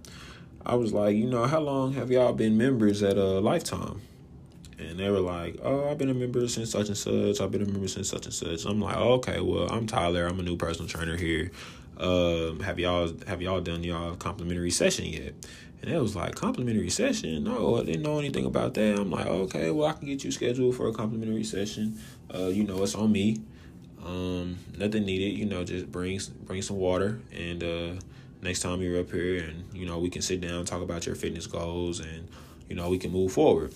I 0.66 0.76
was 0.76 0.94
like, 0.94 1.16
"You 1.16 1.28
know, 1.28 1.46
how 1.46 1.60
long 1.60 1.94
have 1.94 2.12
y'all 2.12 2.34
been 2.34 2.58
members 2.58 3.02
at 3.04 3.18
a 3.18 3.38
uh, 3.38 3.42
Lifetime?" 3.42 4.02
And 4.78 5.00
they 5.00 5.10
were 5.10 5.20
like, 5.20 5.58
"Oh, 5.64 5.90
I've 5.90 5.98
been 5.98 6.10
a 6.10 6.14
member 6.14 6.48
since 6.48 6.72
such 6.72 6.88
and 6.88 6.98
such. 6.98 7.40
I've 7.40 7.52
been 7.52 7.62
a 7.62 7.66
member 7.66 7.88
since 7.88 8.10
such 8.10 8.26
and 8.26 8.34
such." 8.34 8.66
I'm 8.66 8.82
like, 8.82 8.98
oh, 8.98 9.14
"Okay, 9.14 9.40
well, 9.40 9.70
I'm 9.72 9.88
Tyler. 9.88 10.28
I'm 10.28 10.40
a 10.40 10.44
new 10.44 10.58
personal 10.58 10.90
trainer 10.90 11.16
here. 11.16 11.52
Um, 11.98 12.60
have 12.60 12.78
y'all 12.78 13.12
have 13.26 13.42
y'all 13.42 13.62
done 13.62 13.84
y'all 13.84 14.16
complimentary 14.16 14.72
session 14.72 15.06
yet?" 15.06 15.34
And 15.82 15.94
it 15.94 16.02
was 16.02 16.16
like, 16.16 16.34
complimentary 16.34 16.90
session? 16.90 17.44
No, 17.44 17.78
I 17.80 17.84
didn't 17.84 18.02
know 18.02 18.18
anything 18.18 18.46
about 18.46 18.74
that. 18.74 19.00
I'm 19.00 19.12
like, 19.12 19.28
okay, 19.28 19.70
well, 19.70 19.88
I 19.88 19.94
can 19.94 20.08
get 20.08 20.24
you 20.24 20.32
scheduled 20.32 20.76
for 20.76 20.88
a 20.88 20.94
complimentary 20.94 21.44
session. 21.44 22.00
Uh, 22.34 22.48
you 22.48 22.64
know, 22.64 22.82
it's 22.82 22.96
on 22.96 23.12
me. 23.12 23.42
Um, 24.04 24.58
nothing 24.78 25.06
needed. 25.06 25.38
You 25.38 25.46
know, 25.46 25.64
just 25.64 25.92
bring 25.92 26.20
bring 26.44 26.62
some 26.62 26.78
water, 26.78 27.20
and 27.32 27.64
uh, 27.64 27.94
next 28.42 28.62
time 28.62 28.82
you're 28.82 29.00
up 29.00 29.12
here, 29.12 29.44
and 29.44 29.64
you 29.74 29.86
know, 29.86 30.00
we 30.00 30.10
can 30.10 30.22
sit 30.22 30.42
down, 30.42 30.66
talk 30.66 30.82
about 30.82 31.06
your 31.06 31.16
fitness 31.16 31.48
goals, 31.48 32.00
and 32.00 32.28
you 32.70 32.76
know, 32.76 32.90
we 32.90 32.98
can 32.98 33.12
move 33.12 33.32
forward. 33.32 33.74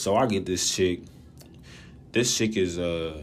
So 0.00 0.16
I 0.16 0.24
get 0.24 0.46
this 0.46 0.74
chick. 0.74 1.02
This 2.12 2.34
chick 2.34 2.56
is 2.56 2.78
uh, 2.78 3.22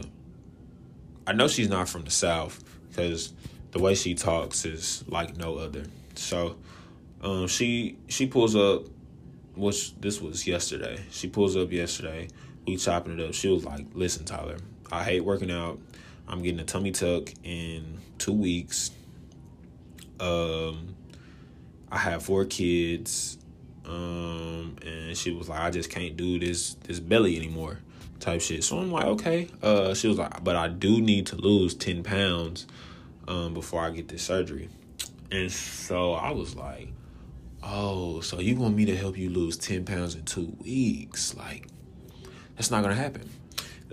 I 1.26 1.32
know 1.32 1.48
she's 1.48 1.68
not 1.68 1.88
from 1.88 2.04
the 2.04 2.12
south 2.12 2.62
because 2.88 3.32
the 3.72 3.80
way 3.80 3.96
she 3.96 4.14
talks 4.14 4.64
is 4.64 5.02
like 5.08 5.36
no 5.36 5.56
other. 5.56 5.82
So 6.14 6.54
um, 7.20 7.48
she 7.48 7.98
she 8.06 8.28
pulls 8.28 8.54
up, 8.54 8.84
which 9.56 9.98
this 10.00 10.20
was 10.20 10.46
yesterday. 10.46 11.00
She 11.10 11.26
pulls 11.26 11.56
up 11.56 11.72
yesterday. 11.72 12.28
We 12.64 12.76
chopping 12.76 13.18
it 13.18 13.26
up. 13.26 13.34
She 13.34 13.48
was 13.48 13.64
like, 13.64 13.84
"Listen, 13.94 14.24
Tyler, 14.24 14.58
I 14.92 15.02
hate 15.02 15.24
working 15.24 15.50
out. 15.50 15.80
I'm 16.28 16.42
getting 16.42 16.60
a 16.60 16.64
tummy 16.64 16.92
tuck 16.92 17.32
in 17.42 17.98
two 18.18 18.34
weeks. 18.34 18.92
Um, 20.20 20.94
I 21.90 21.98
have 21.98 22.22
four 22.22 22.44
kids. 22.44 23.36
Um, 23.88 24.76
and 24.84 25.16
she 25.16 25.32
was 25.32 25.48
like, 25.48 25.60
I 25.60 25.70
just 25.70 25.90
can't 25.90 26.16
do 26.16 26.38
this 26.38 26.74
this 26.84 27.00
belly 27.00 27.36
anymore, 27.36 27.78
type 28.20 28.40
shit. 28.40 28.64
So 28.64 28.78
I'm 28.78 28.92
like, 28.92 29.06
okay. 29.06 29.48
Uh, 29.62 29.94
she 29.94 30.08
was 30.08 30.18
like, 30.18 30.44
but 30.44 30.56
I 30.56 30.68
do 30.68 31.00
need 31.00 31.26
to 31.28 31.36
lose 31.36 31.74
ten 31.74 32.02
pounds, 32.02 32.66
um, 33.28 33.54
before 33.54 33.82
I 33.82 33.90
get 33.90 34.08
this 34.08 34.22
surgery. 34.22 34.68
And 35.30 35.52
so 35.52 36.14
I 36.14 36.32
was 36.32 36.56
like, 36.56 36.88
oh, 37.62 38.20
so 38.20 38.40
you 38.40 38.56
want 38.56 38.74
me 38.74 38.86
to 38.86 38.96
help 38.96 39.16
you 39.18 39.30
lose 39.30 39.56
10 39.58 39.84
pounds 39.84 40.14
in 40.14 40.24
two 40.24 40.56
weeks? 40.60 41.36
Like, 41.36 41.68
that's 42.56 42.70
not 42.70 42.82
gonna 42.82 42.94
happen. 42.94 43.28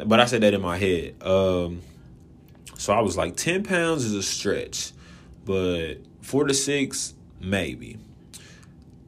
But 0.06 0.20
I 0.20 0.26
said 0.26 0.42
that 0.42 0.54
in 0.54 0.62
my 0.62 0.78
head. 0.78 1.22
Um, 1.22 1.82
so 2.78 2.94
I 2.94 3.02
was 3.02 3.18
like, 3.18 3.36
10 3.36 3.64
pounds 3.64 4.06
is 4.06 4.14
a 4.14 4.24
stretch, 4.24 4.92
but 5.44 5.96
four 6.22 6.46
to 6.46 6.54
six, 6.54 7.14
maybe. 7.40 7.98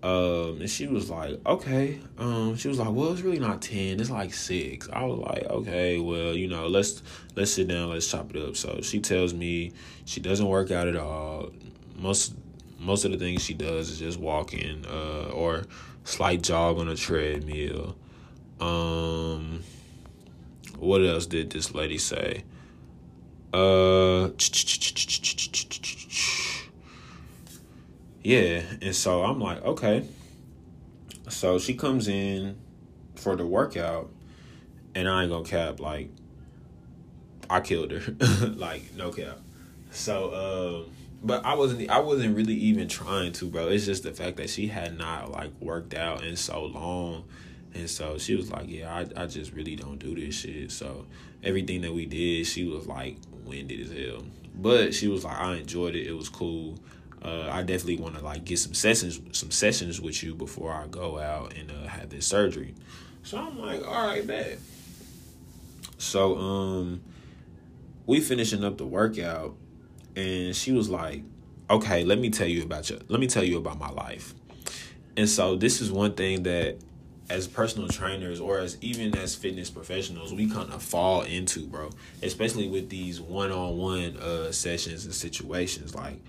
Um, 0.04 0.62
and 0.62 0.70
she 0.70 0.86
was 0.86 1.10
like, 1.10 1.40
okay. 1.46 2.00
Um, 2.18 2.56
she 2.56 2.68
was 2.68 2.78
like, 2.78 2.92
well, 2.92 3.12
it's 3.12 3.22
really 3.22 3.40
not 3.40 3.62
10, 3.62 4.00
it's 4.00 4.12
like 4.12 4.34
six. 4.34 4.88
I 4.94 5.04
was 5.04 5.20
like, 5.20 5.44
okay, 5.50 6.00
well, 6.00 6.34
you 6.34 6.48
know, 6.48 6.68
let's 6.68 7.02
let's 7.36 7.52
sit 7.52 7.68
down, 7.68 7.90
let's 7.90 8.08
chop 8.08 8.34
it 8.36 8.42
up. 8.42 8.56
So 8.56 8.80
she 8.82 9.00
tells 9.00 9.34
me 9.34 9.74
she 10.06 10.20
doesn't 10.20 10.48
work 10.48 10.72
out 10.72 10.88
at 10.88 10.96
all. 10.96 11.50
Most 11.96 12.36
most 12.80 13.06
of 13.06 13.12
the 13.12 13.18
things 13.18 13.44
she 13.44 13.56
does 13.56 13.90
is 13.90 14.00
just 14.00 14.20
walking 14.20 14.86
uh, 14.86 15.32
or 15.34 15.64
slight 16.04 16.44
jog 16.44 16.78
on 16.78 16.88
a 16.88 16.96
treadmill. 16.96 17.96
Um, 18.60 19.64
what 20.78 21.02
else 21.02 21.26
did 21.26 21.52
this 21.52 21.74
lady 21.74 21.98
say? 21.98 22.44
Uh, 23.54 24.30
yeah, 28.28 28.62
and 28.82 28.94
so 28.94 29.24
I'm 29.24 29.40
like, 29.40 29.64
okay. 29.64 30.06
So 31.30 31.60
she 31.60 31.76
comes 31.76 32.10
in 32.10 32.58
for 33.16 33.38
the 33.38 33.46
workout, 33.46 34.12
and 34.94 35.08
I 35.08 35.22
ain't 35.22 35.32
gonna 35.32 35.46
cap 35.46 35.80
like 35.80 36.10
I 37.50 37.62
killed 37.62 37.92
her, 37.92 38.12
like 38.48 38.94
no 38.98 39.12
cap. 39.14 39.40
So 39.92 40.34
um 40.86 40.92
but 41.24 41.46
I 41.46 41.56
wasn't 41.56 41.90
I 41.90 42.02
wasn't 42.02 42.36
really 42.36 42.56
even 42.56 42.90
trying 42.90 43.32
to, 43.32 43.46
bro. 43.46 43.70
It's 43.70 43.86
just 43.86 44.04
the 44.04 44.12
fact 44.12 44.36
that 44.38 44.50
she 44.50 44.68
had 44.68 44.98
not 44.98 45.32
like 45.32 45.52
worked 45.62 45.94
out 45.94 46.26
in 46.26 46.36
so 46.36 46.66
long. 46.66 47.24
And 47.74 47.90
so 47.90 48.18
she 48.18 48.36
was 48.36 48.52
like, 48.52 48.66
Yeah, 48.68 48.94
I, 48.94 49.24
I 49.24 49.28
just 49.28 49.54
really 49.54 49.78
don't 49.78 50.00
do 50.00 50.14
this 50.16 50.36
shit. 50.36 50.74
So 50.74 51.06
everything 51.44 51.80
that 51.84 51.94
we 51.94 52.06
did, 52.06 52.46
she 52.46 52.66
was 52.66 52.88
like 52.88 53.20
winded 53.46 53.80
as 53.80 53.98
hell. 53.98 54.26
But 54.54 54.94
she 54.94 55.08
was 55.08 55.24
like, 55.24 55.38
I 55.38 55.56
enjoyed 55.56 55.96
it. 55.96 56.08
It 56.08 56.14
was 56.14 56.28
cool. 56.28 56.78
Uh, 57.24 57.50
I 57.52 57.64
definitely 57.64 57.98
want 57.98 58.16
to 58.16 58.24
like 58.24 58.46
get 58.46 58.60
some 58.60 58.74
sessions, 58.74 59.20
some 59.32 59.52
sessions 59.52 60.00
with 60.00 60.22
you 60.24 60.36
before 60.36 60.74
I 60.74 60.88
go 60.88 61.20
out 61.20 61.56
and 61.58 61.72
uh, 61.72 61.88
have 61.88 62.10
this 62.10 62.26
surgery. 62.26 62.76
So 63.24 63.38
I'm 63.38 63.60
like, 63.60 63.86
all 63.86 64.08
right, 64.08 64.26
bet. 64.26 64.60
So 65.98 66.38
um, 66.38 67.02
we 68.06 68.22
finishing 68.22 68.64
up 68.64 68.78
the 68.78 68.86
workout, 68.86 69.56
and 70.16 70.56
she 70.56 70.72
was 70.72 70.90
like, 70.90 71.24
"Okay, 71.70 72.04
let 72.04 72.20
me 72.20 72.30
tell 72.30 72.48
you 72.48 72.64
about 72.64 72.90
your, 72.90 73.00
Let 73.08 73.20
me 73.20 73.28
tell 73.28 73.44
you 73.44 73.58
about 73.58 73.80
my 73.80 73.90
life." 73.90 74.34
And 75.18 75.28
so 75.28 75.56
this 75.56 75.82
is 75.82 75.92
one 75.92 76.14
thing 76.14 76.44
that 76.44 76.78
as 77.30 77.48
personal 77.48 77.90
trainers 77.90 78.40
or 78.40 78.60
as 78.60 78.78
even 78.82 79.18
as 79.18 79.36
fitness 79.36 79.70
professionals 79.70 80.34
we 80.34 80.50
kind 80.50 80.72
of 80.72 80.82
fall 80.82 81.24
into 81.24 81.68
bro 81.68 81.90
especially 82.24 82.70
with 82.70 82.88
these 82.90 83.20
one-on-one 83.20 84.16
uh 84.18 84.50
sessions 84.50 85.04
and 85.04 85.14
situations 85.14 85.94
like 85.94 86.20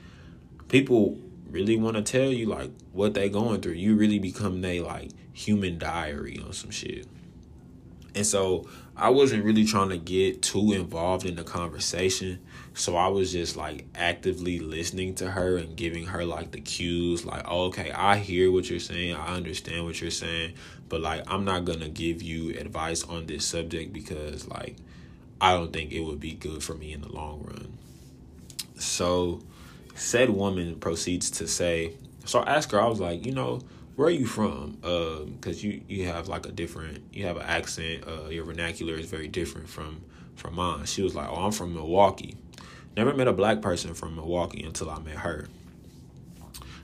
people 0.69 1.19
really 1.51 1.77
want 1.77 1.97
to 1.97 2.03
tell 2.03 2.31
you 2.31 2.47
like 2.47 2.71
what 2.93 3.15
they 3.15 3.29
going 3.29 3.61
through 3.61 3.73
you 3.73 3.97
really 3.97 4.19
become 4.19 4.61
they 4.61 4.81
like 4.81 5.11
human 5.33 5.79
diary 5.79 6.41
on 6.45 6.53
some 6.53 6.71
shit 6.71 7.07
and 8.15 8.27
so 8.27 8.67
I 8.97 9.11
wasn't 9.11 9.45
really 9.45 9.65
trying 9.65 9.91
to 9.91 9.97
get 9.97 10.43
too 10.43 10.73
involved 10.73 11.25
in 11.25 11.37
the 11.37 11.45
conversation. 11.45 12.41
So 12.75 12.97
I 12.97 13.07
was 13.07 13.31
just 13.31 13.57
like 13.57 13.87
actively 13.95 14.59
listening 14.59 15.15
to 15.17 15.31
her 15.31 15.57
and 15.57 15.77
giving 15.77 16.07
her 16.07 16.25
like 16.25 16.51
the 16.51 16.61
cues 16.61 17.25
like, 17.25 17.45
oh, 17.47 17.67
okay, 17.67 17.93
I 17.93 18.17
hear 18.17 18.51
what 18.51 18.69
you're 18.69 18.81
saying. 18.81 19.15
I 19.15 19.37
understand 19.37 19.85
what 19.85 20.01
you're 20.01 20.11
saying. 20.11 20.55
But 20.89 21.01
like, 21.01 21.23
I'm 21.31 21.45
not 21.45 21.65
going 21.65 21.79
to 21.79 21.89
give 21.89 22.21
you 22.21 22.59
advice 22.59 23.05
on 23.05 23.27
this 23.27 23.45
subject 23.45 23.93
because 23.93 24.49
like, 24.49 24.77
I 25.41 25.53
don't 25.53 25.73
think 25.73 25.93
it 25.93 26.01
would 26.01 26.19
be 26.19 26.33
good 26.33 26.65
for 26.65 26.75
me 26.75 26.93
in 26.93 27.03
the 27.03 27.13
long 27.13 27.45
run. 27.45 27.79
So 28.79 29.43
said 29.99 30.31
woman 30.31 30.77
proceeds 30.77 31.31
to 31.33 31.49
say, 31.49 31.95
so 32.25 32.41
I 32.41 32.57
asked 32.57 32.73
her, 32.73 32.81
I 32.81 32.87
was 32.87 33.01
like, 33.01 33.27
you 33.27 33.33
know, 33.33 33.61
where 33.97 34.09
are 34.09 34.13
you 34.13 34.27
from? 34.27 34.79
Because 34.81 35.65
um, 35.65 35.71
you 35.71 35.83
you 35.89 36.07
have 36.07 36.29
like 36.29 36.47
a 36.47 36.53
different, 36.53 37.03
you 37.13 37.27
have 37.27 37.37
an 37.37 37.43
accent. 37.43 38.05
Uh, 38.07 38.29
your 38.29 38.45
vernacular 38.45 38.95
is 38.95 39.07
very 39.07 39.27
different 39.27 39.69
from 39.69 40.03
from 40.37 40.55
mine. 40.55 40.85
She 40.87 41.03
was 41.03 41.17
like, 41.17 41.29
"Oh, 41.29 41.35
I'm 41.35 41.51
from 41.51 41.75
Milwaukee." 41.75 42.37
Never 42.97 43.13
met 43.13 43.27
a 43.27 43.33
black 43.33 43.61
person 43.61 43.95
from 43.95 44.15
Milwaukee 44.15 44.63
until 44.63 44.89
I 44.89 45.01
met 45.01 45.17
her. 45.17 45.49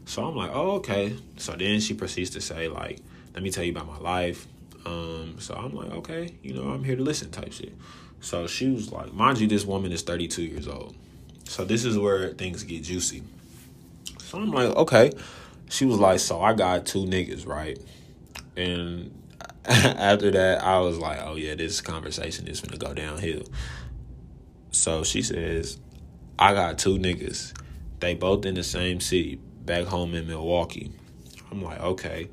So 0.07 0.25
I'm 0.25 0.35
like, 0.35 0.51
"Oh, 0.53 0.73
okay." 0.73 1.17
So 1.37 1.53
then 1.53 1.79
she 1.79 1.95
proceeds 1.95 2.31
to 2.31 2.41
say, 2.41 2.67
like, 2.67 2.99
"Let 3.33 3.45
me 3.45 3.53
tell 3.53 3.63
you 3.63 3.71
about 3.71 3.87
my 3.87 3.99
life." 3.99 4.49
Um, 4.85 5.37
so 5.39 5.55
I'm 5.55 5.73
like, 5.73 5.93
"Okay, 5.93 6.35
you 6.43 6.53
know, 6.53 6.71
I'm 6.71 6.83
here 6.83 6.97
to 6.97 7.03
listen," 7.03 7.31
type 7.31 7.53
shit. 7.53 7.75
So 8.21 8.49
she 8.49 8.71
was 8.71 8.91
like, 8.91 9.15
"Mind 9.15 9.39
you, 9.39 9.47
this 9.47 9.65
woman 9.65 9.93
is 9.93 10.03
32 10.03 10.43
years 10.43 10.67
old." 10.67 10.97
So 11.45 11.65
this 11.65 11.85
is 11.85 11.99
where 11.99 12.31
things 12.31 12.63
get 12.63 12.85
juicy. 12.85 13.23
So 14.19 14.39
I'm 14.39 14.51
like, 14.51 14.75
"Okay." 14.77 15.13
she 15.69 15.85
was 15.85 15.99
like, 15.99 16.21
"So 16.21 16.41
I 16.41 16.53
got 16.53 16.87
two 16.87 17.05
niggas, 17.05 17.47
right?" 17.47 17.79
And 18.57 19.13
after 19.65 20.31
that, 20.31 20.63
I 20.63 20.79
was 20.81 20.99
like, 20.99 21.21
"Oh 21.23 21.37
yeah, 21.37 21.55
this 21.55 21.81
conversation 21.81 22.47
is 22.47 22.61
gonna 22.61 22.79
go 22.79 22.95
downhill." 22.95 23.43
So 24.71 25.05
she 25.05 25.23
says, 25.23 25.79
"I 26.39 26.55
got 26.55 26.79
two 26.79 26.99
niggas. 26.99 27.53
They 28.01 28.15
both 28.15 28.45
in 28.47 28.55
the 28.55 28.63
same 28.63 29.01
city, 29.01 29.41
back 29.65 29.87
home 29.87 30.15
in 30.15 30.27
Milwaukee." 30.27 30.93
I'm 31.51 31.63
like, 31.63 31.81
"Okay." 31.81 32.29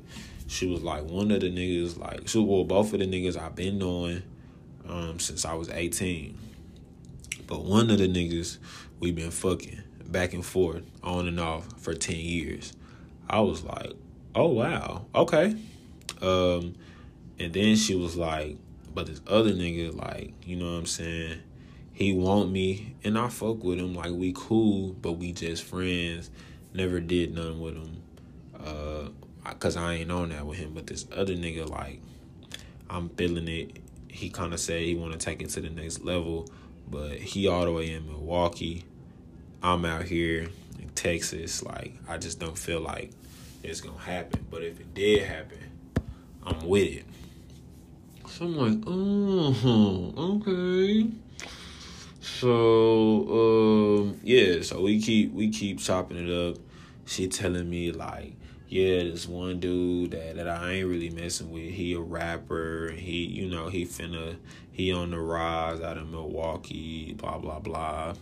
She 0.46 0.66
was 0.66 0.82
like, 0.82 1.04
"One 1.04 1.30
of 1.30 1.40
the 1.40 1.50
niggas, 1.50 1.98
like, 1.98 2.28
she 2.28 2.38
well, 2.38 2.64
both 2.64 2.92
of 2.92 3.00
the 3.00 3.06
niggas 3.06 3.40
I've 3.40 3.54
been 3.54 3.78
knowing 3.78 4.22
um, 4.86 5.18
since 5.18 5.44
I 5.44 5.54
was 5.54 5.70
18, 5.70 6.36
but 7.46 7.64
one 7.64 7.90
of 7.90 7.98
the 7.98 8.08
niggas 8.08 8.58
we 9.02 9.10
been 9.10 9.32
fucking 9.32 9.82
back 10.06 10.32
and 10.32 10.46
forth, 10.46 10.84
on 11.02 11.26
and 11.26 11.40
off 11.40 11.66
for 11.82 11.92
10 11.92 12.14
years. 12.14 12.72
I 13.28 13.40
was 13.40 13.64
like, 13.64 13.94
oh, 14.36 14.46
wow, 14.46 15.06
okay. 15.12 15.56
Um, 16.22 16.76
and 17.40 17.52
then 17.52 17.74
she 17.74 17.96
was 17.96 18.16
like, 18.16 18.56
but 18.94 19.06
this 19.06 19.20
other 19.26 19.50
nigga, 19.50 19.92
like, 19.92 20.32
you 20.46 20.54
know 20.54 20.66
what 20.66 20.78
I'm 20.78 20.86
saying? 20.86 21.40
He 21.92 22.12
want 22.12 22.52
me, 22.52 22.94
and 23.02 23.18
I 23.18 23.28
fuck 23.28 23.64
with 23.64 23.80
him. 23.80 23.92
Like, 23.92 24.12
we 24.12 24.32
cool, 24.36 24.92
but 24.92 25.12
we 25.12 25.32
just 25.32 25.64
friends. 25.64 26.30
Never 26.72 27.00
did 27.00 27.34
nothing 27.34 27.60
with 27.60 27.74
him. 27.74 28.02
Uh, 28.54 29.52
cause 29.54 29.76
I 29.76 29.94
ain't 29.94 30.12
on 30.12 30.28
that 30.28 30.46
with 30.46 30.58
him. 30.58 30.74
But 30.74 30.86
this 30.86 31.06
other 31.12 31.34
nigga, 31.34 31.68
like, 31.68 32.00
I'm 32.88 33.08
feeling 33.10 33.48
it. 33.48 33.78
He 34.06 34.30
kind 34.30 34.54
of 34.54 34.60
said 34.60 34.82
he 34.82 34.94
want 34.94 35.12
to 35.12 35.18
take 35.18 35.42
it 35.42 35.50
to 35.50 35.60
the 35.60 35.70
next 35.70 36.04
level, 36.04 36.48
but 36.88 37.14
he 37.14 37.48
all 37.48 37.64
the 37.64 37.72
way 37.72 37.92
in 37.92 38.06
Milwaukee. 38.06 38.84
I'm 39.62 39.84
out 39.84 40.04
here 40.04 40.48
in 40.80 40.88
Texas. 40.94 41.62
Like, 41.62 41.94
I 42.08 42.18
just 42.18 42.40
don't 42.40 42.58
feel 42.58 42.80
like 42.80 43.10
it's 43.62 43.80
gonna 43.80 43.98
happen. 43.98 44.44
But 44.50 44.62
if 44.62 44.80
it 44.80 44.92
did 44.92 45.22
happen, 45.22 45.58
I'm 46.44 46.66
with 46.66 46.96
it. 46.96 47.04
So 48.26 48.46
I'm 48.46 48.56
like, 48.56 48.84
oh, 48.86 50.14
okay. 50.36 51.06
So 52.20 54.00
um, 54.02 54.20
yeah, 54.24 54.62
so 54.62 54.80
we 54.80 55.00
keep 55.00 55.32
we 55.32 55.50
keep 55.50 55.78
chopping 55.78 56.16
it 56.16 56.32
up. 56.32 56.56
She 57.04 57.28
telling 57.28 57.68
me 57.68 57.92
like, 57.92 58.34
yeah, 58.68 58.98
this 59.04 59.28
one 59.28 59.60
dude 59.60 60.12
that, 60.12 60.36
that 60.36 60.48
I 60.48 60.72
ain't 60.72 60.88
really 60.88 61.10
messing 61.10 61.52
with. 61.52 61.72
He 61.72 61.94
a 61.94 62.00
rapper. 62.00 62.92
He 62.96 63.26
you 63.26 63.48
know 63.48 63.68
he 63.68 63.84
finna 63.84 64.36
he 64.72 64.92
on 64.92 65.10
the 65.10 65.20
rise 65.20 65.80
out 65.80 65.98
of 65.98 66.08
Milwaukee. 66.08 67.12
Blah 67.12 67.38
blah 67.38 67.60
blah. 67.60 68.14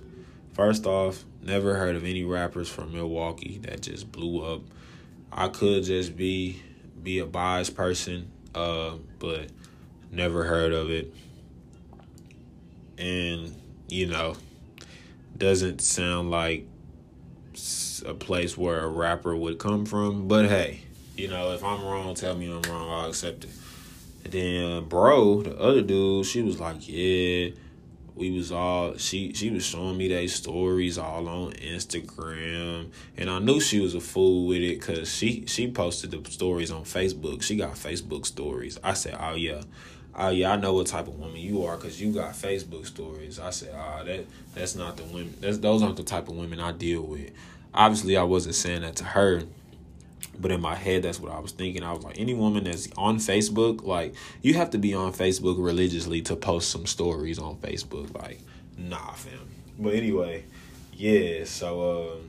First 0.60 0.84
off, 0.84 1.24
never 1.40 1.76
heard 1.76 1.96
of 1.96 2.04
any 2.04 2.22
rappers 2.22 2.68
from 2.68 2.92
Milwaukee 2.92 3.60
that 3.62 3.80
just 3.80 4.12
blew 4.12 4.44
up. 4.44 4.60
I 5.32 5.48
could 5.48 5.84
just 5.84 6.18
be 6.18 6.60
be 7.02 7.18
a 7.20 7.24
biased 7.24 7.74
person, 7.74 8.30
uh, 8.54 8.96
but 9.18 9.46
never 10.12 10.44
heard 10.44 10.74
of 10.74 10.90
it. 10.90 11.14
And, 12.98 13.56
you 13.88 14.08
know, 14.08 14.36
doesn't 15.38 15.80
sound 15.80 16.30
like 16.30 16.66
a 18.04 18.12
place 18.12 18.54
where 18.58 18.80
a 18.80 18.88
rapper 18.88 19.34
would 19.34 19.58
come 19.58 19.86
from. 19.86 20.28
But 20.28 20.50
hey, 20.50 20.82
you 21.16 21.28
know, 21.28 21.52
if 21.52 21.64
I'm 21.64 21.82
wrong, 21.82 22.14
tell 22.14 22.36
me 22.36 22.52
I'm 22.52 22.60
wrong. 22.70 22.90
I'll 22.90 23.08
accept 23.08 23.44
it. 23.44 23.50
And 24.24 24.32
then, 24.34 24.84
bro, 24.90 25.40
the 25.40 25.58
other 25.58 25.80
dude, 25.80 26.26
she 26.26 26.42
was 26.42 26.60
like, 26.60 26.86
yeah 26.86 27.48
we 28.20 28.30
was 28.30 28.52
all 28.52 28.96
she 28.98 29.32
she 29.32 29.50
was 29.50 29.64
showing 29.64 29.96
me 29.96 30.08
these 30.08 30.34
stories 30.34 30.98
all 30.98 31.26
on 31.26 31.52
Instagram 31.54 32.90
and 33.16 33.30
I 33.30 33.38
knew 33.38 33.58
she 33.58 33.80
was 33.80 33.94
a 33.94 34.00
fool 34.00 34.46
with 34.46 34.60
it 34.60 34.82
cuz 34.82 35.12
she 35.12 35.46
she 35.46 35.70
posted 35.70 36.10
the 36.10 36.30
stories 36.30 36.70
on 36.70 36.82
Facebook. 36.82 37.42
She 37.42 37.56
got 37.56 37.72
Facebook 37.72 38.26
stories. 38.26 38.78
I 38.84 38.92
said, 38.92 39.16
"Oh 39.18 39.34
yeah. 39.34 39.62
Oh 40.14 40.28
yeah, 40.28 40.52
I 40.52 40.56
know 40.56 40.74
what 40.74 40.86
type 40.86 41.08
of 41.08 41.18
woman 41.18 41.40
you 41.40 41.64
are 41.64 41.78
cuz 41.78 42.00
you 42.00 42.12
got 42.12 42.34
Facebook 42.34 42.86
stories." 42.86 43.40
I 43.40 43.50
said, 43.50 43.72
"Ah, 43.74 44.00
oh, 44.00 44.04
that 44.04 44.26
that's 44.54 44.76
not 44.76 44.98
the 44.98 45.04
women. 45.04 45.34
That's 45.40 45.58
those 45.58 45.82
aren't 45.82 45.96
the 45.96 46.02
type 46.02 46.28
of 46.28 46.36
women 46.36 46.60
I 46.60 46.72
deal 46.72 47.02
with." 47.02 47.30
Obviously, 47.72 48.16
I 48.18 48.24
wasn't 48.24 48.54
saying 48.54 48.82
that 48.82 48.96
to 48.96 49.04
her 49.04 49.44
but 50.38 50.50
in 50.50 50.60
my 50.60 50.74
head, 50.74 51.02
that's 51.02 51.20
what 51.20 51.32
I 51.32 51.38
was 51.38 51.52
thinking. 51.52 51.82
I 51.82 51.92
was 51.92 52.02
like, 52.02 52.18
any 52.18 52.34
woman 52.34 52.64
that's 52.64 52.88
on 52.96 53.18
Facebook, 53.18 53.84
like, 53.84 54.14
you 54.42 54.54
have 54.54 54.70
to 54.70 54.78
be 54.78 54.94
on 54.94 55.12
Facebook 55.12 55.62
religiously 55.62 56.22
to 56.22 56.36
post 56.36 56.70
some 56.70 56.86
stories 56.86 57.38
on 57.38 57.56
Facebook. 57.56 58.14
Like, 58.18 58.40
nah, 58.78 59.12
fam. 59.12 59.48
But 59.78 59.94
anyway, 59.94 60.44
yeah, 60.94 61.44
so, 61.44 62.20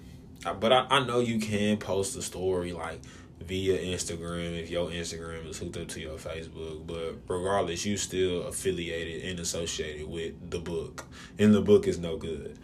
uh, 0.45 0.54
but 0.56 0.74
I, 0.74 0.88
I 0.89 1.06
know 1.06 1.20
you 1.20 1.39
can 1.39 1.78
post 1.78 2.18
a 2.18 2.22
story, 2.22 2.74
like, 2.74 2.99
via 3.41 3.78
Instagram 3.78 4.60
if 4.62 4.70
your 4.70 4.89
Instagram 4.89 5.49
is 5.49 5.58
hooked 5.58 5.78
up 5.78 5.88
to 5.89 5.99
your 5.99 6.18
Facebook. 6.18 6.86
But 6.86 7.16
regardless, 7.28 7.86
you 7.86 7.97
still 7.97 8.43
affiliated 8.43 9.24
and 9.30 9.39
associated 9.39 10.08
with 10.08 10.49
the 10.49 10.60
book. 10.60 11.06
And 11.39 11.54
the 11.54 11.62
book 11.62 11.88
is 11.88 11.97
no 11.97 12.18
good. 12.18 12.58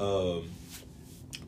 Um, 0.00 0.50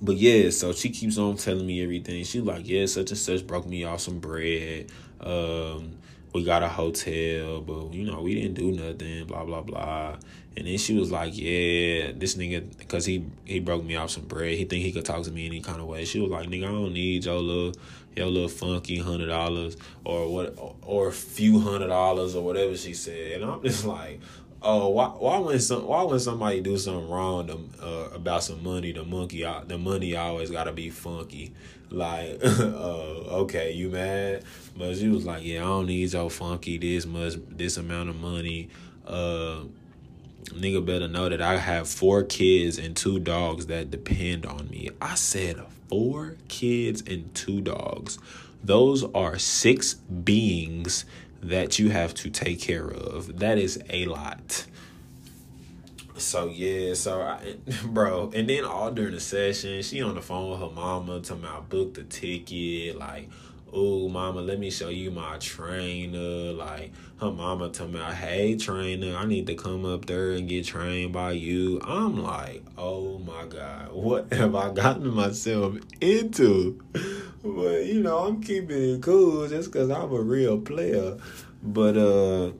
but 0.00 0.16
yeah, 0.16 0.50
so 0.50 0.72
she 0.72 0.90
keeps 0.90 1.18
on 1.18 1.36
telling 1.36 1.66
me 1.66 1.82
everything. 1.82 2.24
She 2.24 2.40
like, 2.40 2.68
yeah, 2.68 2.86
such 2.86 3.10
and 3.10 3.18
such 3.18 3.46
broke 3.46 3.66
me 3.66 3.84
off 3.84 4.00
some 4.00 4.18
bread. 4.18 4.90
Um, 5.20 5.98
we 6.34 6.42
got 6.42 6.62
a 6.64 6.68
hotel, 6.68 7.60
but 7.60 7.94
you 7.94 8.04
know, 8.04 8.20
we 8.20 8.34
didn't 8.34 8.54
do 8.54 8.72
nothing, 8.72 9.24
blah 9.26 9.44
blah 9.44 9.62
blah. 9.62 10.16
And 10.56 10.66
then 10.66 10.78
she 10.78 10.94
was 10.98 11.10
like, 11.10 11.32
"Yeah, 11.36 12.12
this 12.14 12.36
nigga, 12.36 12.88
cause 12.88 13.04
he 13.06 13.24
he 13.44 13.60
broke 13.60 13.84
me 13.84 13.96
off 13.96 14.10
some 14.10 14.24
bread. 14.24 14.56
He 14.56 14.64
think 14.64 14.84
he 14.84 14.92
could 14.92 15.04
talk 15.04 15.22
to 15.24 15.30
me 15.30 15.46
any 15.46 15.60
kind 15.60 15.80
of 15.80 15.86
way." 15.86 16.04
She 16.04 16.20
was 16.20 16.30
like, 16.30 16.48
"Nigga, 16.48 16.64
I 16.64 16.72
don't 16.72 16.92
need 16.92 17.24
your 17.24 17.40
little 17.40 17.72
your 18.16 18.26
little 18.26 18.48
funky 18.48 18.98
hundred 18.98 19.26
dollars 19.26 19.76
or 20.04 20.32
what 20.32 20.58
or 20.82 21.08
a 21.08 21.12
few 21.12 21.60
hundred 21.60 21.88
dollars 21.88 22.34
or 22.34 22.44
whatever 22.44 22.76
she 22.76 22.94
said." 22.94 23.40
And 23.40 23.50
I'm 23.50 23.62
just 23.62 23.84
like, 23.98 24.20
oh, 24.64 24.88
why 24.88 25.06
why 25.06 25.38
when 25.38 25.60
some 25.60 25.86
why 25.86 26.02
when 26.02 26.18
somebody 26.18 26.60
do 26.60 26.76
something 26.76 27.08
wrong 27.08 27.46
to, 27.46 27.58
uh, 27.82 28.08
about 28.14 28.42
some 28.42 28.62
money, 28.64 28.92
the 28.92 29.04
monkey 29.04 29.44
the 29.66 29.78
money 29.78 30.16
always 30.16 30.50
gotta 30.50 30.72
be 30.72 30.90
funky. 30.90 31.52
Like, 31.90 32.40
uh, 32.44 33.42
okay, 33.42 33.72
you 33.72 33.90
mad? 33.90 34.42
But 34.76 34.96
she 34.96 35.08
was 35.08 35.24
like, 35.24 35.44
yeah, 35.44 35.60
I 35.60 35.66
don't 35.66 35.86
need 35.86 36.12
your 36.12 36.30
funky 36.30 36.78
this 36.78 37.06
much 37.06 37.34
this 37.48 37.76
amount 37.76 38.08
of 38.08 38.16
money. 38.16 38.68
Uh, 39.06 39.60
nigga 40.46 40.84
better 40.84 41.08
know 41.08 41.28
that 41.28 41.42
I 41.42 41.58
have 41.58 41.88
four 41.88 42.22
kids 42.22 42.78
and 42.78 42.96
two 42.96 43.18
dogs 43.18 43.66
that 43.66 43.90
depend 43.90 44.46
on 44.46 44.68
me. 44.68 44.90
I 45.00 45.14
said 45.14 45.60
four 45.88 46.36
kids 46.48 47.02
and 47.06 47.32
two 47.34 47.60
dogs. 47.60 48.18
Those 48.62 49.04
are 49.14 49.38
six 49.38 49.94
beings 49.94 51.04
that 51.48 51.78
you 51.78 51.90
have 51.90 52.14
to 52.14 52.30
take 52.30 52.60
care 52.60 52.86
of. 52.86 53.38
That 53.38 53.58
is 53.58 53.82
a 53.90 54.06
lot. 54.06 54.66
So 56.16 56.46
yeah, 56.46 56.94
so 56.94 57.20
I, 57.20 57.56
bro, 57.84 58.30
and 58.34 58.48
then 58.48 58.64
all 58.64 58.90
during 58.90 59.12
the 59.14 59.20
session, 59.20 59.82
she 59.82 60.00
on 60.00 60.14
the 60.14 60.22
phone 60.22 60.50
with 60.50 60.60
her 60.60 60.74
mama 60.74 61.20
talking 61.20 61.44
about 61.44 61.68
book 61.68 61.94
the 61.94 62.04
ticket, 62.04 62.96
like, 62.96 63.28
oh 63.74 64.08
mama, 64.08 64.40
let 64.40 64.58
me 64.58 64.70
show 64.70 64.88
you 64.88 65.10
my 65.10 65.36
trainer. 65.38 66.52
Like 66.52 66.92
her 67.20 67.30
mama 67.30 67.70
told 67.70 67.92
me, 67.92 68.00
hey 68.00 68.56
trainer, 68.56 69.16
I 69.16 69.26
need 69.26 69.46
to 69.48 69.54
come 69.54 69.84
up 69.84 70.06
there 70.06 70.30
and 70.30 70.48
get 70.48 70.66
trained 70.66 71.12
by 71.12 71.32
you. 71.32 71.80
I'm 71.82 72.22
like, 72.22 72.62
oh 72.78 73.18
my 73.18 73.44
god, 73.46 73.92
what 73.92 74.32
have 74.32 74.54
I 74.54 74.72
gotten 74.72 75.12
myself 75.12 75.76
into? 76.00 76.80
But 77.42 77.84
you 77.84 78.00
know, 78.00 78.18
I'm 78.18 78.42
keeping 78.42 78.94
it 78.94 79.02
cool 79.02 79.46
just 79.48 79.72
cause 79.72 79.90
I'm 79.90 80.12
a 80.12 80.20
real 80.20 80.58
player. 80.60 81.18
But 81.62 81.96
uh 81.96 82.52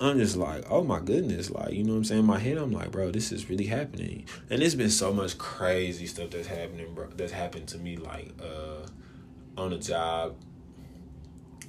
I'm 0.00 0.18
just 0.18 0.36
like, 0.36 0.64
oh 0.70 0.82
my 0.82 1.00
goodness, 1.00 1.50
like 1.50 1.72
you 1.72 1.84
know 1.84 1.92
what 1.92 1.98
I'm 1.98 2.04
saying. 2.04 2.20
In 2.20 2.26
my 2.26 2.38
head, 2.38 2.58
I'm 2.58 2.72
like, 2.72 2.90
bro, 2.90 3.10
this 3.10 3.32
is 3.32 3.48
really 3.48 3.66
happening, 3.66 4.26
and 4.50 4.62
it's 4.62 4.74
been 4.74 4.90
so 4.90 5.12
much 5.12 5.38
crazy 5.38 6.06
stuff 6.06 6.30
that's 6.30 6.48
happening, 6.48 6.94
bro. 6.94 7.08
That's 7.16 7.32
happened 7.32 7.68
to 7.68 7.78
me, 7.78 7.96
like 7.96 8.32
uh, 8.42 8.86
on 9.60 9.70
the 9.70 9.78
job. 9.78 10.36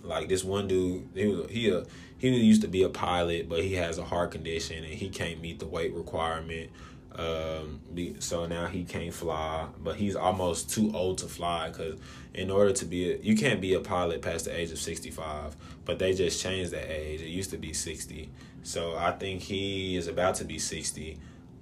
Like 0.03 0.29
this 0.29 0.43
one 0.43 0.67
dude, 0.67 1.09
he 1.13 1.27
was 1.27 1.49
he 1.51 1.69
a, 1.69 1.83
he 2.17 2.29
used 2.29 2.61
to 2.63 2.67
be 2.67 2.83
a 2.83 2.89
pilot, 2.89 3.49
but 3.49 3.63
he 3.63 3.73
has 3.75 3.97
a 3.97 4.03
heart 4.03 4.31
condition 4.31 4.83
and 4.83 4.93
he 4.93 5.09
can't 5.09 5.41
meet 5.41 5.59
the 5.59 5.67
weight 5.67 5.93
requirement. 5.93 6.71
Um, 7.15 7.81
so 8.19 8.45
now 8.45 8.67
he 8.67 8.83
can't 8.83 9.13
fly, 9.13 9.67
but 9.79 9.97
he's 9.97 10.15
almost 10.15 10.69
too 10.69 10.91
old 10.93 11.17
to 11.19 11.27
fly 11.27 11.69
because 11.69 11.99
in 12.33 12.49
order 12.49 12.71
to 12.71 12.85
be 12.85 13.11
a, 13.11 13.17
you 13.17 13.35
can't 13.35 13.59
be 13.59 13.73
a 13.73 13.81
pilot 13.81 14.21
past 14.21 14.45
the 14.45 14.57
age 14.57 14.71
of 14.71 14.79
65, 14.79 15.57
but 15.83 15.99
they 15.99 16.13
just 16.13 16.41
changed 16.41 16.71
that 16.71 16.89
age. 16.89 17.21
It 17.21 17.27
used 17.27 17.51
to 17.51 17.57
be 17.57 17.73
60. 17.73 18.29
So 18.63 18.95
I 18.95 19.11
think 19.11 19.41
he 19.41 19.97
is 19.97 20.07
about 20.07 20.35
to 20.35 20.45
be 20.45 20.57
60 20.57 21.17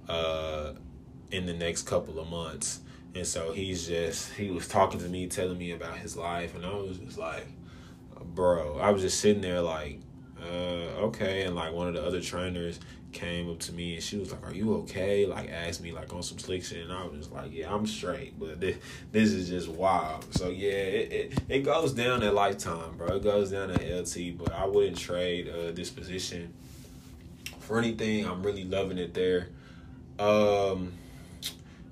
uh, 0.08 0.72
in 1.32 1.46
the 1.46 1.54
next 1.54 1.82
couple 1.82 2.20
of 2.20 2.28
months. 2.28 2.80
And 3.14 3.26
so 3.26 3.52
he's 3.52 3.88
just, 3.88 4.32
he 4.34 4.50
was 4.50 4.68
talking 4.68 5.00
to 5.00 5.08
me, 5.08 5.26
telling 5.26 5.58
me 5.58 5.72
about 5.72 5.96
his 5.98 6.16
life. 6.16 6.54
And 6.54 6.64
I 6.64 6.74
was 6.74 6.98
just 6.98 7.18
like, 7.18 7.46
bro, 8.34 8.78
I 8.78 8.90
was 8.90 9.02
just 9.02 9.20
sitting 9.20 9.42
there 9.42 9.60
like, 9.60 10.00
uh, 10.40 11.06
okay. 11.06 11.42
And 11.42 11.56
like 11.56 11.72
one 11.72 11.88
of 11.88 11.94
the 11.94 12.04
other 12.04 12.20
trainers, 12.20 12.78
came 13.12 13.50
up 13.50 13.58
to 13.58 13.72
me 13.72 13.94
and 13.94 14.02
she 14.02 14.16
was 14.16 14.30
like, 14.30 14.44
"Are 14.46 14.54
you 14.54 14.74
okay?" 14.78 15.26
Like 15.26 15.50
asked 15.50 15.82
me 15.82 15.92
like 15.92 16.12
on 16.12 16.22
some 16.22 16.38
slick 16.38 16.64
shit, 16.64 16.84
and 16.84 16.92
I 16.92 17.04
was 17.04 17.18
just 17.18 17.32
like, 17.32 17.52
"Yeah, 17.52 17.74
I'm 17.74 17.86
straight." 17.86 18.38
But 18.38 18.60
this, 18.60 18.76
this 19.12 19.32
is 19.32 19.48
just 19.48 19.68
wild. 19.68 20.32
So 20.34 20.48
yeah, 20.48 20.70
it, 20.70 21.12
it, 21.12 21.38
it 21.48 21.58
goes 21.60 21.92
down 21.92 22.22
at 22.22 22.34
lifetime, 22.34 22.96
bro. 22.96 23.16
It 23.16 23.22
goes 23.22 23.50
down 23.50 23.70
at 23.70 23.82
LT, 23.82 24.38
but 24.38 24.52
I 24.52 24.66
wouldn't 24.66 24.98
trade 24.98 25.48
uh, 25.48 25.72
this 25.72 25.90
position 25.90 26.52
for 27.58 27.78
anything. 27.78 28.26
I'm 28.26 28.42
really 28.42 28.64
loving 28.64 28.98
it 28.98 29.14
there. 29.14 29.48
Um, 30.18 30.92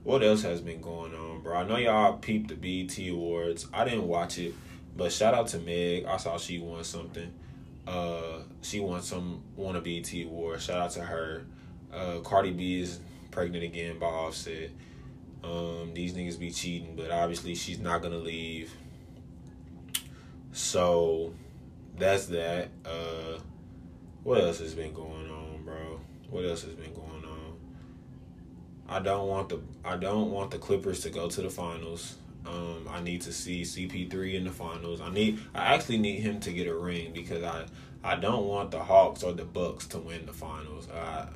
what 0.09 0.23
else 0.23 0.41
has 0.41 0.63
been 0.63 0.81
going 0.81 1.15
on, 1.15 1.43
bro? 1.43 1.55
I 1.55 1.65
know 1.65 1.77
y'all 1.77 2.17
peeped 2.17 2.49
the 2.49 2.55
BET 2.55 2.99
Awards. 3.11 3.67
I 3.75 3.85
didn't 3.85 4.09
watch 4.09 4.39
it, 4.39 4.55
but 4.97 5.13
shout 5.13 5.35
out 5.35 5.49
to 5.49 5.59
Meg. 5.59 6.07
I 6.07 6.17
saw 6.17 6.39
she 6.39 6.59
won 6.59 6.83
something. 6.83 7.31
Uh, 7.87 8.39
she 8.63 8.81
won 8.81 9.03
some 9.03 9.43
won 9.55 9.77
a 9.77 9.83
BET 9.83 10.11
award. 10.15 10.63
Shout 10.63 10.79
out 10.79 10.91
to 10.93 11.03
her. 11.03 11.45
Uh, 11.93 12.21
Cardi 12.21 12.53
B 12.53 12.81
is 12.81 13.01
pregnant 13.31 13.65
again 13.65 13.99
by 13.99 14.07
Offset. 14.07 14.71
Um, 15.45 15.93
these 15.93 16.15
niggas 16.15 16.39
be 16.39 16.53
cheating, 16.53 16.97
but 16.97 17.11
obviously 17.11 17.55
she's 17.55 17.79
not 17.79 18.01
gonna 18.01 18.17
leave. 18.17 18.73
So 20.53 21.35
that's 21.99 22.25
that. 22.29 22.71
Uh, 22.83 23.41
what 24.23 24.41
else 24.41 24.61
has 24.61 24.73
been 24.73 24.95
going 24.95 25.31
on, 25.31 25.65
bro? 25.67 26.01
What 26.31 26.47
else 26.47 26.63
has 26.63 26.73
been 26.73 26.95
going 26.95 27.11
on? 27.11 27.18
I 28.89 29.01
don't 29.01 29.29
want 29.29 29.49
the 29.49 29.61
I 29.85 29.97
don't 29.97 30.31
want 30.31 30.51
the 30.51 30.59
Clippers 30.59 31.01
to 31.01 31.11
go 31.11 31.29
to 31.29 31.43
the 31.43 31.51
finals. 31.51 32.17
Um, 32.47 32.89
I 32.89 33.03
need 33.03 33.21
to 33.23 33.33
see 33.33 33.63
CP3 33.63 34.35
in 34.35 34.45
the 34.45 34.51
finals. 34.51 35.01
I 35.01 35.11
need 35.11 35.41
I 35.55 35.75
actually 35.75 35.99
need 35.99 36.21
him 36.21 36.41
to 36.41 36.53
get 36.53 36.67
a 36.67 36.75
ring 36.75 37.13
because 37.13 37.43
I 37.43 37.67
I 38.03 38.17
don't 38.17 38.47
want 38.47 38.71
the 38.71 38.81
Hawks 38.81 39.23
or 39.23 39.33
the 39.33 39.45
Bucks 39.45 39.87
to 39.89 39.99
win 39.99 40.25
the 40.25 40.33
finals. 40.33 40.89
Uh, 40.89 41.27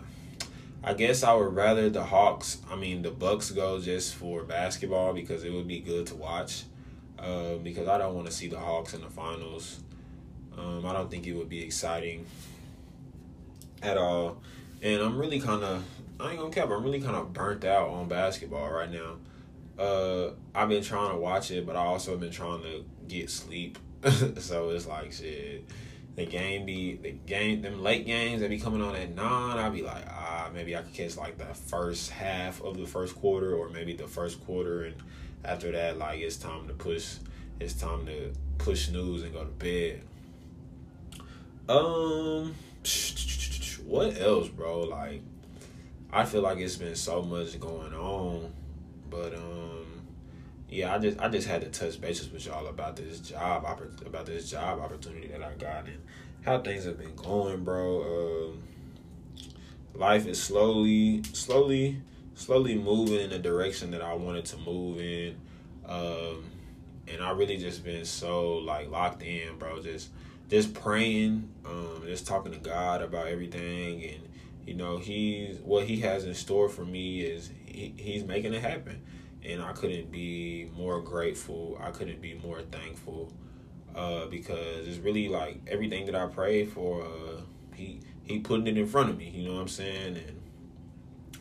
I 0.84 0.94
guess 0.94 1.22
I 1.22 1.32
would 1.34 1.54
rather 1.54 1.90
the 1.90 2.02
Hawks, 2.02 2.60
I 2.70 2.76
mean 2.76 3.02
the 3.02 3.10
Bucks 3.10 3.50
go 3.50 3.80
just 3.80 4.14
for 4.14 4.42
basketball 4.42 5.12
because 5.12 5.44
it 5.44 5.52
would 5.52 5.68
be 5.68 5.80
good 5.80 6.06
to 6.08 6.14
watch. 6.14 6.64
Uh, 7.18 7.54
because 7.62 7.86
I 7.86 7.98
don't 7.98 8.14
want 8.14 8.26
to 8.26 8.32
see 8.32 8.48
the 8.48 8.58
Hawks 8.58 8.94
in 8.94 9.00
the 9.00 9.08
finals. 9.08 9.78
Um, 10.58 10.84
I 10.84 10.92
don't 10.92 11.08
think 11.08 11.26
it 11.26 11.34
would 11.34 11.48
be 11.48 11.62
exciting 11.62 12.26
at 13.80 13.96
all. 13.96 14.38
And 14.82 15.00
I'm 15.00 15.16
really 15.16 15.38
kind 15.38 15.62
of, 15.62 15.84
I 16.20 16.30
ain't 16.30 16.38
gonna 16.38 16.50
cap, 16.50 16.70
I'm 16.70 16.82
really 16.82 17.00
kind 17.00 17.16
of 17.16 17.32
burnt 17.32 17.64
out 17.64 17.88
on 17.88 18.08
basketball 18.08 18.70
right 18.70 18.90
now. 18.90 19.16
Uh, 19.78 20.30
I've 20.54 20.68
been 20.68 20.82
trying 20.82 21.10
to 21.10 21.16
watch 21.16 21.50
it, 21.50 21.66
but 21.66 21.76
I 21.76 21.80
also 21.80 22.16
been 22.16 22.30
trying 22.30 22.62
to 22.62 22.84
get 23.08 23.30
sleep. 23.30 23.78
so 24.38 24.70
it's 24.70 24.86
like 24.86 25.12
shit. 25.12 25.64
The 26.14 26.26
game 26.26 26.66
be 26.66 26.96
the 26.96 27.12
game 27.12 27.62
them 27.62 27.82
late 27.82 28.04
games 28.04 28.42
that 28.42 28.50
be 28.50 28.58
coming 28.58 28.82
on 28.82 28.94
at 28.94 29.14
nine. 29.14 29.58
I'll 29.58 29.70
be 29.70 29.82
like, 29.82 30.04
ah, 30.08 30.50
maybe 30.52 30.76
I 30.76 30.82
could 30.82 30.92
catch 30.92 31.16
like 31.16 31.38
the 31.38 31.54
first 31.54 32.10
half 32.10 32.62
of 32.62 32.76
the 32.76 32.86
first 32.86 33.16
quarter, 33.16 33.54
or 33.54 33.70
maybe 33.70 33.94
the 33.94 34.06
first 34.06 34.44
quarter, 34.44 34.84
and 34.84 34.96
after 35.44 35.72
that, 35.72 35.98
like 35.98 36.20
it's 36.20 36.36
time 36.36 36.68
to 36.68 36.74
push. 36.74 37.16
It's 37.60 37.74
time 37.74 38.06
to 38.06 38.32
push 38.58 38.90
news 38.90 39.22
and 39.22 39.32
go 39.32 39.44
to 39.44 39.50
bed. 39.50 40.02
Um, 41.68 42.54
what 43.84 44.20
else, 44.20 44.48
bro? 44.48 44.80
Like, 44.80 45.22
I 46.12 46.24
feel 46.26 46.42
like 46.42 46.58
it's 46.58 46.76
been 46.76 46.94
so 46.94 47.22
much 47.22 47.58
going 47.58 47.94
on, 47.94 48.52
but 49.08 49.34
um, 49.34 49.86
yeah, 50.68 50.94
I 50.94 50.98
just 50.98 51.18
I 51.18 51.28
just 51.28 51.48
had 51.48 51.62
to 51.62 51.68
touch 51.68 52.00
bases 52.00 52.30
with 52.30 52.44
y'all 52.44 52.66
about 52.66 52.96
this 52.96 53.20
job 53.20 53.64
about 54.04 54.26
this 54.26 54.50
job 54.50 54.80
opportunity 54.80 55.28
that 55.28 55.42
I 55.42 55.54
got 55.54 55.86
and 55.86 55.98
how 56.44 56.58
things 56.60 56.84
have 56.84 56.98
been 56.98 57.14
going, 57.14 57.64
bro. 57.64 58.52
Um, 58.52 58.62
life 59.94 60.26
is 60.26 60.42
slowly, 60.42 61.22
slowly, 61.32 62.02
slowly 62.34 62.74
moving 62.74 63.20
in 63.20 63.30
the 63.30 63.38
direction 63.38 63.90
that 63.92 64.02
I 64.02 64.14
wanted 64.14 64.44
to 64.46 64.58
move 64.58 65.00
in. 65.00 65.36
Um, 65.86 66.44
and 67.08 67.22
I 67.22 67.30
really 67.32 67.56
just 67.56 67.84
been 67.84 68.04
so 68.04 68.54
like 68.54 68.90
locked 68.90 69.22
in, 69.22 69.56
bro. 69.58 69.80
Just 69.80 70.10
just 70.48 70.74
praying, 70.74 71.48
um, 71.64 72.02
just 72.04 72.26
talking 72.26 72.52
to 72.52 72.58
God 72.58 73.00
about 73.00 73.28
everything, 73.28 74.04
and 74.04 74.28
you 74.66 74.74
know, 74.74 74.98
he's 74.98 75.58
what 75.58 75.84
he 75.84 76.00
has 76.00 76.24
in 76.24 76.34
store 76.34 76.68
for 76.68 76.84
me 76.84 77.20
is 77.20 77.50
he, 77.66 77.94
he's 77.96 78.24
making 78.24 78.54
it 78.54 78.62
happen, 78.62 79.02
and 79.44 79.62
I 79.62 79.72
couldn't 79.72 80.10
be 80.10 80.70
more 80.76 81.00
grateful. 81.00 81.78
I 81.82 81.90
couldn't 81.90 82.20
be 82.20 82.34
more 82.34 82.60
thankful, 82.62 83.32
uh, 83.94 84.26
because 84.26 84.86
it's 84.86 84.98
really 84.98 85.28
like 85.28 85.60
everything 85.66 86.06
that 86.06 86.14
I 86.14 86.26
prayed 86.26 86.70
for. 86.70 87.02
Uh, 87.02 87.40
he 87.74 88.00
he 88.24 88.38
putting 88.38 88.66
it 88.66 88.78
in 88.78 88.86
front 88.86 89.10
of 89.10 89.18
me. 89.18 89.30
You 89.30 89.48
know 89.48 89.54
what 89.54 89.62
I'm 89.62 89.68
saying? 89.68 90.16
And 90.16 90.40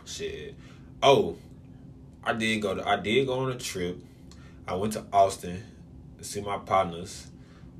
shit. 0.05 0.55
Oh, 1.03 1.37
I 2.23 2.33
did 2.33 2.61
go 2.61 2.75
to 2.75 2.87
I 2.87 2.97
did 2.97 3.27
go 3.27 3.39
on 3.39 3.51
a 3.51 3.57
trip 3.57 3.97
I 4.67 4.75
went 4.75 4.93
to 4.93 5.03
Austin 5.11 5.63
to 6.17 6.23
see 6.23 6.39
my 6.41 6.57
partners. 6.57 7.27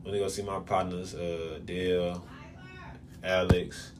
Went 0.04 0.16
to 0.16 0.20
go 0.20 0.28
see 0.28 0.42
my 0.42 0.60
partners, 0.60 1.16
uh, 1.16 1.60
Dale, 1.64 2.26
Alex. 3.24 3.94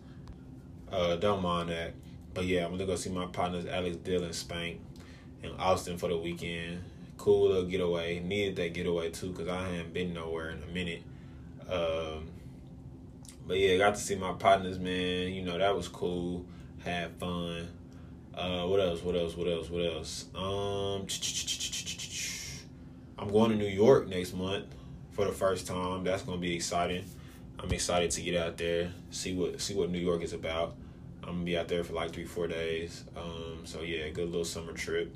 Uh, 0.92 1.16
don't 1.16 1.42
mind 1.42 1.70
that. 1.70 1.94
But 2.34 2.46
yeah, 2.46 2.66
I'm 2.66 2.72
gonna 2.72 2.86
go 2.86 2.96
see 2.96 3.10
my 3.10 3.26
partners, 3.26 3.66
Alex, 3.66 3.98
and 4.06 4.36
Spank 4.36 4.80
in 5.44 5.52
Austin 5.52 5.98
for 5.98 6.10
the 6.10 6.18
weekend. 6.18 6.84
Cool 7.18 7.50
little 7.50 7.66
getaway. 7.66 8.20
Needed 8.20 8.56
that 8.58 8.74
getaway 8.74 9.10
too, 9.10 9.32
because 9.32 9.48
I 9.48 9.68
hadn't 9.68 9.94
been 9.94 10.14
nowhere 10.14 10.52
in 10.52 10.64
a 10.64 10.74
minute. 10.74 11.04
Um, 11.70 12.30
but 13.48 13.58
yeah, 13.58 13.78
got 13.78 13.96
to 13.96 14.02
see 14.02 14.16
my 14.16 14.34
partners, 14.34 14.80
man. 14.80 15.32
You 15.34 15.44
know, 15.44 15.58
that 15.58 15.76
was 15.76 15.88
cool. 15.88 16.46
Had 16.84 17.12
fun. 17.18 17.68
Uh, 18.34 18.66
what 18.66 18.80
else? 18.80 19.04
What 19.04 19.16
else? 19.16 19.36
What 19.36 19.48
else? 19.48 19.70
What 19.70 19.86
else? 19.86 20.26
Um, 20.34 21.06
I'm 23.18 23.30
going 23.30 23.52
to 23.52 23.58
New 23.58 23.68
York 23.68 24.08
next 24.08 24.34
month 24.34 24.66
for 25.12 25.26
the 25.26 25.32
first 25.32 25.68
time. 25.68 26.04
That's 26.04 26.24
gonna 26.24 26.38
be 26.38 26.56
exciting. 26.56 27.06
I'm 27.60 27.72
excited 27.72 28.10
to 28.12 28.22
get 28.22 28.36
out 28.36 28.58
there, 28.58 28.92
see 29.12 29.36
what 29.36 29.62
see 29.62 29.76
what 29.76 29.92
New 29.92 30.00
York 30.00 30.24
is 30.24 30.34
about. 30.34 30.76
I'm 31.24 31.34
gonna 31.34 31.44
be 31.44 31.58
out 31.58 31.68
there 31.68 31.84
for 31.84 31.94
like 31.94 32.12
three, 32.12 32.26
four 32.26 32.48
days. 32.48 33.04
Um, 33.16 33.62
so 33.66 33.82
yeah, 33.82 34.10
good 34.10 34.28
little 34.28 34.46
summer 34.46 34.74
trip 34.74 35.14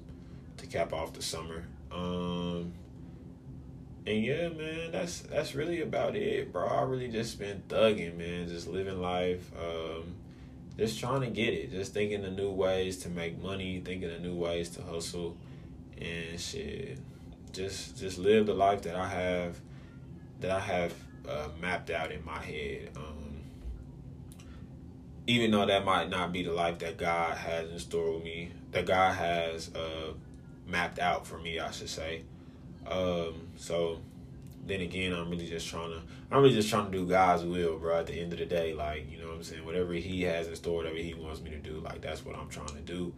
to 0.58 0.68
cap 0.68 0.94
off 0.94 1.14
the 1.14 1.22
summer. 1.22 1.66
Um, 1.92 2.74
and 4.06 4.24
yeah, 4.24 4.50
man, 4.50 4.92
that's 4.92 5.22
that's 5.22 5.56
really 5.56 5.82
about 5.82 6.16
it, 6.16 6.52
bro. 6.52 6.68
I 6.68 6.84
really 6.84 7.08
just 7.08 7.40
been 7.40 7.64
thugging, 7.68 8.18
man, 8.18 8.48
just 8.48 8.68
living 8.68 9.02
life, 9.02 9.52
um, 9.60 10.16
just 10.78 11.00
trying 11.00 11.22
to 11.22 11.28
get 11.28 11.54
it, 11.54 11.72
just 11.72 11.94
thinking 11.94 12.24
of 12.24 12.34
new 12.34 12.52
ways 12.52 12.98
to 13.00 13.10
make 13.10 13.42
money, 13.42 13.82
thinking 13.84 14.12
of 14.12 14.22
new 14.22 14.36
ways 14.36 14.70
to 14.72 14.82
hustle, 14.84 15.36
and 16.00 16.40
shit 16.40 17.00
just 17.56 17.98
just 17.98 18.18
live 18.18 18.46
the 18.46 18.54
life 18.54 18.82
that 18.84 18.96
I 18.96 19.08
have 19.08 19.60
that 20.42 20.52
I 20.52 20.60
have 20.60 20.94
uh, 21.28 21.48
mapped 21.62 21.90
out 21.90 22.12
in 22.12 22.24
my 22.26 22.40
head. 22.40 22.90
Um, 22.98 23.15
even 25.28 25.52
though 25.52 25.66
that 25.66 25.86
might 25.86 26.10
not 26.10 26.32
be 26.32 26.44
the 26.44 26.52
life 26.52 26.80
that 26.80 26.98
God 26.98 27.36
has 27.38 27.70
in 27.70 27.80
store 27.80 28.14
with 28.14 28.24
me, 28.24 28.52
that 28.72 28.86
God 28.86 29.16
has 29.16 29.74
uh, 29.74 30.14
mapped 30.68 31.00
out 31.00 31.26
for 31.26 31.40
me, 31.40 31.60
I 31.60 31.72
should 31.72 31.90
say. 31.90 32.24
Um, 32.88 33.48
so 33.56 34.00
then 34.66 34.82
again, 34.82 35.14
I'm 35.14 35.30
really 35.30 35.48
just 35.48 35.68
trying 35.68 35.90
to, 35.90 36.02
I'm 36.32 36.42
really 36.42 36.54
just 36.54 36.70
trying 36.70 36.86
to 36.86 36.92
do 36.92 37.08
God's 37.08 37.44
will, 37.44 37.78
bro. 37.80 38.00
At 38.00 38.08
the 38.08 38.14
end 38.14 38.34
of 38.34 38.40
the 38.40 38.46
day, 38.46 38.74
like 38.74 39.12
you 39.12 39.18
know 39.20 39.28
what 39.28 39.36
I'm 39.38 39.44
saying, 39.44 39.66
whatever 39.66 39.94
He 39.94 40.24
has 40.24 40.48
in 40.48 40.56
store, 40.56 40.78
whatever 40.78 40.98
He 40.98 41.14
wants 41.14 41.42
me 41.42 41.50
to 41.52 41.58
do, 41.58 41.80
like 41.80 42.02
that's 42.02 42.24
what 42.24 42.36
I'm 42.36 42.50
trying 42.50 42.68
to 42.68 42.82
do. 42.82 43.14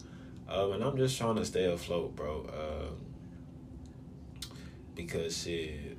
Um, 0.48 0.72
and 0.72 0.82
I'm 0.82 0.96
just 0.96 1.18
trying 1.18 1.36
to 1.36 1.44
stay 1.44 1.70
afloat, 1.70 2.16
bro. 2.16 2.46
Um, 2.48 2.96
because 4.94 5.42
shit, 5.42 5.98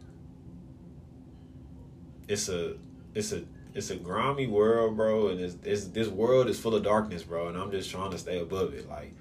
it's 2.28 2.50
a 2.50 2.76
it's 3.14 3.32
a 3.32 3.44
it's 3.74 3.90
a 3.90 3.96
grimy 3.96 4.48
world, 4.48 4.98
bro, 4.98 5.28
and 5.30 5.40
it's, 5.40 5.56
it's 5.64 5.86
this 5.88 6.08
world 6.08 6.48
is 6.48 6.60
full 6.60 6.76
of 6.76 6.84
darkness, 6.84 7.24
bro, 7.24 7.48
and 7.48 7.58
I'm 7.58 7.72
just 7.72 7.90
trying 7.90 8.12
to 8.12 8.18
stay 8.18 8.40
above 8.40 8.74
it, 8.74 8.90
like 8.90 9.14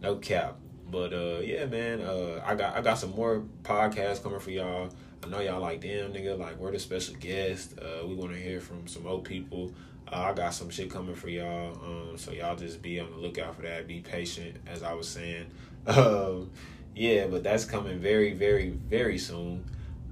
no 0.00 0.16
cap. 0.16 0.56
But 0.88 1.12
uh, 1.12 1.40
yeah, 1.42 1.66
man, 1.66 2.00
uh, 2.00 2.42
I 2.44 2.54
got 2.54 2.76
I 2.76 2.80
got 2.80 2.98
some 2.98 3.14
more 3.14 3.42
podcasts 3.62 4.22
coming 4.22 4.38
for 4.38 4.50
y'all. 4.50 4.90
I 5.24 5.28
know 5.28 5.40
y'all 5.40 5.60
like 5.60 5.80
them, 5.80 6.12
nigga. 6.12 6.38
Like 6.38 6.58
we're 6.58 6.70
the 6.70 6.78
special 6.78 7.14
guest. 7.16 7.78
Uh, 7.80 8.06
we 8.06 8.14
want 8.14 8.32
to 8.32 8.38
hear 8.38 8.60
from 8.60 8.86
some 8.86 9.06
old 9.06 9.24
people. 9.24 9.72
Uh, 10.10 10.30
I 10.30 10.34
got 10.34 10.54
some 10.54 10.70
shit 10.70 10.88
coming 10.90 11.16
for 11.16 11.28
y'all. 11.28 11.72
Um, 11.84 12.16
so 12.16 12.30
y'all 12.30 12.54
just 12.54 12.80
be 12.80 13.00
on 13.00 13.10
the 13.10 13.16
lookout 13.16 13.56
for 13.56 13.62
that. 13.62 13.88
Be 13.88 14.00
patient, 14.00 14.56
as 14.66 14.82
I 14.82 14.94
was 14.94 15.08
saying. 15.08 15.46
Um, 15.86 16.50
yeah, 16.96 17.28
but 17.28 17.44
that's 17.44 17.64
coming 17.64 18.00
very, 18.00 18.32
very, 18.32 18.70
very 18.70 19.18
soon. 19.18 19.64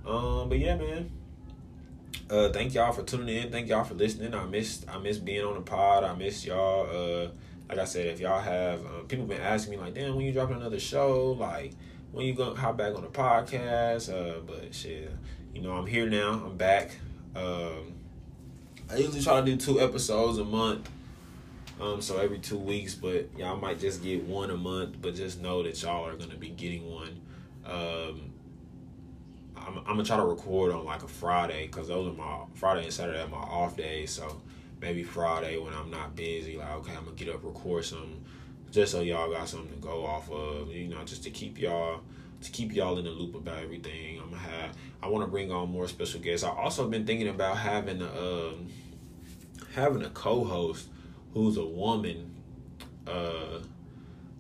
Um, 0.07 0.49
but 0.49 0.61
yeah, 0.61 0.77
man. 0.77 1.11
Uh, 2.31 2.49
thank 2.51 2.73
y'all 2.75 2.93
for 2.93 3.03
tuning 3.03 3.37
in. 3.37 3.53
Thank 3.53 3.69
y'all 3.69 3.85
for 3.85 3.95
listening. 3.95 4.35
I 4.35 4.45
missed 4.47 4.89
I 4.89 4.99
miss 4.99 5.19
being 5.19 5.45
on 5.45 5.55
the 5.55 5.61
pod. 5.61 6.05
I 6.05 6.15
miss 6.15 6.47
y'all. 6.47 6.89
Uh, 6.89 7.29
like 7.69 7.79
I 7.79 7.85
said, 7.85 8.07
if 8.07 8.21
y'all 8.21 8.41
have 8.41 8.81
uh, 8.85 9.01
people 9.09 9.27
been 9.27 9.41
asking 9.41 9.73
me 9.73 9.77
like, 9.79 9.95
damn, 9.95 10.17
when 10.17 10.25
you 10.25 10.33
dropping 10.33 10.57
another 10.57 10.81
show, 10.81 11.33
like 11.33 11.73
when 12.13 12.27
you 12.27 12.35
gonna 12.35 12.59
hop 12.59 12.79
back 12.79 12.95
on 12.95 13.03
the 13.03 13.09
podcast? 13.09 14.11
Uh, 14.13 14.41
but 14.41 14.75
shit, 14.75 15.11
you 15.55 15.61
know, 15.61 15.73
I'm 15.73 15.87
here 15.87 16.09
now. 16.09 16.43
I'm 16.47 16.57
back. 16.57 16.97
Um, 17.37 17.93
I 18.91 18.97
usually 18.97 19.23
try 19.23 19.41
to 19.41 19.47
do 19.47 19.57
two 19.57 19.81
episodes 19.81 20.39
a 20.39 20.45
month. 20.45 20.91
Um, 21.81 22.01
so 22.01 22.19
every 22.19 22.39
two 22.39 22.59
weeks, 22.59 22.95
but 22.95 23.29
y'all 23.37 23.57
might 23.57 23.81
just 23.81 24.03
get 24.03 24.23
one 24.23 24.51
a 24.51 24.57
month. 24.57 24.97
But 25.03 25.15
just 25.15 25.43
know 25.43 25.63
that 25.63 25.81
y'all 25.83 26.07
are 26.07 26.17
gonna 26.17 26.37
be 26.37 26.51
getting 26.51 26.91
one. 26.91 27.21
Um, 27.67 28.34
I'm, 29.67 29.79
I'm 29.79 29.85
gonna 29.85 30.05
try 30.05 30.17
to 30.17 30.25
record 30.25 30.73
on 30.73 30.85
like 30.85 31.03
a 31.03 31.09
Friday 31.09 31.67
because 31.67 31.89
those 31.89 32.13
are 32.13 32.17
my 32.17 32.45
Friday 32.55 32.85
and 32.85 32.93
Saturday 32.93 33.21
are 33.21 33.29
my 33.29 33.37
off 33.37 33.77
days. 33.77 34.11
So 34.11 34.41
maybe 34.81 35.03
Friday 35.03 35.59
when 35.59 35.73
I'm 35.73 35.91
not 35.91 36.15
busy, 36.17 36.57
like 36.57 36.71
okay, 36.77 36.95
I'm 36.97 37.05
gonna 37.05 37.17
get 37.17 37.29
up 37.29 37.45
record 37.45 37.85
some, 37.85 38.25
just 38.71 38.93
so 38.93 39.01
y'all 39.01 39.31
got 39.31 39.49
something 39.49 39.71
to 39.75 39.81
go 39.81 40.05
off 40.05 40.31
of. 40.31 40.71
You 40.71 40.89
know, 40.89 41.03
just 41.05 41.23
to 41.25 41.31
keep 41.31 41.59
y'all 41.59 42.01
to 42.41 42.51
keep 42.51 42.75
y'all 42.75 42.99
in 42.99 43.05
the 43.05 43.11
loop 43.11 43.35
about 43.35 43.63
everything. 43.63 44.19
I'm 44.21 44.31
gonna 44.31 44.43
have. 44.43 44.77
I 45.03 45.09
want 45.09 45.25
to 45.25 45.31
bring 45.31 45.51
on 45.53 45.71
more 45.71 45.89
special 45.89 46.21
guests. 46.21 46.45
I 46.45 46.51
also 46.51 46.89
been 46.89 47.07
thinking 47.07 47.29
about 47.29 47.57
having 47.59 48.03
a 48.03 48.09
um, 48.09 48.69
having 49.75 50.03
a 50.03 50.11
co-host 50.11 50.89
who's 51.33 51.57
a 51.57 51.65
woman, 51.65 52.35
Uh, 53.07 53.61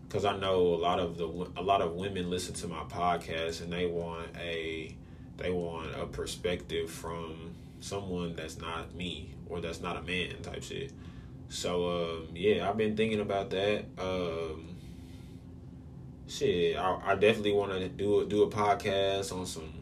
because 0.07 0.25
I 0.25 0.37
know 0.37 0.61
a 0.75 0.77
lot 0.77 1.01
of 1.01 1.18
the 1.18 1.27
a 1.57 1.62
lot 1.62 1.81
of 1.81 1.95
women 1.95 2.31
listen 2.31 2.55
to 2.55 2.68
my 2.68 2.85
podcast 2.85 3.62
and 3.62 3.72
they 3.72 3.87
want 3.87 4.29
a 4.39 4.95
they 5.37 5.51
want 5.51 5.95
a 5.95 6.07
perspective 6.07 6.91
from 6.91 7.55
someone 7.80 8.35
that's 8.35 8.59
not 8.59 8.95
me 8.95 9.35
or 9.47 9.61
that's 9.61 9.80
not 9.80 9.97
a 9.97 10.03
man 10.03 10.41
type 10.43 10.62
shit. 10.62 10.93
So 11.49 11.89
um, 11.89 12.28
yeah, 12.35 12.68
I've 12.68 12.76
been 12.76 12.97
thinking 12.97 13.20
about 13.20 13.51
that. 13.51 13.85
Um, 13.99 14.76
shit, 16.26 16.76
I, 16.76 17.01
I 17.05 17.14
definitely 17.14 17.53
want 17.53 17.72
to 17.72 17.89
do 17.89 18.26
do 18.26 18.43
a 18.43 18.51
podcast 18.51 19.37
on 19.37 19.47
some 19.47 19.72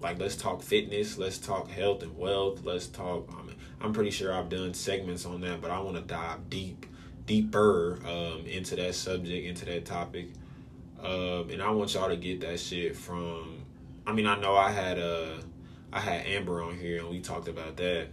like 0.00 0.18
let's 0.18 0.36
talk 0.36 0.62
fitness, 0.62 1.16
let's 1.16 1.38
talk 1.38 1.70
health 1.70 2.02
and 2.02 2.16
wealth, 2.16 2.62
let's 2.64 2.86
talk. 2.86 3.28
I 3.32 3.42
mean, 3.42 3.56
I'm 3.80 3.92
pretty 3.92 4.10
sure 4.10 4.34
I've 4.34 4.48
done 4.48 4.74
segments 4.74 5.24
on 5.24 5.40
that, 5.42 5.60
but 5.60 5.70
I 5.70 5.78
want 5.78 5.96
to 5.96 6.02
dive 6.02 6.50
deep, 6.50 6.86
deeper 7.26 7.98
um, 8.06 8.44
into 8.46 8.76
that 8.76 8.94
subject, 8.94 9.46
into 9.46 9.64
that 9.66 9.84
topic, 9.86 10.28
um, 11.02 11.48
and 11.50 11.62
I 11.62 11.70
want 11.70 11.94
y'all 11.94 12.08
to 12.08 12.16
get 12.16 12.40
that 12.40 12.60
shit 12.60 12.96
from. 12.96 13.53
I 14.06 14.12
mean, 14.12 14.26
I 14.26 14.38
know 14.38 14.56
I 14.56 14.70
had 14.70 14.98
uh, 14.98 15.38
I 15.92 16.00
had 16.00 16.26
Amber 16.26 16.62
on 16.62 16.76
here 16.76 16.98
and 16.98 17.08
we 17.08 17.20
talked 17.20 17.48
about 17.48 17.76
that. 17.76 18.08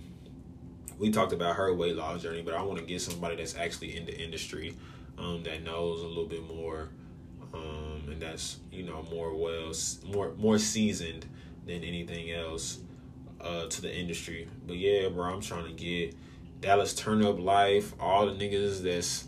We 0.98 1.10
talked 1.10 1.34
about 1.34 1.56
her 1.56 1.74
weight 1.74 1.96
loss 1.96 2.22
journey, 2.22 2.44
but 2.44 2.54
I 2.54 2.62
want 2.62 2.80
to 2.80 2.86
get 2.86 3.02
somebody 3.02 3.36
that's 3.36 3.56
actually 3.56 3.98
in 3.98 4.06
the 4.06 4.16
industry, 4.16 4.78
um, 5.18 5.42
that 5.44 5.64
knows 5.64 6.02
a 6.02 6.08
little 6.08 6.28
bit 6.28 6.48
more 6.48 6.90
um, 7.54 8.04
and 8.10 8.22
that's 8.22 8.58
you 8.72 8.84
know 8.84 9.06
more 9.12 9.34
well 9.36 9.72
more 10.14 10.34
more 10.38 10.58
seasoned 10.58 11.26
than 11.66 11.84
anything 11.84 12.32
else 12.32 12.80
uh, 13.40 13.68
to 13.68 13.82
the 13.82 13.94
industry. 13.94 14.48
But 14.66 14.78
yeah, 14.78 15.10
bro, 15.10 15.26
I'm 15.26 15.42
trying 15.42 15.66
to 15.66 15.74
get 15.74 16.16
Dallas 16.60 16.94
turn 16.94 17.24
up 17.26 17.40
life. 17.40 17.94
All 18.00 18.26
the 18.26 18.34
niggas 18.34 18.82
that's 18.82 19.26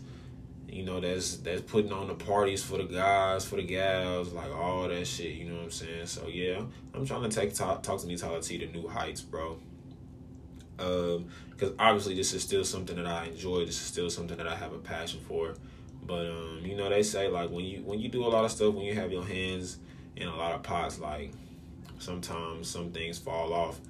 you 0.74 0.82
know 0.82 0.98
that's 1.00 1.36
that's 1.36 1.62
putting 1.62 1.92
on 1.92 2.08
the 2.08 2.14
parties 2.14 2.62
for 2.62 2.78
the 2.78 2.84
guys, 2.84 3.44
for 3.44 3.56
the 3.56 3.62
gals, 3.62 4.32
like 4.32 4.52
all 4.52 4.88
that 4.88 5.06
shit. 5.06 5.36
You 5.36 5.44
know 5.44 5.54
what 5.54 5.64
I'm 5.64 5.70
saying? 5.70 6.06
So 6.06 6.26
yeah, 6.26 6.62
I'm 6.92 7.06
trying 7.06 7.22
to 7.22 7.28
take 7.28 7.54
talk, 7.54 7.84
talk 7.84 8.00
to 8.00 8.06
me 8.08 8.16
Tyler 8.16 8.40
T 8.40 8.58
to 8.58 8.66
new 8.66 8.88
heights, 8.88 9.20
bro. 9.20 9.56
Um, 10.80 11.28
because 11.50 11.72
obviously 11.78 12.16
this 12.16 12.32
is 12.32 12.42
still 12.42 12.64
something 12.64 12.96
that 12.96 13.06
I 13.06 13.26
enjoy. 13.26 13.60
This 13.60 13.76
is 13.76 13.86
still 13.86 14.10
something 14.10 14.36
that 14.36 14.48
I 14.48 14.56
have 14.56 14.72
a 14.72 14.78
passion 14.78 15.20
for. 15.20 15.54
But 16.04 16.26
um, 16.26 16.60
you 16.64 16.76
know, 16.76 16.88
they 16.88 17.04
say 17.04 17.28
like 17.28 17.50
when 17.50 17.64
you 17.64 17.82
when 17.84 18.00
you 18.00 18.08
do 18.08 18.24
a 18.24 18.26
lot 18.26 18.44
of 18.44 18.50
stuff, 18.50 18.74
when 18.74 18.84
you 18.84 18.94
have 18.94 19.12
your 19.12 19.24
hands 19.24 19.78
in 20.16 20.26
a 20.26 20.36
lot 20.36 20.56
of 20.56 20.64
pots, 20.64 20.98
like 20.98 21.30
sometimes 22.00 22.68
some 22.68 22.90
things 22.90 23.16
fall 23.16 23.52
off. 23.52 23.80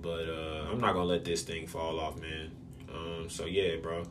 But 0.00 0.28
uh, 0.28 0.68
I'm 0.70 0.80
not 0.80 0.92
gonna 0.94 1.04
let 1.04 1.24
this 1.24 1.42
thing 1.42 1.66
fall 1.66 1.98
off, 1.98 2.20
man. 2.20 2.52
Um, 2.94 3.28
so 3.28 3.46
yeah, 3.46 3.74
bro. 3.82 4.04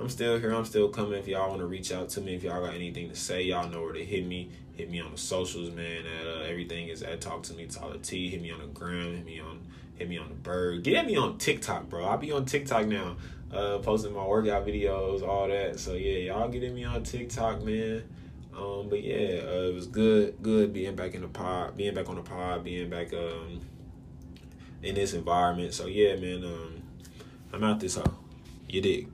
I'm 0.00 0.08
still 0.08 0.38
here. 0.38 0.52
I'm 0.52 0.64
still 0.64 0.88
coming. 0.88 1.18
If 1.18 1.28
y'all 1.28 1.48
want 1.48 1.60
to 1.60 1.66
reach 1.66 1.92
out 1.92 2.08
to 2.10 2.20
me, 2.20 2.34
if 2.34 2.42
y'all 2.42 2.64
got 2.64 2.74
anything 2.74 3.10
to 3.10 3.14
say, 3.14 3.42
y'all 3.42 3.68
know 3.68 3.82
where 3.82 3.92
to 3.92 4.04
hit 4.04 4.26
me. 4.26 4.50
Hit 4.76 4.90
me 4.90 5.00
on 5.00 5.12
the 5.12 5.18
socials, 5.18 5.70
man. 5.70 6.04
At 6.06 6.26
uh, 6.26 6.40
everything 6.44 6.88
is 6.88 7.02
at 7.02 7.20
Talk 7.20 7.42
to 7.44 7.54
Me 7.54 7.66
Tyler 7.66 7.98
T. 7.98 8.30
Hit 8.30 8.40
me 8.40 8.50
on 8.50 8.60
the 8.60 8.66
gram. 8.66 9.16
Hit 9.16 9.26
me 9.26 9.40
on 9.40 9.60
hit 9.96 10.08
me 10.08 10.16
on 10.16 10.28
the 10.30 10.34
bird. 10.34 10.82
Get 10.82 11.04
me 11.04 11.16
on 11.16 11.36
TikTok, 11.36 11.90
bro. 11.90 12.06
I'll 12.06 12.16
be 12.16 12.32
on 12.32 12.46
TikTok 12.46 12.86
now 12.86 13.16
uh, 13.52 13.78
posting 13.78 14.14
my 14.14 14.24
workout 14.24 14.66
videos, 14.66 15.26
all 15.26 15.48
that. 15.48 15.78
So 15.78 15.94
yeah, 15.94 16.32
y'all 16.32 16.48
getting 16.48 16.74
me 16.74 16.84
on 16.84 17.02
TikTok, 17.02 17.62
man. 17.62 18.04
Um, 18.56 18.88
but 18.88 19.02
yeah, 19.02 19.42
uh, 19.44 19.68
it 19.68 19.74
was 19.74 19.86
good, 19.86 20.42
good 20.42 20.72
being 20.72 20.96
back 20.96 21.14
in 21.14 21.22
the 21.22 21.28
pod, 21.28 21.76
being 21.76 21.94
back 21.94 22.08
on 22.08 22.16
the 22.16 22.22
pod, 22.22 22.64
being 22.64 22.90
back 22.90 23.12
um 23.12 23.60
in 24.82 24.94
this 24.94 25.12
environment. 25.12 25.74
So 25.74 25.86
yeah, 25.86 26.16
man, 26.16 26.44
um, 26.44 26.82
I'm 27.52 27.64
out 27.64 27.80
this 27.80 27.96
hoe. 27.96 28.18
You 28.68 28.80
dig? 28.80 29.08